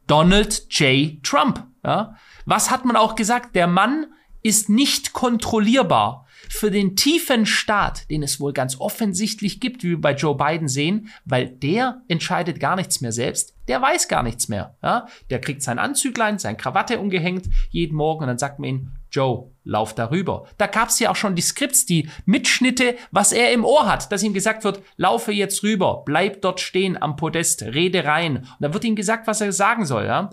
Donald 0.06 0.68
J. 0.70 1.24
Trump. 1.24 1.66
Ja? 1.84 2.16
Was 2.46 2.70
hat 2.70 2.86
man 2.86 2.96
auch 2.96 3.16
gesagt? 3.16 3.56
Der 3.56 3.66
Mann 3.66 4.06
ist 4.44 4.70
nicht 4.70 5.14
kontrollierbar 5.14 6.23
für 6.50 6.72
den 6.72 6.96
tiefen 6.96 7.46
Staat, 7.46 8.10
den 8.10 8.24
es 8.24 8.40
wohl 8.40 8.54
ganz 8.54 8.80
offensichtlich 8.80 9.60
gibt, 9.60 9.84
wie 9.84 9.92
wir 9.92 10.02
bei 10.02 10.14
Joe 10.14 10.36
Biden 10.36 10.68
sehen, 10.68 11.10
weil 11.26 11.48
der 11.48 12.02
entscheidet 12.08 12.60
gar 12.60 12.76
nichts 12.76 13.02
mehr 13.02 13.12
selbst, 13.12 13.56
der 13.68 13.82
weiß 13.82 14.08
gar 14.08 14.24
nichts 14.24 14.48
mehr. 14.50 14.76
Ja? 14.84 15.08
Der 15.30 15.40
kriegt 15.40 15.62
sein 15.62 15.80
Anzüglein, 15.80 16.40
sein 16.40 16.58
Krawatte 16.58 17.00
umgehängt 17.00 17.46
jeden 17.70 17.96
Morgen 17.96 18.22
und 18.22 18.28
dann 18.28 18.38
sagt 18.38 18.60
man 18.60 18.70
ihm, 18.70 18.92
Joe, 19.12 19.52
lauf 19.64 19.94
darüber. 19.94 20.48
Da 20.58 20.68
gab 20.68 20.90
es 20.90 21.00
ja 21.00 21.12
auch 21.12 21.16
schon 21.16 21.36
die 21.36 21.42
Skripts, 21.42 21.86
die 21.86 22.10
Mitschnitte, 22.26 22.96
was 23.12 23.32
er 23.32 23.54
im 23.54 23.64
Ohr 23.64 23.88
hat, 23.88 24.12
dass 24.12 24.24
ihm 24.24 24.34
gesagt 24.34 24.64
wird, 24.64 24.82
laufe 24.98 25.32
jetzt 25.32 25.64
rüber, 25.64 26.04
bleib 26.06 26.42
dort 26.42 26.60
stehen 26.60 27.02
am 27.02 27.16
Podest, 27.16 27.62
rede 27.62 28.06
rein. 28.06 28.38
Und 28.38 28.58
da 28.60 28.74
wird 28.74 28.84
ihm 28.84 28.96
gesagt, 28.96 29.28
was 29.28 29.40
er 29.40 29.52
sagen 29.52 29.86
soll. 29.86 30.06
Ja? 30.06 30.32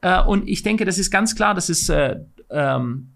Äh, 0.00 0.22
und 0.22 0.48
ich 0.48 0.62
denke, 0.62 0.84
das 0.84 0.98
ist 0.98 1.10
ganz 1.10 1.36
klar, 1.36 1.54
das 1.54 1.68
ist 1.68 1.88
äh, 1.88 2.16
ähm, 2.50 3.11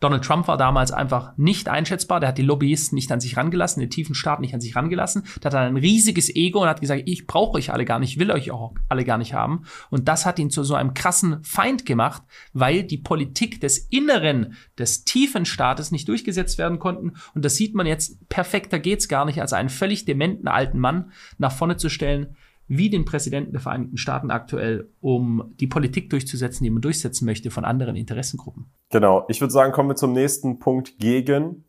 Donald 0.00 0.24
Trump 0.24 0.48
war 0.48 0.56
damals 0.56 0.92
einfach 0.92 1.32
nicht 1.36 1.68
einschätzbar. 1.68 2.20
Der 2.20 2.28
hat 2.28 2.38
die 2.38 2.42
Lobbyisten 2.42 2.94
nicht 2.94 3.10
an 3.10 3.20
sich 3.20 3.36
rangelassen, 3.36 3.80
den 3.80 3.90
tiefen 3.90 4.14
Staat 4.14 4.40
nicht 4.40 4.52
an 4.52 4.60
sich 4.60 4.76
rangelassen. 4.76 5.24
Der 5.42 5.50
hat 5.50 5.54
ein 5.54 5.76
riesiges 5.76 6.34
Ego 6.34 6.62
und 6.62 6.68
hat 6.68 6.80
gesagt, 6.80 7.04
ich 7.06 7.26
brauche 7.26 7.54
euch 7.54 7.72
alle 7.72 7.84
gar 7.84 7.98
nicht, 7.98 8.18
will 8.18 8.30
euch 8.30 8.50
auch 8.50 8.74
alle 8.88 9.04
gar 9.04 9.18
nicht 9.18 9.32
haben. 9.32 9.64
Und 9.90 10.08
das 10.08 10.26
hat 10.26 10.38
ihn 10.38 10.50
zu 10.50 10.62
so 10.62 10.74
einem 10.74 10.94
krassen 10.94 11.42
Feind 11.42 11.86
gemacht, 11.86 12.22
weil 12.52 12.82
die 12.82 12.98
Politik 12.98 13.60
des 13.60 13.78
Inneren 13.78 14.54
des 14.78 15.04
tiefen 15.04 15.46
Staates 15.46 15.90
nicht 15.90 16.08
durchgesetzt 16.08 16.58
werden 16.58 16.78
konnten. 16.78 17.12
Und 17.34 17.44
das 17.44 17.56
sieht 17.56 17.74
man 17.74 17.86
jetzt, 17.86 18.28
perfekter 18.28 18.78
geht's 18.78 19.08
gar 19.08 19.24
nicht, 19.24 19.40
als 19.40 19.52
einen 19.52 19.70
völlig 19.70 20.04
dementen 20.04 20.48
alten 20.48 20.78
Mann 20.78 21.12
nach 21.38 21.52
vorne 21.52 21.76
zu 21.76 21.88
stellen, 21.88 22.36
wie 22.66 22.90
den 22.90 23.04
Präsidenten 23.04 23.52
der 23.52 23.60
Vereinigten 23.60 23.98
Staaten 23.98 24.30
aktuell, 24.30 24.88
um 25.00 25.54
die 25.60 25.66
Politik 25.66 26.10
durchzusetzen, 26.10 26.64
die 26.64 26.70
man 26.70 26.82
durchsetzen 26.82 27.26
möchte 27.26 27.50
von 27.50 27.64
anderen 27.64 27.96
Interessengruppen. 27.96 28.66
Genau. 28.90 29.24
Ich 29.28 29.40
würde 29.40 29.52
sagen, 29.52 29.72
kommen 29.72 29.90
wir 29.90 29.96
zum 29.96 30.12
nächsten 30.12 30.58
Punkt 30.58 30.98
gegen 30.98 31.64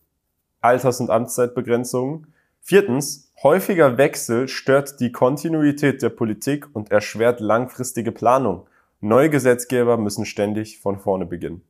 Alters- 0.61 1.01
und 1.01 1.09
Amtszeitbegrenzungen. 1.09 2.27
Viertens, 2.61 3.31
häufiger 3.43 3.97
Wechsel 3.97 4.47
stört 4.47 4.99
die 4.99 5.11
Kontinuität 5.11 6.01
der 6.01 6.09
Politik 6.09 6.67
und 6.73 6.91
erschwert 6.91 7.39
langfristige 7.39 8.11
Planung. 8.11 8.67
Neue 9.01 9.29
Gesetzgeber 9.29 9.97
müssen 9.97 10.25
ständig 10.25 10.79
von 10.79 10.97
vorne 10.97 11.25
beginnen. 11.25 11.61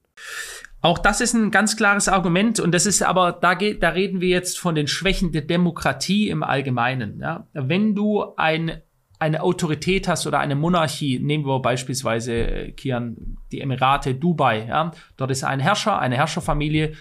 Auch 0.81 0.99
das 0.99 1.19
ist 1.19 1.33
ein 1.33 1.49
ganz 1.49 1.75
klares 1.75 2.07
Argument 2.07 2.59
und 2.59 2.71
das 2.71 2.85
ist 2.85 3.01
aber, 3.01 3.31
da 3.33 3.55
geht, 3.55 3.81
da 3.81 3.89
reden 3.89 4.21
wir 4.21 4.29
jetzt 4.29 4.59
von 4.59 4.75
den 4.75 4.88
Schwächen 4.88 5.31
der 5.31 5.41
Demokratie 5.41 6.29
im 6.29 6.43
Allgemeinen. 6.43 7.19
Ja? 7.19 7.47
Wenn 7.53 7.95
du 7.95 8.35
ein 8.38 8.81
eine 9.25 9.41
Autorität 9.41 10.07
hast 10.07 10.27
oder 10.27 10.39
eine 10.39 10.55
Monarchie, 10.55 11.19
nehmen 11.19 11.45
wir 11.45 11.59
beispielsweise, 11.59 12.33
äh, 12.33 12.71
Kian, 12.71 13.38
die 13.51 13.59
Emirate, 13.59 14.13
Dubai, 14.13 14.67
ja, 14.67 14.91
dort 15.17 15.31
ist 15.31 15.43
ein 15.43 15.59
Herrscher, 15.59 15.99
eine 15.99 16.15
Herrscherfamilie, 16.15 16.93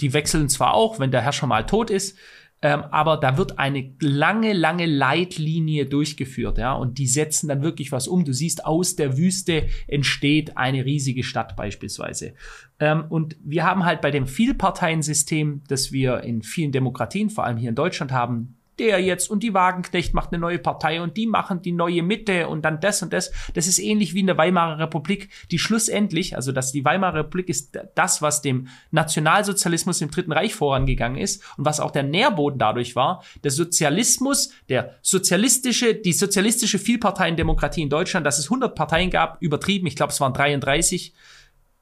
die 0.00 0.12
wechseln 0.12 0.48
zwar 0.48 0.74
auch, 0.74 1.00
wenn 1.00 1.10
der 1.10 1.22
Herrscher 1.22 1.46
mal 1.46 1.66
tot 1.66 1.90
ist, 1.90 2.16
ähm, 2.62 2.84
aber 2.92 3.16
da 3.16 3.36
wird 3.36 3.58
eine 3.58 3.92
lange, 4.00 4.52
lange 4.52 4.86
Leitlinie 4.86 5.86
durchgeführt, 5.86 6.58
ja, 6.58 6.72
und 6.72 6.98
die 6.98 7.08
setzen 7.08 7.48
dann 7.48 7.62
wirklich 7.62 7.90
was 7.90 8.06
um. 8.06 8.24
Du 8.24 8.32
siehst, 8.32 8.64
aus 8.64 8.94
der 8.94 9.18
Wüste 9.18 9.66
entsteht 9.88 10.56
eine 10.56 10.84
riesige 10.84 11.24
Stadt 11.24 11.56
beispielsweise. 11.56 12.34
Ähm, 12.78 13.04
und 13.08 13.36
wir 13.44 13.64
haben 13.64 13.84
halt 13.84 14.00
bei 14.00 14.12
dem 14.12 14.26
Vielparteiensystem, 14.26 15.62
das 15.68 15.92
wir 15.92 16.20
in 16.22 16.42
vielen 16.42 16.72
Demokratien, 16.72 17.30
vor 17.30 17.44
allem 17.44 17.58
hier 17.58 17.68
in 17.68 17.74
Deutschland 17.74 18.12
haben, 18.12 18.56
der 18.78 19.00
jetzt 19.00 19.30
und 19.30 19.42
die 19.42 19.54
Wagenknecht 19.54 20.14
macht 20.14 20.32
eine 20.32 20.40
neue 20.40 20.58
Partei 20.58 21.00
und 21.00 21.16
die 21.16 21.26
machen 21.26 21.62
die 21.62 21.72
neue 21.72 22.02
Mitte 22.02 22.48
und 22.48 22.64
dann 22.64 22.80
das 22.80 23.02
und 23.02 23.12
das. 23.12 23.32
Das 23.54 23.66
ist 23.66 23.78
ähnlich 23.78 24.14
wie 24.14 24.20
in 24.20 24.26
der 24.26 24.38
Weimarer 24.38 24.78
Republik, 24.78 25.30
die 25.50 25.58
schlussendlich, 25.58 26.36
also 26.36 26.52
dass 26.52 26.72
die 26.72 26.84
Weimarer 26.84 27.20
Republik 27.20 27.48
ist 27.48 27.78
das, 27.94 28.22
was 28.22 28.42
dem 28.42 28.68
Nationalsozialismus 28.90 30.00
im 30.00 30.10
Dritten 30.10 30.32
Reich 30.32 30.54
vorangegangen 30.54 31.18
ist 31.18 31.42
und 31.56 31.64
was 31.64 31.80
auch 31.80 31.90
der 31.90 32.02
Nährboden 32.02 32.58
dadurch 32.58 32.96
war. 32.96 33.22
Der 33.42 33.50
Sozialismus, 33.50 34.50
der 34.68 34.94
sozialistische, 35.02 35.94
die 35.94 36.12
sozialistische 36.12 36.78
Vielparteiendemokratie 36.78 37.82
in 37.82 37.90
Deutschland, 37.90 38.26
dass 38.26 38.38
es 38.38 38.46
100 38.46 38.74
Parteien 38.74 39.10
gab, 39.10 39.40
übertrieben, 39.40 39.86
ich 39.86 39.96
glaube 39.96 40.12
es 40.12 40.20
waren 40.20 40.34
33 40.34 41.14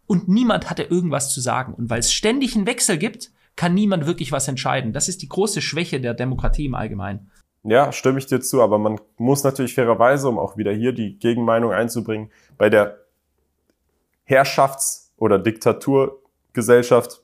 und 0.06 0.28
niemand 0.28 0.68
hatte 0.68 0.82
irgendwas 0.82 1.32
zu 1.32 1.40
sagen. 1.40 1.74
Und 1.74 1.88
weil 1.88 2.00
es 2.00 2.12
ständig 2.12 2.54
einen 2.54 2.66
Wechsel 2.66 2.98
gibt, 2.98 3.30
kann 3.56 3.74
niemand 3.74 4.06
wirklich 4.06 4.32
was 4.32 4.48
entscheiden. 4.48 4.92
Das 4.92 5.08
ist 5.08 5.22
die 5.22 5.28
große 5.28 5.60
Schwäche 5.60 6.00
der 6.00 6.14
Demokratie 6.14 6.66
im 6.66 6.74
Allgemeinen. 6.74 7.30
Ja, 7.64 7.92
stimme 7.92 8.18
ich 8.18 8.26
dir 8.26 8.40
zu, 8.40 8.60
aber 8.60 8.78
man 8.78 9.00
muss 9.18 9.44
natürlich 9.44 9.74
fairerweise, 9.74 10.28
um 10.28 10.38
auch 10.38 10.56
wieder 10.56 10.72
hier 10.72 10.92
die 10.92 11.18
Gegenmeinung 11.18 11.72
einzubringen, 11.72 12.30
bei 12.58 12.70
der 12.70 12.98
Herrschafts- 14.24 15.12
oder 15.16 15.38
Diktaturgesellschaft 15.38 17.22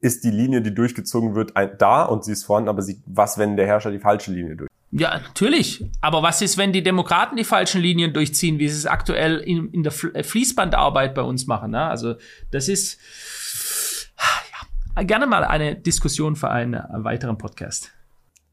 ist 0.00 0.24
die 0.24 0.30
Linie, 0.30 0.60
die 0.60 0.74
durchgezogen 0.74 1.34
wird, 1.34 1.52
da 1.78 2.04
und 2.04 2.24
sie 2.24 2.32
ist 2.32 2.44
vorhanden, 2.44 2.68
aber 2.68 2.82
sie, 2.82 3.00
was, 3.06 3.38
wenn 3.38 3.56
der 3.56 3.66
Herrscher 3.66 3.90
die 3.90 4.00
falsche 4.00 4.32
Linie 4.32 4.56
durch? 4.56 4.68
Ja, 4.90 5.18
natürlich. 5.18 5.86
Aber 6.02 6.22
was 6.22 6.42
ist, 6.42 6.58
wenn 6.58 6.72
die 6.72 6.82
Demokraten 6.82 7.36
die 7.36 7.44
falschen 7.44 7.80
Linien 7.80 8.12
durchziehen, 8.12 8.58
wie 8.58 8.68
sie 8.68 8.76
es 8.76 8.86
aktuell 8.86 9.38
in, 9.38 9.70
in 9.72 9.82
der 9.82 9.92
äh, 10.12 10.22
Fließbandarbeit 10.22 11.14
bei 11.14 11.22
uns 11.22 11.46
machen? 11.46 11.70
Ne? 11.70 11.82
Also 11.82 12.16
das 12.50 12.68
ist 12.68 13.00
gerne 15.00 15.26
mal 15.26 15.44
eine 15.44 15.76
Diskussion 15.76 16.36
für 16.36 16.50
einen 16.50 16.82
weiteren 17.04 17.38
Podcast. 17.38 17.92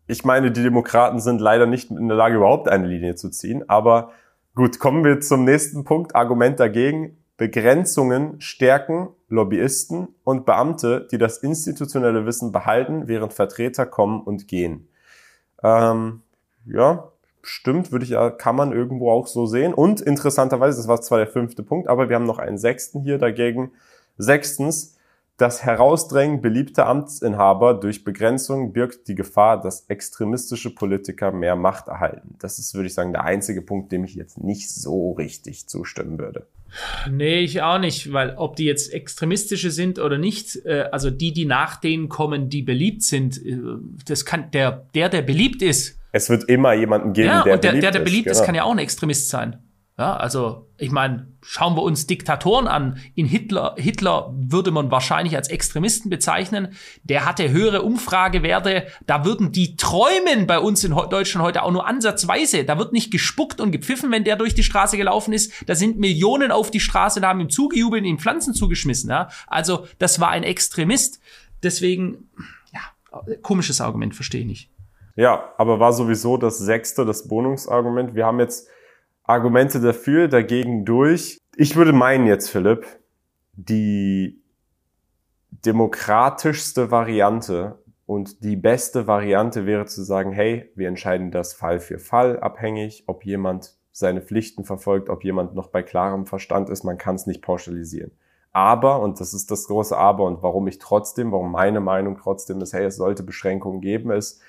Ich 0.08 0.24
meine, 0.24 0.52
die 0.52 0.64
Demokraten 0.64 1.20
sind 1.20 1.40
leider 1.40 1.66
nicht 1.66 1.92
in 1.92 2.08
der 2.08 2.18
Lage, 2.18 2.38
überhaupt 2.38 2.68
eine 2.68 2.88
Linie 2.88 3.16
zu 3.16 3.30
ziehen. 3.30 3.70
Aber 3.70 4.12
gut, 4.56 4.80
kommen 4.80 5.04
wir 5.04 5.20
zum 5.22 5.44
nächsten 5.44 5.84
Punkt. 5.84 6.16
Argument 6.16 6.60
dagegen. 6.60 7.18
Begrenzungen 7.38 8.42
stärken 8.42 9.10
Lobbyisten 9.30 10.10
und 10.24 10.46
Beamte, 10.46 11.08
die 11.12 11.18
das 11.18 11.38
institutionelle 11.38 12.26
Wissen 12.26 12.52
behalten, 12.52 13.08
während 13.08 13.34
Vertreter 13.34 13.86
kommen 13.86 14.22
und 14.22 14.48
gehen. 14.48 14.90
Ähm, 15.64 16.22
ja, 16.66 17.12
stimmt, 17.42 17.92
würde 17.92 18.04
ich 18.04 18.12
ja, 18.12 18.30
kann 18.30 18.56
man 18.56 18.74
irgendwo 18.74 19.12
auch 19.12 19.28
so 19.28 19.46
sehen. 19.46 19.74
Und 19.74 20.02
interessanterweise, 20.02 20.78
das 20.78 20.88
war 20.88 21.00
zwar 21.02 21.20
der 21.20 21.28
fünfte 21.28 21.64
Punkt, 21.64 21.88
aber 21.88 22.10
wir 22.10 22.16
haben 22.16 22.26
noch 22.26 22.40
einen 22.40 22.58
sechsten 22.58 23.02
hier 23.02 23.18
dagegen. 23.20 23.72
Sechstens, 24.18 24.99
das 25.40 25.64
Herausdrängen 25.64 26.42
beliebter 26.42 26.86
Amtsinhaber 26.86 27.74
durch 27.74 28.04
Begrenzung 28.04 28.74
birgt 28.74 29.08
die 29.08 29.16
Gefahr, 29.16 29.60
dass 29.62 29.86
extremistische 29.88 30.76
Politiker 30.76 31.32
mehr 31.32 31.56
Macht 31.56 31.88
erhalten. 31.88 32.36
Das 32.40 32.60
ist, 32.60 32.76
würde 32.76 32.88
ich 32.88 32.94
sagen, 32.94 33.14
der 33.14 33.24
einzige 33.24 33.62
Punkt, 33.62 33.92
dem 33.92 34.04
ich 34.04 34.16
jetzt 34.16 34.38
nicht 34.38 34.70
so 34.70 35.14
richtig 35.14 35.68
zustimmen 35.68 36.20
würde. 36.20 36.46
Nee, 37.10 37.40
ich 37.40 37.62
auch 37.62 37.80
nicht, 37.80 38.12
weil 38.12 38.36
ob 38.36 38.58
die 38.58 38.66
jetzt 38.66 38.94
extremistische 38.94 39.72
sind 39.72 39.98
oder 39.98 40.18
nicht, 40.18 40.66
äh, 40.66 40.90
also 40.92 41.10
die, 41.10 41.34
die 41.34 41.46
nach 41.46 41.78
denen 41.78 42.10
kommen, 42.10 42.50
die 42.50 42.62
beliebt 42.62 43.02
sind, 43.04 43.44
äh, 43.44 43.58
das 44.06 44.26
kann 44.26 44.52
der, 44.52 44.86
der, 44.94 45.10
der 45.10 45.22
beliebt 45.22 45.62
ist, 45.62 45.98
es 46.12 46.30
wird 46.30 46.46
immer 46.46 46.74
jemanden 46.74 47.14
geben, 47.14 47.28
ja, 47.28 47.44
der, 47.44 47.54
und 47.54 47.64
der 47.64 47.70
beliebt 47.70 47.84
der, 47.84 47.92
der 47.92 48.02
ist. 48.02 48.06
beliebt 48.06 48.28
ist, 48.28 48.38
Genau. 48.38 48.46
kann 48.46 48.56
ja 48.56 48.64
auch 48.64 48.72
ein 48.72 48.80
Extremist 48.80 49.30
sein. 49.30 49.58
Ja, 50.00 50.16
also 50.16 50.70
ich 50.78 50.92
meine, 50.92 51.28
schauen 51.42 51.76
wir 51.76 51.84
uns 51.84 52.08
Diktatoren 52.08 52.70
an. 52.70 53.02
In 53.16 53.26
Hitler, 53.26 53.76
Hitler 53.78 54.34
würde 54.34 54.72
man 54.72 54.92
wahrscheinlich 54.92 55.36
als 55.36 55.50
Extremisten 55.50 56.10
bezeichnen. 56.10 56.70
Der 57.04 57.26
hatte 57.26 57.50
höhere 57.50 57.82
Umfragewerte. 57.82 58.88
Da 59.06 59.26
würden 59.26 59.52
die 59.52 59.76
träumen 59.76 60.48
bei 60.48 60.58
uns 60.58 60.86
in 60.86 60.92
Deutschland 60.92 61.46
heute 61.46 61.64
auch 61.64 61.72
nur 61.74 61.86
ansatzweise. 61.86 62.64
Da 62.64 62.78
wird 62.78 62.94
nicht 62.94 63.12
gespuckt 63.12 63.60
und 63.60 63.72
gepfiffen, 63.72 64.10
wenn 64.10 64.24
der 64.24 64.38
durch 64.38 64.56
die 64.56 64.64
Straße 64.64 64.96
gelaufen 64.96 65.34
ist. 65.34 65.52
Da 65.68 65.76
sind 65.76 66.00
Millionen 66.00 66.54
auf 66.54 66.72
die 66.72 66.80
Straße, 66.80 67.20
da 67.20 67.28
haben 67.28 67.42
ihm 67.42 67.50
zugejubelt, 67.50 68.06
ihm 68.06 68.20
Pflanzen 68.20 68.54
zugeschmissen. 68.54 69.10
Ja? 69.10 69.28
Also 69.48 69.86
das 69.98 70.22
war 70.22 70.30
ein 70.30 70.44
Extremist. 70.44 71.20
Deswegen, 71.62 72.30
ja, 72.72 73.36
komisches 73.42 73.82
Argument, 73.82 74.16
verstehe 74.16 74.42
ich 74.42 74.48
nicht. 74.48 74.72
Ja, 75.18 75.54
aber 75.58 75.82
war 75.82 75.92
sowieso 75.92 76.38
das 76.38 76.58
sechste, 76.58 77.06
das 77.06 77.28
Bonungsargument. 77.28 78.16
Wir 78.16 78.26
haben 78.26 78.40
jetzt 78.40 78.70
Argumente 79.30 79.80
dafür, 79.80 80.28
dagegen 80.28 80.86
durch. 80.86 81.38
Ich 81.56 81.76
würde 81.76 81.94
meinen 81.94 82.26
jetzt, 82.26 82.50
Philipp, 82.50 82.88
die 83.54 84.42
demokratischste 85.52 86.90
Variante 86.90 87.78
und 88.08 88.44
die 88.44 88.56
beste 88.56 89.06
Variante 89.06 89.68
wäre 89.68 89.86
zu 89.86 90.02
sagen, 90.02 90.32
hey, 90.32 90.72
wir 90.74 90.88
entscheiden 90.88 91.30
das 91.30 91.54
Fall 91.54 91.80
für 91.80 92.00
Fall 92.00 92.40
abhängig, 92.40 93.04
ob 93.06 93.24
jemand 93.24 93.76
seine 93.92 94.22
Pflichten 94.22 94.64
verfolgt, 94.64 95.10
ob 95.10 95.24
jemand 95.24 95.54
noch 95.54 95.68
bei 95.68 95.84
klarem 95.84 96.26
Verstand 96.26 96.72
ist, 96.72 96.84
man 96.84 96.98
kann 96.98 97.14
es 97.14 97.28
nicht 97.28 97.44
pauschalisieren. 97.44 98.12
Aber, 98.52 99.00
und 99.00 99.20
das 99.20 99.36
ist 99.36 99.52
das 99.52 99.68
große 99.68 99.96
Aber 99.96 100.24
und 100.24 100.42
warum 100.42 100.68
ich 100.68 100.80
trotzdem, 100.80 101.32
warum 101.32 101.52
meine 101.52 101.82
Meinung 101.82 102.18
trotzdem 102.18 102.60
ist, 102.62 102.74
hey, 102.74 102.86
es 102.86 102.96
sollte 102.96 103.22
Beschränkungen 103.22 103.80
geben, 103.80 104.10
ist, 104.10 104.42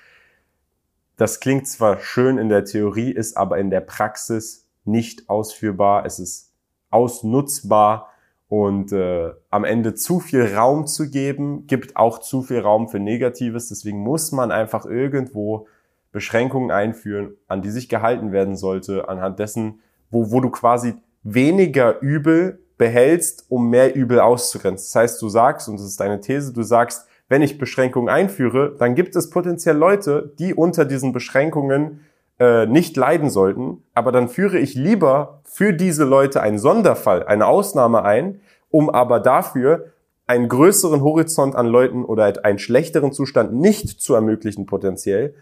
das 1.19 1.38
klingt 1.38 1.69
zwar 1.69 1.99
schön 1.99 2.38
in 2.38 2.49
der 2.49 2.64
Theorie, 2.64 3.11
ist 3.11 3.37
aber 3.37 3.59
in 3.59 3.69
der 3.69 3.83
Praxis 3.83 4.60
nicht 4.85 5.29
ausführbar. 5.29 6.05
Es 6.05 6.19
ist 6.19 6.53
ausnutzbar 6.90 8.09
und 8.49 8.93
äh, 8.93 9.31
am 9.51 9.64
Ende 9.64 9.95
zu 9.95 10.19
viel 10.19 10.55
Raum 10.55 10.87
zu 10.87 11.09
geben, 11.09 11.66
gibt 11.66 11.97
auch 11.97 12.19
zu 12.19 12.43
viel 12.43 12.59
Raum 12.59 12.88
für 12.88 12.99
Negatives. 12.99 13.69
Deswegen 13.69 13.99
muss 13.99 14.33
man 14.33 14.51
einfach 14.51 14.87
irgendwo 14.87 15.69
Beschränkungen 16.12 16.71
einführen, 16.71 17.37
an 17.47 17.62
die 17.62 17.71
sich 17.71 17.88
gehalten 17.88 18.33
werden 18.33 18.57
sollte, 18.57 19.09
anhand 19.09 19.38
dessen, 19.38 19.81
wo, 20.11 20.33
wo 20.33 20.40
du 20.40 20.51
quasi 20.51 20.95
weniger 21.23 22.01
Übel 22.01 22.61
behältst, 22.77 23.47
um 23.51 23.71
mehr 23.71 23.95
Übel 23.95 24.19
auszugrenzen. 24.19 24.87
Das 24.87 24.97
heißt, 24.97 25.23
du 25.23 25.29
sagst, 25.29 25.69
und 25.69 25.79
das 25.79 25.87
ist 25.87 26.01
deine 26.01 26.21
These, 26.21 26.53
du 26.53 26.62
sagst, 26.62 27.07
wenn 27.29 27.43
ich 27.43 27.59
Beschränkungen 27.59 28.09
einführe, 28.09 28.75
dann 28.77 28.97
gibt 28.97 29.14
es 29.14 29.31
potenziell 29.31 29.77
Leute, 29.77 30.35
die 30.38 30.55
unter 30.55 30.85
diesen 30.85 31.12
Beschränkungen 31.12 32.01
äh, 32.40 32.66
nicht 32.66 32.96
leiden 32.96 33.31
sollten, 33.31 33.85
aber 33.94 34.11
dann 34.11 34.29
führe 34.29 34.59
ich 34.59 34.74
lieber 34.74 35.42
für 35.44 35.72
diese 35.72 36.05
Leute 36.05 36.40
einen 36.40 36.59
Sonderfall, 36.59 37.22
eine 37.24 37.46
Ausnahme 37.46 38.03
ein, 38.03 38.40
um 38.70 38.90
aber 38.90 39.20
dafür 39.20 39.92
einen 40.26 40.48
größeren 40.48 41.03
Horizont 41.03 41.55
an 41.55 41.66
Leuten 41.66 42.05
oder 42.05 42.33
einen 42.44 42.59
schlechteren 42.59 43.12
Zustand 43.12 43.53
nicht 43.53 44.00
zu 44.00 44.14
ermöglichen 44.14 44.64
potenziell 44.66 45.35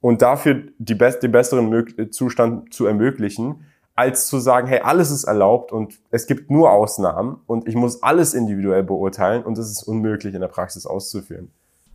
und 0.00 0.22
dafür 0.22 0.62
die 0.78 0.94
best 0.94 1.22
den 1.22 1.32
besseren 1.32 2.10
Zustand 2.10 2.72
zu 2.72 2.86
ermöglichen, 2.86 3.66
als 3.94 4.26
zu 4.26 4.38
sagen, 4.38 4.66
hey, 4.66 4.80
alles 4.80 5.10
ist 5.10 5.24
erlaubt 5.24 5.72
und 5.72 5.94
es 6.10 6.26
gibt 6.26 6.50
nur 6.50 6.70
Ausnahmen 6.72 7.40
und 7.46 7.68
ich 7.68 7.74
muss 7.74 8.02
alles 8.02 8.34
individuell 8.34 8.82
beurteilen 8.82 9.42
und 9.42 9.56
es 9.58 9.70
ist 9.70 9.82
unmöglich 9.82 10.34
in 10.34 10.40
der 10.40 10.48
Praxis 10.48 10.86
auszuführen. 10.86 11.50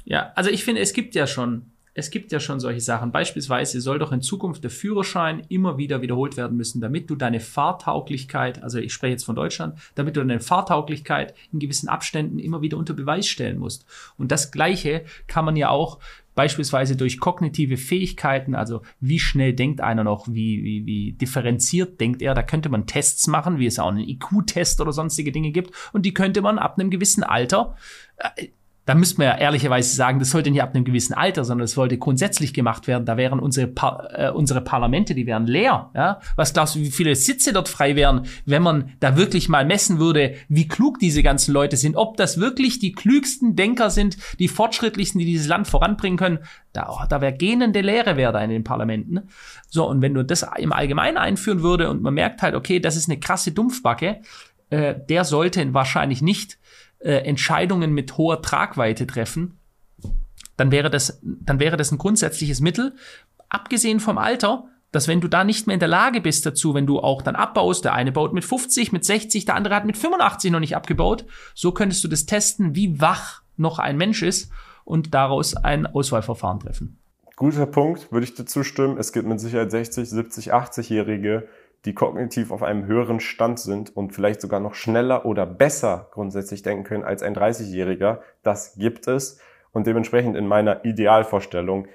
Ja, 0.06 0.32
also 0.36 0.50
ich 0.50 0.64
finde, 0.64 0.82
es 0.82 0.94
gibt 0.94 1.16
ja 1.16 1.28
schon, 1.28 1.72
es 1.94 2.12
gibt 2.12 2.32
ja 2.32 2.40
schon 2.40 2.60
solche 2.60 2.82
Sachen. 2.82 3.12
Beispielsweise 3.12 3.82
soll 3.82 4.00
doch 4.00 4.12
in 4.12 4.22
Zukunft 4.22 4.64
der 4.64 4.72
Führerschein 4.72 5.42
immer 5.50 5.78
wieder 5.78 6.02
wiederholt 6.02 6.38
werden 6.38 6.58
müssen, 6.58 6.82
damit 6.82 7.10
du 7.10 7.16
deine 7.16 7.40
Fahrtauglichkeit, 7.40 8.64
also 8.64 8.80
ich 8.80 8.94
spreche 8.94 9.12
jetzt 9.12 9.26
von 9.26 9.36
Deutschland, 9.36 9.78
damit 9.96 10.16
du 10.16 10.22
deine 10.22 10.40
Fahrtauglichkeit 10.40 11.34
in 11.52 11.60
gewissen 11.60 11.90
Abständen 11.90 12.40
immer 12.40 12.62
wieder 12.62 12.78
unter 12.78 12.94
Beweis 12.94 13.28
stellen 13.28 13.60
musst. 13.60 13.86
Und 14.18 14.32
das 14.32 14.52
Gleiche 14.52 15.06
kann 15.28 15.46
man 15.46 15.56
ja 15.56 15.70
auch 15.70 16.00
beispielsweise 16.40 16.96
durch 16.96 17.20
kognitive 17.20 17.76
Fähigkeiten, 17.76 18.56
also 18.56 18.82
wie 19.02 19.20
schnell 19.20 19.52
denkt 19.52 19.82
einer 19.82 20.06
noch, 20.06 20.26
wie, 20.30 20.64
wie, 20.64 20.86
wie 20.86 21.12
differenziert 21.12 22.00
denkt 22.00 22.22
er, 22.22 22.34
da 22.34 22.44
könnte 22.44 22.70
man 22.70 22.88
Tests 22.88 23.28
machen, 23.28 23.60
wie 23.60 23.66
es 23.66 23.78
auch 23.78 23.90
einen 23.90 24.08
IQ-Test 24.08 24.80
oder 24.80 24.94
sonstige 24.94 25.34
Dinge 25.34 25.52
gibt 25.52 25.72
und 25.92 26.06
die 26.06 26.14
könnte 26.14 26.42
man 26.42 26.58
ab 26.58 26.80
einem 26.80 26.92
gewissen 26.92 27.24
Alter 27.24 27.76
äh, 28.16 28.48
da 28.90 28.96
müsste 28.96 29.20
man 29.20 29.28
ja 29.28 29.38
ehrlicherweise 29.38 29.96
sagen, 29.96 30.18
das 30.18 30.32
sollte 30.32 30.50
nicht 30.50 30.64
ab 30.64 30.74
einem 30.74 30.84
gewissen 30.84 31.14
Alter, 31.14 31.46
sondern 31.46 31.66
es 31.66 31.74
sollte 31.74 32.00
grundsätzlich 32.00 32.56
gemacht 32.56 32.88
werden. 32.88 33.06
Da 33.06 33.18
wären 33.18 33.40
unsere, 33.40 33.68
Par 33.68 34.10
äh, 34.16 34.32
unsere 34.32 34.62
Parlamente, 34.62 35.14
die 35.14 35.28
wären 35.28 35.46
leer. 35.46 35.92
Ja? 35.94 36.20
Was 36.36 36.54
glaubst 36.54 36.74
du, 36.74 36.80
wie 36.80 36.90
viele 36.90 37.14
Sitze 37.14 37.54
dort 37.54 37.70
frei 37.70 37.96
wären, 37.96 38.26
wenn 38.48 38.64
man 38.64 38.94
da 39.00 39.16
wirklich 39.16 39.48
mal 39.48 39.64
messen 39.64 40.00
würde, 40.00 40.34
wie 40.48 40.68
klug 40.68 40.98
diese 40.98 41.22
ganzen 41.22 41.54
Leute 41.54 41.78
sind, 41.78 41.98
ob 41.98 42.18
das 42.18 42.40
wirklich 42.40 42.80
die 42.80 42.92
klügsten 42.92 43.56
Denker 43.56 43.92
sind, 43.92 44.18
die 44.40 44.48
fortschrittlichsten, 44.48 45.20
die 45.20 45.26
dieses 45.26 45.46
Land 45.46 45.68
voranbringen 45.68 46.18
können. 46.18 46.40
Da, 46.74 46.90
oh, 46.90 47.06
da 47.08 47.22
wäre 47.22 47.34
gähnende 47.34 47.82
Leere 47.82 48.18
wäre 48.18 48.34
da 48.34 48.40
in 48.44 48.50
den 48.50 48.64
Parlamenten. 48.64 49.30
So, 49.68 49.88
und 49.88 50.02
wenn 50.02 50.16
du 50.16 50.26
das 50.26 50.44
im 50.58 50.74
Allgemeinen 50.74 51.18
einführen 51.18 51.62
würde 51.62 51.92
und 51.92 52.02
man 52.02 52.16
merkt 52.16 52.42
halt, 52.42 52.56
okay, 52.56 52.80
das 52.80 52.96
ist 52.96 53.08
eine 53.08 53.20
krasse 53.20 53.52
Dumpfbacke, 53.52 54.22
äh, 54.72 54.96
der 55.08 55.26
sollte 55.26 55.76
wahrscheinlich 55.76 56.24
nicht 56.24 56.58
äh, 57.00 57.14
Entscheidungen 57.14 57.94
mit 57.94 58.18
hoher 58.18 58.42
Tragweite 58.42 59.08
treffen, 59.08 59.60
dann 60.58 60.72
wäre 60.72 60.90
das, 60.90 61.20
dann 61.24 61.60
wäre 61.60 61.78
das 61.78 61.92
ein 61.92 61.98
grundsätzliches 61.98 62.60
Mittel. 62.60 62.96
Abgesehen 63.48 64.00
vom 64.00 64.18
Alter, 64.18 64.66
dass 64.92 65.08
wenn 65.08 65.22
du 65.22 65.28
da 65.28 65.44
nicht 65.44 65.68
mehr 65.68 65.76
in 65.76 65.80
der 65.80 65.88
Lage 65.88 66.22
bist 66.22 66.46
dazu, 66.46 66.74
wenn 66.74 66.88
du 66.88 67.00
auch 67.00 67.22
dann 67.22 67.36
abbaust, 67.36 67.86
der 67.86 67.94
eine 67.94 68.12
baut 68.12 68.34
mit 68.34 68.44
50, 68.44 68.92
mit 68.92 69.06
60, 69.06 69.46
der 69.46 69.56
andere 69.56 69.76
hat 69.76 69.86
mit 69.86 69.98
85 69.98 70.52
noch 70.52 70.60
nicht 70.60 70.76
abgebaut, 70.76 71.26
so 71.54 71.72
könntest 71.72 72.04
du 72.04 72.08
das 72.08 72.26
testen, 72.26 72.76
wie 72.76 73.00
wach 73.00 73.44
noch 73.56 73.80
ein 73.80 73.98
Mensch 73.98 74.24
ist 74.24 74.52
und 74.84 75.14
daraus 75.14 75.56
ein 75.56 75.86
Auswahlverfahren 75.86 76.60
treffen. 76.60 76.98
Guter 77.36 77.68
Punkt, 77.68 78.12
würde 78.12 78.26
ich 78.26 78.34
dir 78.34 78.46
zustimmen. 78.46 78.98
Es 78.98 79.14
gibt 79.14 79.28
mit 79.28 79.40
Sicherheit 79.40 79.72
60, 79.72 80.10
70, 80.10 80.54
80-Jährige, 80.54 81.48
die 81.86 81.94
kognitiv 81.94 82.52
auf 82.52 82.64
einem 82.64 82.86
höheren 82.86 83.20
Stand 83.20 83.60
sind 83.60 83.96
und 83.96 84.14
vielleicht 84.14 84.42
sogar 84.42 84.60
noch 84.60 84.76
schneller 84.76 85.26
oder 85.26 85.46
besser 85.46 86.10
grundsätzlich 86.12 86.62
denken 86.62 86.84
können 86.84 87.04
als 87.04 87.24
ein 87.24 87.36
30-Jähriger. 87.36 88.20
Das 88.44 88.76
gibt 88.76 89.08
es. 89.08 89.40
Und 89.72 89.88
dementsprechend 89.88 90.36
in 90.36 90.48
meiner 90.48 90.84
Idealvorstellung 90.84 91.88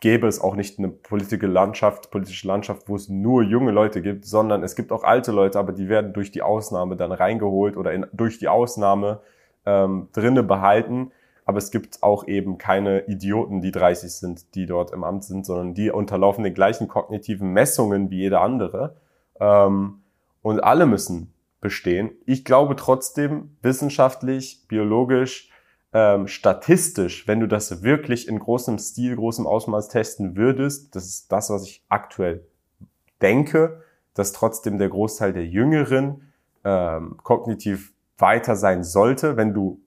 gäbe 0.00 0.26
es 0.26 0.40
auch 0.40 0.54
nicht 0.54 0.78
eine 0.78 0.88
politische 0.88 1.46
Landschaft, 1.46 2.10
politische 2.10 2.46
Landschaft, 2.46 2.88
wo 2.88 2.96
es 2.96 3.08
nur 3.08 3.42
junge 3.42 3.72
Leute 3.72 4.02
gibt, 4.02 4.24
sondern 4.24 4.62
es 4.62 4.76
gibt 4.76 4.92
auch 4.92 5.04
alte 5.04 5.32
Leute, 5.32 5.58
aber 5.58 5.72
die 5.72 5.88
werden 5.88 6.12
durch 6.12 6.30
die 6.30 6.42
Ausnahme 6.42 6.96
dann 6.96 7.12
reingeholt 7.12 7.76
oder 7.76 7.92
in, 7.92 8.06
durch 8.12 8.38
die 8.38 8.48
Ausnahme 8.48 9.20
ähm, 9.66 10.08
drinne 10.12 10.42
behalten. 10.42 11.12
aber 11.44 11.58
es 11.58 11.70
gibt 11.70 12.02
auch 12.02 12.26
eben 12.26 12.58
keine 12.58 13.06
Idioten, 13.06 13.62
die 13.62 13.72
30 13.72 14.12
sind, 14.12 14.54
die 14.54 14.66
dort 14.66 14.92
im 14.92 15.02
Amt 15.02 15.24
sind, 15.24 15.46
sondern 15.46 15.74
die 15.74 15.90
unterlaufen 15.90 16.44
den 16.44 16.54
gleichen 16.54 16.88
kognitiven 16.88 17.52
Messungen 17.52 18.10
wie 18.10 18.18
jeder 18.18 18.42
andere. 18.42 18.96
Ähm, 19.40 20.00
und 20.42 20.60
alle 20.60 20.86
müssen 20.86 21.32
bestehen. 21.60 22.10
Ich 22.24 22.44
glaube 22.44 22.76
trotzdem, 22.76 23.56
wissenschaftlich, 23.62 24.66
biologisch, 24.68 25.50
ähm, 25.92 26.28
statistisch, 26.28 27.26
wenn 27.26 27.40
du 27.40 27.48
das 27.48 27.82
wirklich 27.82 28.28
in 28.28 28.38
großem 28.38 28.78
Stil, 28.78 29.16
großem 29.16 29.46
Ausmaß 29.46 29.88
testen 29.88 30.36
würdest, 30.36 30.94
das 30.94 31.06
ist 31.06 31.32
das, 31.32 31.50
was 31.50 31.64
ich 31.64 31.82
aktuell 31.88 32.46
denke, 33.22 33.82
dass 34.14 34.32
trotzdem 34.32 34.78
der 34.78 34.90
Großteil 34.90 35.32
der 35.32 35.46
Jüngeren 35.46 36.32
ähm, 36.64 37.16
kognitiv 37.22 37.92
weiter 38.18 38.56
sein 38.56 38.84
sollte, 38.84 39.36
wenn 39.36 39.54
du 39.54 39.80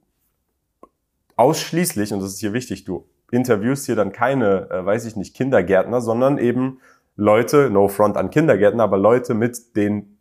ausschließlich, 1.36 2.14
und 2.14 2.22
das 2.22 2.34
ist 2.34 2.40
hier 2.40 2.54
wichtig, 2.54 2.86
du 2.86 3.06
interviewst 3.32 3.86
hier 3.86 3.96
dann 3.96 4.12
keine, 4.12 4.70
äh, 4.70 4.86
weiß 4.86 5.06
ich 5.06 5.16
nicht, 5.16 5.36
Kindergärtner, 5.36 6.02
sondern 6.02 6.38
eben 6.38 6.80
Leute, 7.16 7.70
no 7.70 7.88
front 7.88 8.18
an 8.18 8.30
Kindergärtner, 8.30 8.84
aber 8.84 8.98
Leute 8.98 9.34
mit 9.34 9.76
den, 9.76 10.18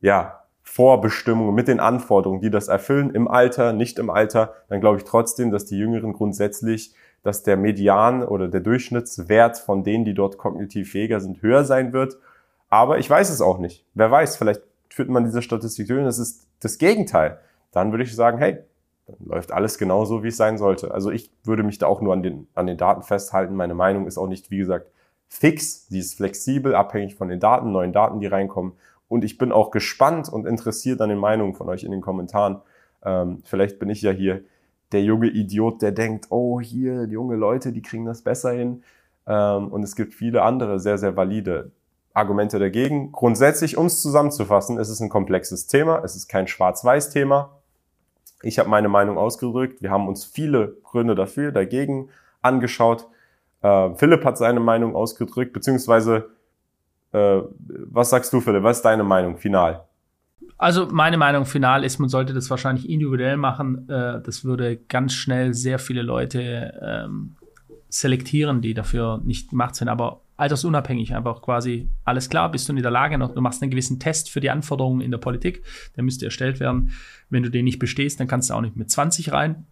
ja, 0.00 0.40
Vorbestimmungen, 0.62 1.54
mit 1.54 1.68
den 1.68 1.80
Anforderungen, 1.80 2.40
die 2.40 2.50
das 2.50 2.68
erfüllen, 2.68 3.10
im 3.14 3.28
Alter, 3.28 3.72
nicht 3.72 3.98
im 3.98 4.10
Alter, 4.10 4.52
dann 4.68 4.80
glaube 4.80 4.98
ich 4.98 5.04
trotzdem, 5.04 5.50
dass 5.50 5.64
die 5.64 5.78
Jüngeren 5.78 6.12
grundsätzlich, 6.12 6.92
dass 7.22 7.44
der 7.44 7.56
Median 7.56 8.22
oder 8.22 8.48
der 8.48 8.60
Durchschnittswert 8.60 9.58
von 9.58 9.84
denen, 9.84 10.04
die 10.04 10.12
dort 10.12 10.38
kognitiv 10.38 10.90
fähiger 10.90 11.20
sind, 11.20 11.40
höher 11.40 11.64
sein 11.64 11.92
wird. 11.92 12.18
Aber 12.68 12.98
ich 12.98 13.08
weiß 13.08 13.30
es 13.30 13.40
auch 13.40 13.58
nicht. 13.58 13.86
Wer 13.94 14.10
weiß, 14.10 14.36
vielleicht 14.36 14.62
führt 14.90 15.08
man 15.08 15.24
diese 15.24 15.40
Statistik 15.40 15.86
durch 15.86 16.00
und 16.00 16.04
das 16.04 16.18
ist 16.18 16.46
das 16.60 16.78
Gegenteil. 16.78 17.38
Dann 17.70 17.92
würde 17.92 18.04
ich 18.04 18.14
sagen, 18.14 18.38
hey, 18.38 18.58
dann 19.06 19.16
läuft 19.24 19.52
alles 19.52 19.78
genau 19.78 20.04
so, 20.04 20.24
wie 20.24 20.28
es 20.28 20.36
sein 20.36 20.58
sollte. 20.58 20.92
Also 20.92 21.10
ich 21.10 21.30
würde 21.44 21.62
mich 21.62 21.78
da 21.78 21.86
auch 21.86 22.00
nur 22.00 22.12
an 22.12 22.22
den, 22.22 22.48
an 22.54 22.66
den 22.66 22.76
Daten 22.76 23.02
festhalten. 23.02 23.54
Meine 23.54 23.74
Meinung 23.74 24.06
ist 24.06 24.18
auch 24.18 24.28
nicht, 24.28 24.50
wie 24.50 24.58
gesagt, 24.58 24.90
fix. 25.28 25.86
Sie 25.88 25.98
ist 25.98 26.14
flexibel, 26.14 26.74
abhängig 26.74 27.14
von 27.14 27.28
den 27.28 27.40
Daten, 27.40 27.72
neuen 27.72 27.92
Daten, 27.92 28.20
die 28.20 28.26
reinkommen. 28.26 28.72
Und 29.08 29.24
ich 29.24 29.38
bin 29.38 29.52
auch 29.52 29.70
gespannt 29.70 30.28
und 30.28 30.46
interessiert 30.46 31.00
an 31.00 31.08
den 31.08 31.18
Meinungen 31.18 31.54
von 31.54 31.68
euch 31.68 31.84
in 31.84 31.92
den 31.92 32.00
Kommentaren. 32.00 32.60
Ähm, 33.04 33.42
vielleicht 33.44 33.78
bin 33.78 33.88
ich 33.88 34.02
ja 34.02 34.10
hier 34.10 34.42
der 34.92 35.02
junge 35.02 35.28
Idiot, 35.28 35.82
der 35.82 35.92
denkt, 35.92 36.26
oh, 36.30 36.60
hier, 36.60 37.04
junge 37.04 37.36
Leute, 37.36 37.72
die 37.72 37.82
kriegen 37.82 38.04
das 38.04 38.22
besser 38.22 38.52
hin. 38.52 38.82
Ähm, 39.26 39.68
und 39.68 39.82
es 39.82 39.96
gibt 39.96 40.14
viele 40.14 40.42
andere 40.42 40.80
sehr, 40.80 40.98
sehr 40.98 41.16
valide 41.16 41.70
Argumente 42.14 42.58
dagegen. 42.58 43.12
Grundsätzlich, 43.12 43.76
um 43.76 43.86
es 43.86 44.00
zusammenzufassen, 44.00 44.78
ist 44.78 44.88
es 44.88 45.00
ein 45.00 45.08
komplexes 45.08 45.66
Thema. 45.66 46.02
Es 46.02 46.16
ist 46.16 46.28
kein 46.28 46.46
Schwarz-Weiß-Thema. 46.46 47.50
Ich 48.42 48.58
habe 48.58 48.68
meine 48.68 48.88
Meinung 48.88 49.18
ausgedrückt. 49.18 49.82
Wir 49.82 49.90
haben 49.90 50.08
uns 50.08 50.24
viele 50.24 50.76
Gründe 50.82 51.14
dafür, 51.14 51.52
dagegen 51.52 52.08
angeschaut. 52.42 53.08
Äh, 53.66 53.94
Philipp 53.96 54.24
hat 54.24 54.38
seine 54.38 54.60
Meinung 54.60 54.94
ausgedrückt, 54.94 55.52
beziehungsweise 55.52 56.30
äh, 57.12 57.40
was 57.58 58.10
sagst 58.10 58.32
du, 58.32 58.40
Philipp? 58.40 58.62
Was 58.62 58.78
ist 58.78 58.84
deine 58.84 59.04
Meinung 59.04 59.36
final? 59.38 59.84
Also 60.58 60.86
meine 60.90 61.18
Meinung 61.18 61.44
final 61.44 61.84
ist, 61.84 61.98
man 61.98 62.08
sollte 62.08 62.32
das 62.32 62.48
wahrscheinlich 62.48 62.88
individuell 62.88 63.36
machen. 63.36 63.88
Äh, 63.88 64.20
das 64.22 64.44
würde 64.44 64.76
ganz 64.76 65.14
schnell 65.14 65.52
sehr 65.54 65.78
viele 65.78 66.02
Leute 66.02 66.78
ähm, 66.80 67.36
selektieren, 67.88 68.60
die 68.60 68.72
dafür 68.72 69.20
nicht 69.24 69.50
gemacht 69.50 69.74
sind. 69.74 69.88
Aber 69.88 70.20
altersunabhängig 70.36 71.14
einfach 71.14 71.42
quasi 71.42 71.88
alles 72.04 72.28
klar, 72.28 72.50
bist 72.50 72.68
du 72.68 72.72
in 72.72 72.82
der 72.82 72.90
Lage 72.90 73.18
noch, 73.18 73.34
du 73.34 73.40
machst 73.40 73.62
einen 73.62 73.70
gewissen 73.70 73.98
Test 73.98 74.30
für 74.30 74.40
die 74.40 74.50
Anforderungen 74.50 75.00
in 75.00 75.10
der 75.10 75.18
Politik, 75.18 75.62
der 75.96 76.04
müsste 76.04 76.26
erstellt 76.26 76.60
werden. 76.60 76.90
Wenn 77.30 77.42
du 77.42 77.50
den 77.50 77.64
nicht 77.64 77.78
bestehst, 77.78 78.20
dann 78.20 78.28
kannst 78.28 78.50
du 78.50 78.54
auch 78.54 78.60
nicht 78.60 78.76
mit 78.76 78.90
20 78.90 79.32
rein. 79.32 79.66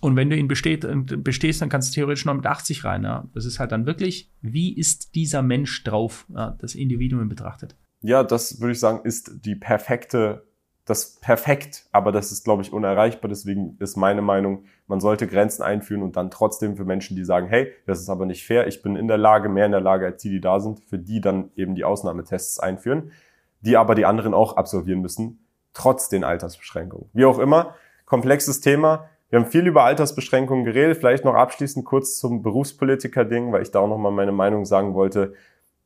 Und 0.00 0.16
wenn 0.16 0.30
du 0.30 0.36
ihn 0.36 0.48
besteht, 0.48 0.86
bestehst, 1.22 1.60
dann 1.60 1.68
kannst 1.68 1.90
du 1.90 1.94
theoretisch 1.94 2.24
noch 2.24 2.34
mit 2.34 2.46
80 2.46 2.84
rein. 2.84 3.02
Ja. 3.02 3.28
Das 3.34 3.44
ist 3.44 3.58
halt 3.58 3.72
dann 3.72 3.86
wirklich, 3.86 4.30
wie 4.40 4.72
ist 4.72 5.14
dieser 5.14 5.42
Mensch 5.42 5.82
drauf, 5.84 6.26
ja, 6.28 6.56
das 6.60 6.74
Individuum 6.74 7.28
betrachtet. 7.28 7.76
Ja, 8.02 8.22
das 8.22 8.60
würde 8.60 8.72
ich 8.72 8.80
sagen, 8.80 9.00
ist 9.04 9.44
die 9.44 9.56
perfekte 9.56 10.44
das 10.90 11.20
perfekt, 11.20 11.86
aber 11.92 12.10
das 12.10 12.32
ist, 12.32 12.44
glaube 12.44 12.62
ich, 12.62 12.72
unerreichbar. 12.72 13.28
Deswegen 13.28 13.76
ist 13.78 13.96
meine 13.96 14.22
Meinung, 14.22 14.64
man 14.88 14.98
sollte 14.98 15.28
Grenzen 15.28 15.62
einführen 15.62 16.02
und 16.02 16.16
dann 16.16 16.32
trotzdem 16.32 16.76
für 16.76 16.84
Menschen, 16.84 17.16
die 17.16 17.24
sagen, 17.24 17.46
hey, 17.46 17.72
das 17.86 18.00
ist 18.00 18.08
aber 18.08 18.26
nicht 18.26 18.44
fair, 18.44 18.66
ich 18.66 18.82
bin 18.82 18.96
in 18.96 19.06
der 19.06 19.16
Lage, 19.16 19.48
mehr 19.48 19.66
in 19.66 19.72
der 19.72 19.80
Lage 19.80 20.06
als 20.06 20.20
die, 20.20 20.30
die 20.30 20.40
da 20.40 20.58
sind, 20.58 20.80
für 20.80 20.98
die 20.98 21.20
dann 21.20 21.50
eben 21.54 21.76
die 21.76 21.84
Ausnahmetests 21.84 22.58
einführen, 22.58 23.12
die 23.60 23.76
aber 23.76 23.94
die 23.94 24.04
anderen 24.04 24.34
auch 24.34 24.56
absolvieren 24.56 25.00
müssen, 25.00 25.46
trotz 25.74 26.08
den 26.08 26.24
Altersbeschränkungen. 26.24 27.08
Wie 27.12 27.24
auch 27.24 27.38
immer, 27.38 27.76
komplexes 28.04 28.60
Thema. 28.60 29.08
Wir 29.30 29.38
haben 29.38 29.46
viel 29.50 29.66
über 29.66 29.84
Altersbeschränkungen 29.84 30.64
geredet. 30.64 30.98
Vielleicht 30.98 31.24
noch 31.24 31.34
abschließend 31.34 31.84
kurz 31.84 32.18
zum 32.18 32.42
Berufspolitiker-Ding, 32.42 33.52
weil 33.52 33.62
ich 33.62 33.70
da 33.70 33.80
auch 33.80 33.88
nochmal 33.88 34.12
meine 34.12 34.32
Meinung 34.32 34.64
sagen 34.64 34.94
wollte. 34.94 35.34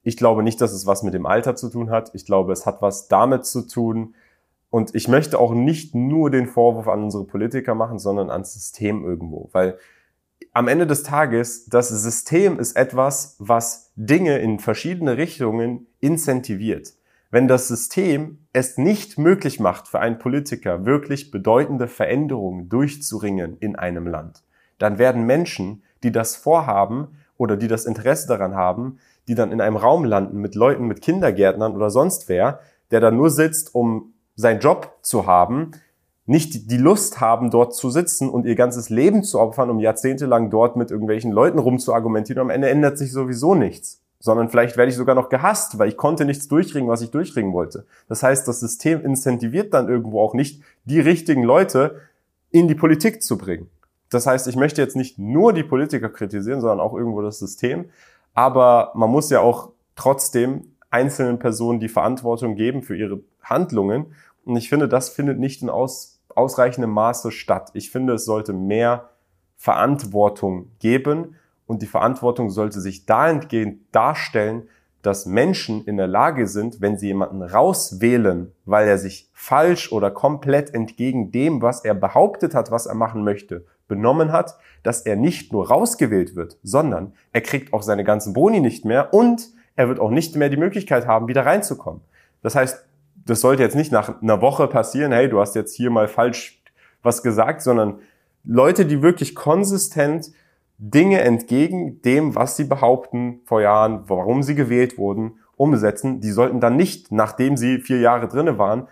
Ich 0.03 0.17
glaube 0.17 0.43
nicht, 0.43 0.61
dass 0.61 0.73
es 0.73 0.87
was 0.87 1.03
mit 1.03 1.15
dem 1.15 1.27
Alter 1.27 1.55
zu 1.55 1.71
tun 1.71 1.91
hat. 1.91 2.11
Ich 2.15 2.27
glaube, 2.27 2.53
es 2.53 2.67
hat 2.67 2.83
was 2.83 3.09
damit 3.09 3.45
zu 3.45 3.67
tun, 3.67 4.15
und 4.75 4.93
ich 4.97 5.07
möchte 5.07 5.39
auch 5.39 5.55
nicht 5.55 5.95
nur 5.95 6.31
den 6.31 6.49
Vorwurf 6.49 6.89
an 6.89 7.05
unsere 7.05 7.23
Politiker 7.23 7.77
machen, 7.77 8.01
sondern 8.01 8.29
ans 8.29 8.55
System 8.55 9.05
irgendwo. 9.05 9.49
Weil 9.53 9.79
am 10.53 10.67
Ende 10.67 10.85
des 10.85 11.05
Tages, 11.05 11.67
das 11.67 11.91
System 11.91 12.59
ist 12.59 12.75
etwas, 12.75 13.37
was 13.39 13.93
Dinge 13.95 14.39
in 14.39 14.59
verschiedene 14.59 15.17
Richtungen 15.17 15.87
incentiviert. 16.01 16.93
Wenn 17.35 17.49
das 17.49 17.66
System 17.66 18.47
es 18.53 18.78
nicht 18.78 19.18
möglich 19.18 19.59
macht, 19.59 19.89
für 19.89 19.99
einen 19.99 20.20
Politiker 20.20 20.87
wirklich 20.87 21.32
bedeutende 21.32 21.89
Veränderungen 21.89 22.68
durchzuringen 22.68 23.57
in 23.59 23.74
einem 23.74 24.07
Land, 24.07 24.45
dann 24.78 24.99
werden 24.99 25.26
Menschen, 25.26 25.82
die 26.05 26.12
das 26.12 26.37
vorhaben 26.37 27.18
oder 27.37 27.57
die 27.57 27.66
das 27.66 27.87
Interesse 27.87 28.28
daran 28.28 28.55
haben, 28.55 29.01
die 29.26 29.35
dann 29.35 29.51
in 29.51 29.61
einem 29.61 29.74
Raum 29.74 30.05
landen 30.05 30.41
mit 30.41 30.55
Leuten, 30.55 30.87
mit 30.87 31.01
Kindergärtnern 31.01 31.74
oder 31.74 31.91
sonst 31.91 32.28
wer, 32.28 32.61
der 32.93 33.01
da 33.01 33.11
nur 33.11 33.30
sitzt, 33.30 33.74
um 33.74 34.14
seinen 34.37 34.61
Job 34.61 34.97
zu 35.03 35.26
haben, 35.26 35.72
nicht 36.26 36.70
die 36.70 36.76
Lust 36.76 37.20
haben, 37.20 37.51
dort 37.51 37.74
zu 37.74 37.91
sitzen 37.91 38.30
und 38.30 38.47
ihr 38.47 38.55
ganzes 38.55 38.91
Leben 38.91 39.24
zu 39.24 39.41
opfern, 39.41 39.70
um 39.70 39.80
jahrzehntelang 39.80 40.51
dort 40.51 40.76
mit 40.76 40.93
irgendwelchen 40.93 41.32
Leuten 41.32 41.59
rumzuargumentieren. 41.59 42.43
Am 42.43 42.51
Ende 42.51 42.70
ändert 42.70 42.97
sich 42.97 43.11
sowieso 43.11 43.57
nichts. 43.57 44.04
Sondern 44.25 44.49
vielleicht 44.49 44.79
werde 44.79 44.89
ich 44.89 44.97
sogar 44.97 45.14
noch 45.14 45.29
gehasst, 45.29 45.79
weil 45.79 45.91
ich 45.91 45.99
konnte 45.99 46.25
nichts 46.25 46.49
durchringen, 46.49 46.89
was 46.89 47.03
ich 47.03 47.11
durchringen 47.11 47.53
wollte. 47.53 47.85
Das 48.09 48.22
heißt, 48.22 48.49
das 48.49 48.59
System 48.59 49.05
incentiviert 49.05 49.75
dann 49.75 49.87
irgendwo 49.87 50.22
auch 50.22 50.33
nicht, 50.33 50.62
die 50.87 50.99
richtigen 50.99 51.43
Leute 51.43 52.01
in 52.51 52.66
die 52.66 52.75
Politik 52.75 53.22
zu 53.22 53.37
bringen. 53.37 53.68
Das 54.09 54.27
heißt, 54.27 54.49
ich 54.49 54.57
möchte 54.57 54.81
jetzt 54.81 54.97
nicht 54.97 55.18
nur 55.18 55.53
die 55.53 55.62
Politiker 55.62 56.09
kritisieren, 56.09 56.62
sondern 56.62 56.81
auch 56.81 56.95
irgendwo 56.95 57.20
das 57.20 57.39
System. 57.39 57.91
Aber 58.33 58.93
man 58.95 59.11
muss 59.11 59.29
ja 59.29 59.41
auch 59.41 59.72
trotzdem 59.95 60.72
einzelnen 60.89 61.39
Personen 61.39 61.79
die 61.79 61.91
Verantwortung 61.91 62.55
geben 62.55 62.83
für 62.83 62.97
ihre 62.97 63.20
Handlungen. 63.43 64.14
Und 64.47 64.57
ich 64.57 64.70
finde, 64.70 64.89
das 64.89 65.11
findet 65.11 65.39
nicht 65.39 65.61
in 65.61 65.68
aus, 65.68 66.22
ausreichendem 66.35 66.93
Maße 66.93 67.31
statt. 67.31 67.72
Ich 67.75 67.91
finde, 67.91 68.14
es 68.14 68.25
sollte 68.25 68.55
mehr 68.55 69.11
Verantwortung 69.59 70.70
geben 70.79 71.37
und 71.67 71.83
die 71.83 71.87
Verantwortung 71.87 72.51
sollte 72.51 72.81
sich 72.81 73.07
dahingehend 73.07 73.81
darstellen, 73.93 74.69
dass 75.03 75.27
Menschen 75.27 75.85
in 75.85 75.99
der 75.99 76.07
Lage 76.07 76.47
sind, 76.47 76.81
wenn 76.81 76.97
sie 76.97 77.09
jemanden 77.09 77.43
rauswählen, 77.43 78.53
weil 78.65 78.89
er 78.89 78.97
sich 78.97 79.29
falsch 79.35 79.93
oder 79.93 80.11
komplett 80.11 80.73
entgegen 80.73 81.31
dem, 81.31 81.61
was 81.61 81.85
er 81.85 81.95
behauptet 81.95 82.55
hat, 82.55 82.71
was 82.71 82.87
er 82.87 82.95
machen 82.95 83.23
möchte, 83.23 83.67
benommen 83.87 84.33
hat, 84.33 84.57
dass 84.83 85.03
er 85.03 85.17
nicht 85.17 85.53
nur 85.53 85.69
rausgewählt 85.69 86.37
wird, 86.37 86.59
sondern 86.62 87.12
er 87.33 87.43
kriegt 87.43 87.75
auch 87.75 87.83
seine 87.83 88.05
ganzen 88.05 88.33
Boni 88.33 88.61
nicht 88.61 88.87
mehr 88.87 89.12
und 89.12 89.51
er 89.77 89.89
wird 89.89 90.01
auch 90.01 90.11
nicht 90.11 90.37
mehr 90.37 90.49
die 90.49 90.57
Möglichkeit 90.57 91.07
haben, 91.07 91.29
wieder 91.29 91.45
reinzukommen. 91.45 92.01
Das 92.43 92.55
heißt, 92.55 92.87
das 93.27 93.41
sollte 93.41 93.62
jetzt 93.62 93.77
nicht 93.77 93.93
nach 93.93 94.23
einer 94.23 94.41
Woche 94.41 94.69
passieren, 94.69 95.12
hey, 95.12 95.29
du 95.29 95.41
hast 95.41 95.55
jetzt 95.55 95.75
hier 95.75 95.91
mal 95.91 96.09
falsch 96.09 96.62
was 97.03 97.23
gesagt, 97.23 97.61
sondern 97.61 97.99
Leute, 98.45 98.87
die 98.87 99.03
wirklich 99.03 99.35
konsistent 99.35 100.31
Dinge 100.91 101.22
entgegen 101.22 102.03
dem, 102.03 102.35
was 102.35 102.57
sie 102.57 102.64
behaupten 102.64 103.41
vor 103.47 103.62
Jahren, 103.62 104.05
warum 104.07 104.43
sie 104.43 104.55
gewählt 104.55 104.99
wurden, 104.99 105.39
umsetzen, 105.57 106.20
die 106.20 106.30
sollten 106.30 106.61
dann 106.61 106.76
nicht, 106.76 107.11
nachdem 107.11 107.57
sie 107.57 107.78
vier 107.78 108.01
Jahre 108.01 108.28
drinne 108.28 108.59
waren, 108.59 108.87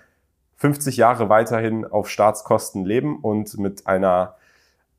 50 0.57 0.97
Jahre 0.97 1.29
weiterhin 1.29 1.85
auf 1.85 2.09
Staatskosten 2.09 2.87
leben 2.87 3.19
und 3.19 3.59
mit 3.59 3.87
einer 3.87 4.37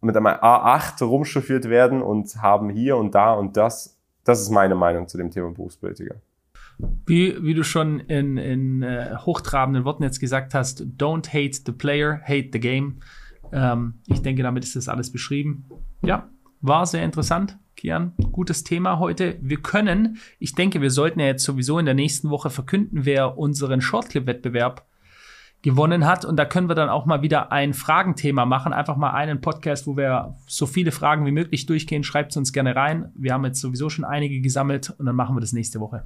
mit 0.01 0.17
einem 0.17 0.27
A8 0.27 1.03
rumchauffiert 1.03 1.69
werden 1.69 2.01
und 2.01 2.35
haben 2.41 2.69
hier 2.69 2.97
und 2.97 3.15
da 3.15 3.33
und 3.33 3.55
das. 3.57 3.97
Das 4.25 4.41
ist 4.41 4.49
meine 4.49 4.75
Meinung 4.75 5.07
zu 5.07 5.17
dem 5.17 5.31
Thema 5.31 5.49
Berufspolitiker. 5.51 6.15
Wie, 7.07 7.41
wie 7.41 7.53
du 7.53 7.63
schon 7.63 8.01
in, 8.01 8.37
in 8.37 8.83
äh, 8.83 9.15
hochtrabenden 9.17 9.85
Worten 9.85 10.03
jetzt 10.03 10.19
gesagt 10.19 10.53
hast, 10.53 10.81
don't 10.97 11.29
hate 11.29 11.61
the 11.65 11.71
player, 11.71 12.19
hate 12.21 12.49
the 12.51 12.59
game. 12.59 12.99
Ähm, 13.53 13.95
ich 14.07 14.21
denke, 14.21 14.43
damit 14.43 14.65
ist 14.65 14.75
das 14.75 14.89
alles 14.89 15.11
beschrieben. 15.11 15.65
Ja, 16.01 16.27
war 16.63 16.85
sehr 16.85 17.03
interessant. 17.03 17.57
Kian, 17.75 18.13
gutes 18.31 18.63
Thema 18.63 18.97
heute. 18.97 19.37
Wir 19.41 19.57
können, 19.57 20.17
ich 20.39 20.55
denke, 20.55 20.81
wir 20.81 20.89
sollten 20.89 21.19
ja 21.19 21.25
jetzt 21.25 21.43
sowieso 21.43 21.77
in 21.77 21.85
der 21.85 21.93
nächsten 21.93 22.29
Woche 22.29 22.49
verkünden, 22.49 23.05
wer 23.05 23.37
unseren 23.37 23.81
Shortclip-Wettbewerb 23.81 24.85
gewonnen 25.61 26.05
hat. 26.05 26.23
Und 26.23 26.37
da 26.37 26.45
können 26.45 26.69
wir 26.69 26.75
dann 26.75 26.89
auch 26.89 27.05
mal 27.05 27.21
wieder 27.21 27.51
ein 27.51 27.73
Fragenthema 27.73 28.45
machen. 28.45 28.71
Einfach 28.71 28.95
mal 28.95 29.11
einen 29.11 29.41
Podcast, 29.41 29.87
wo 29.87 29.97
wir 29.97 30.35
so 30.47 30.65
viele 30.65 30.91
Fragen 30.91 31.25
wie 31.25 31.31
möglich 31.31 31.65
durchgehen. 31.65 32.03
Schreibt 32.03 32.31
es 32.31 32.37
uns 32.37 32.53
gerne 32.53 32.75
rein. 32.75 33.11
Wir 33.15 33.33
haben 33.33 33.43
jetzt 33.43 33.59
sowieso 33.59 33.89
schon 33.89 34.05
einige 34.05 34.39
gesammelt 34.39 34.93
und 34.97 35.05
dann 35.05 35.15
machen 35.15 35.35
wir 35.35 35.41
das 35.41 35.53
nächste 35.53 35.81
Woche. 35.81 36.05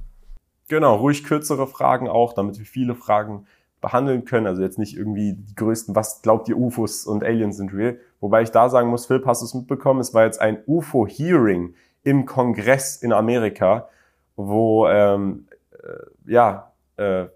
Genau, 0.68 0.96
ruhig 0.96 1.22
kürzere 1.22 1.66
Fragen 1.68 2.08
auch, 2.08 2.32
damit 2.34 2.58
wir 2.58 2.66
viele 2.66 2.96
Fragen 2.96 3.46
behandeln 3.80 4.24
können. 4.24 4.46
Also 4.46 4.62
jetzt 4.62 4.78
nicht 4.78 4.96
irgendwie 4.96 5.34
die 5.34 5.54
größten, 5.54 5.94
was 5.94 6.22
glaubt 6.22 6.48
ihr 6.48 6.58
UFOs 6.58 7.06
und 7.06 7.22
Aliens 7.22 7.56
sind 7.56 7.72
real? 7.72 7.98
Wobei 8.20 8.42
ich 8.42 8.50
da 8.50 8.68
sagen 8.68 8.90
muss, 8.90 9.06
Philipp, 9.06 9.26
hast 9.26 9.42
du 9.42 9.46
es 9.46 9.54
mitbekommen? 9.54 10.00
Es 10.00 10.12
war 10.14 10.24
jetzt 10.24 10.40
ein 10.40 10.62
UFO-Hearing 10.66 11.74
im 12.02 12.26
Kongress 12.26 12.96
in 12.96 13.12
Amerika, 13.12 13.88
wo 14.36 14.88
ähm, 14.88 15.46
äh, 15.72 16.32
ja 16.32 16.72
äh, 16.96 17.26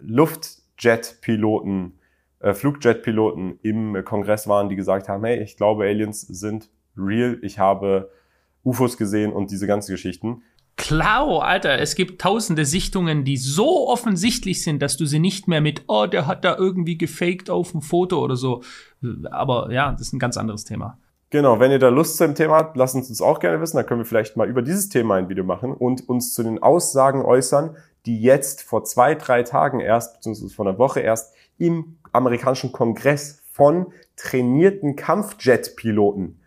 Luftjet-Piloten, 0.00 1.98
äh, 2.40 2.54
Flugjet-Piloten 2.54 3.58
im 3.62 4.04
Kongress 4.04 4.48
waren, 4.48 4.68
die 4.68 4.76
gesagt 4.76 5.08
haben, 5.08 5.24
hey, 5.24 5.42
ich 5.42 5.56
glaube, 5.56 5.84
Aliens 5.84 6.20
sind 6.22 6.70
real, 6.96 7.38
ich 7.42 7.58
habe 7.58 8.10
UFOs 8.64 8.96
gesehen 8.96 9.32
und 9.32 9.50
diese 9.50 9.66
ganzen 9.66 9.92
Geschichten. 9.92 10.42
Klar, 10.84 11.42
Alter, 11.42 11.78
es 11.78 11.94
gibt 11.94 12.20
tausende 12.20 12.66
Sichtungen, 12.66 13.24
die 13.24 13.38
so 13.38 13.88
offensichtlich 13.88 14.62
sind, 14.62 14.82
dass 14.82 14.98
du 14.98 15.06
sie 15.06 15.18
nicht 15.18 15.48
mehr 15.48 15.62
mit, 15.62 15.84
oh, 15.86 16.04
der 16.04 16.26
hat 16.26 16.44
da 16.44 16.58
irgendwie 16.58 16.98
gefaked 16.98 17.48
auf 17.48 17.70
dem 17.70 17.80
Foto 17.80 18.22
oder 18.22 18.36
so. 18.36 18.62
Aber 19.30 19.72
ja, 19.72 19.92
das 19.92 20.02
ist 20.02 20.12
ein 20.12 20.18
ganz 20.18 20.36
anderes 20.36 20.66
Thema. 20.66 20.98
Genau, 21.30 21.58
wenn 21.58 21.70
ihr 21.70 21.78
da 21.78 21.88
Lust 21.88 22.18
zu 22.18 22.26
dem 22.26 22.34
Thema 22.34 22.56
habt, 22.56 22.76
lasst 22.76 22.94
uns 22.94 23.08
das 23.08 23.22
auch 23.22 23.40
gerne 23.40 23.62
wissen. 23.62 23.78
Dann 23.78 23.86
können 23.86 24.00
wir 24.02 24.04
vielleicht 24.04 24.36
mal 24.36 24.46
über 24.46 24.60
dieses 24.60 24.90
Thema 24.90 25.14
ein 25.14 25.30
Video 25.30 25.42
machen 25.42 25.72
und 25.72 26.06
uns 26.06 26.34
zu 26.34 26.42
den 26.42 26.62
Aussagen 26.62 27.24
äußern, 27.24 27.78
die 28.04 28.20
jetzt 28.20 28.62
vor 28.62 28.84
zwei, 28.84 29.14
drei 29.14 29.42
Tagen 29.42 29.80
erst, 29.80 30.16
beziehungsweise 30.16 30.54
vor 30.54 30.66
einer 30.66 30.78
Woche 30.78 31.00
erst 31.00 31.34
im 31.56 31.96
amerikanischen 32.12 32.72
Kongress 32.72 33.42
von 33.50 33.86
trainierten 34.16 34.96
Kampfjet-Piloten 34.96 36.40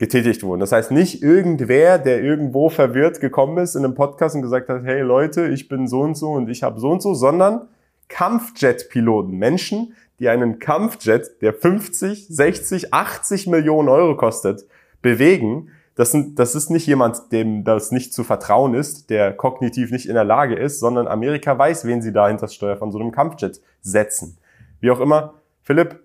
getätigt 0.00 0.42
wurden. 0.42 0.60
Das 0.60 0.72
heißt 0.72 0.90
nicht 0.92 1.22
irgendwer, 1.22 1.98
der 1.98 2.22
irgendwo 2.22 2.70
verwirrt 2.70 3.20
gekommen 3.20 3.58
ist 3.58 3.76
in 3.76 3.84
einem 3.84 3.94
Podcast 3.94 4.34
und 4.34 4.40
gesagt 4.40 4.70
hat, 4.70 4.82
hey 4.82 5.02
Leute, 5.02 5.48
ich 5.48 5.68
bin 5.68 5.86
so 5.86 6.00
und 6.00 6.16
so 6.16 6.30
und 6.30 6.48
ich 6.48 6.62
habe 6.62 6.80
so 6.80 6.88
und 6.88 7.02
so, 7.02 7.12
sondern 7.12 7.68
Kampfjet-Piloten, 8.08 9.36
Menschen, 9.36 9.94
die 10.18 10.30
einen 10.30 10.58
Kampfjet, 10.58 11.42
der 11.42 11.52
50, 11.52 12.28
60, 12.28 12.94
80 12.94 13.46
Millionen 13.48 13.90
Euro 13.90 14.16
kostet, 14.16 14.64
bewegen. 15.02 15.68
Das, 15.96 16.12
sind, 16.12 16.38
das 16.38 16.54
ist 16.54 16.70
nicht 16.70 16.86
jemand, 16.86 17.30
dem 17.30 17.64
das 17.64 17.92
nicht 17.92 18.14
zu 18.14 18.24
vertrauen 18.24 18.72
ist, 18.72 19.10
der 19.10 19.34
kognitiv 19.34 19.90
nicht 19.90 20.06
in 20.06 20.14
der 20.14 20.24
Lage 20.24 20.54
ist, 20.54 20.80
sondern 20.80 21.08
Amerika 21.08 21.58
weiß, 21.58 21.84
wen 21.84 22.00
sie 22.00 22.12
da 22.12 22.28
hinter 22.28 22.46
das 22.46 22.54
Steuer 22.54 22.78
von 22.78 22.90
so 22.90 22.98
einem 22.98 23.12
Kampfjet 23.12 23.60
setzen. 23.82 24.38
Wie 24.80 24.90
auch 24.90 25.00
immer, 25.00 25.34
Philipp, 25.62 26.00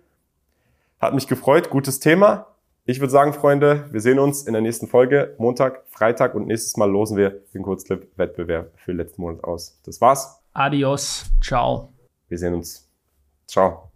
hat 0.99 1.13
mich 1.13 1.29
gefreut, 1.29 1.69
gutes 1.69 2.01
Thema. 2.01 2.47
Ich 2.87 2.99
würde 2.99 3.09
sagen, 3.09 3.33
Freunde, 3.33 3.85
wir 3.91 3.99
sehen 3.99 4.19
uns 4.19 4.43
in 4.43 4.53
der 4.53 4.61
nächsten 4.61 4.87
Folge, 4.87 5.33
Montag, 5.39 5.85
Freitag 5.87 6.35
und 6.35 6.45
nächstes 6.45 6.77
Mal 6.77 6.85
losen 6.85 7.17
wir 7.17 7.31
den 7.55 7.63
Kurzclip-Wettbewerb 7.63 8.73
für 8.75 8.91
letzten 8.91 9.23
Monat 9.23 9.43
aus. 9.43 9.79
Das 9.83 9.99
war's. 10.01 10.39
Adios. 10.53 11.25
Ciao. 11.41 11.89
Wir 12.27 12.37
sehen 12.37 12.53
uns. 12.53 12.87
Ciao. 13.47 13.89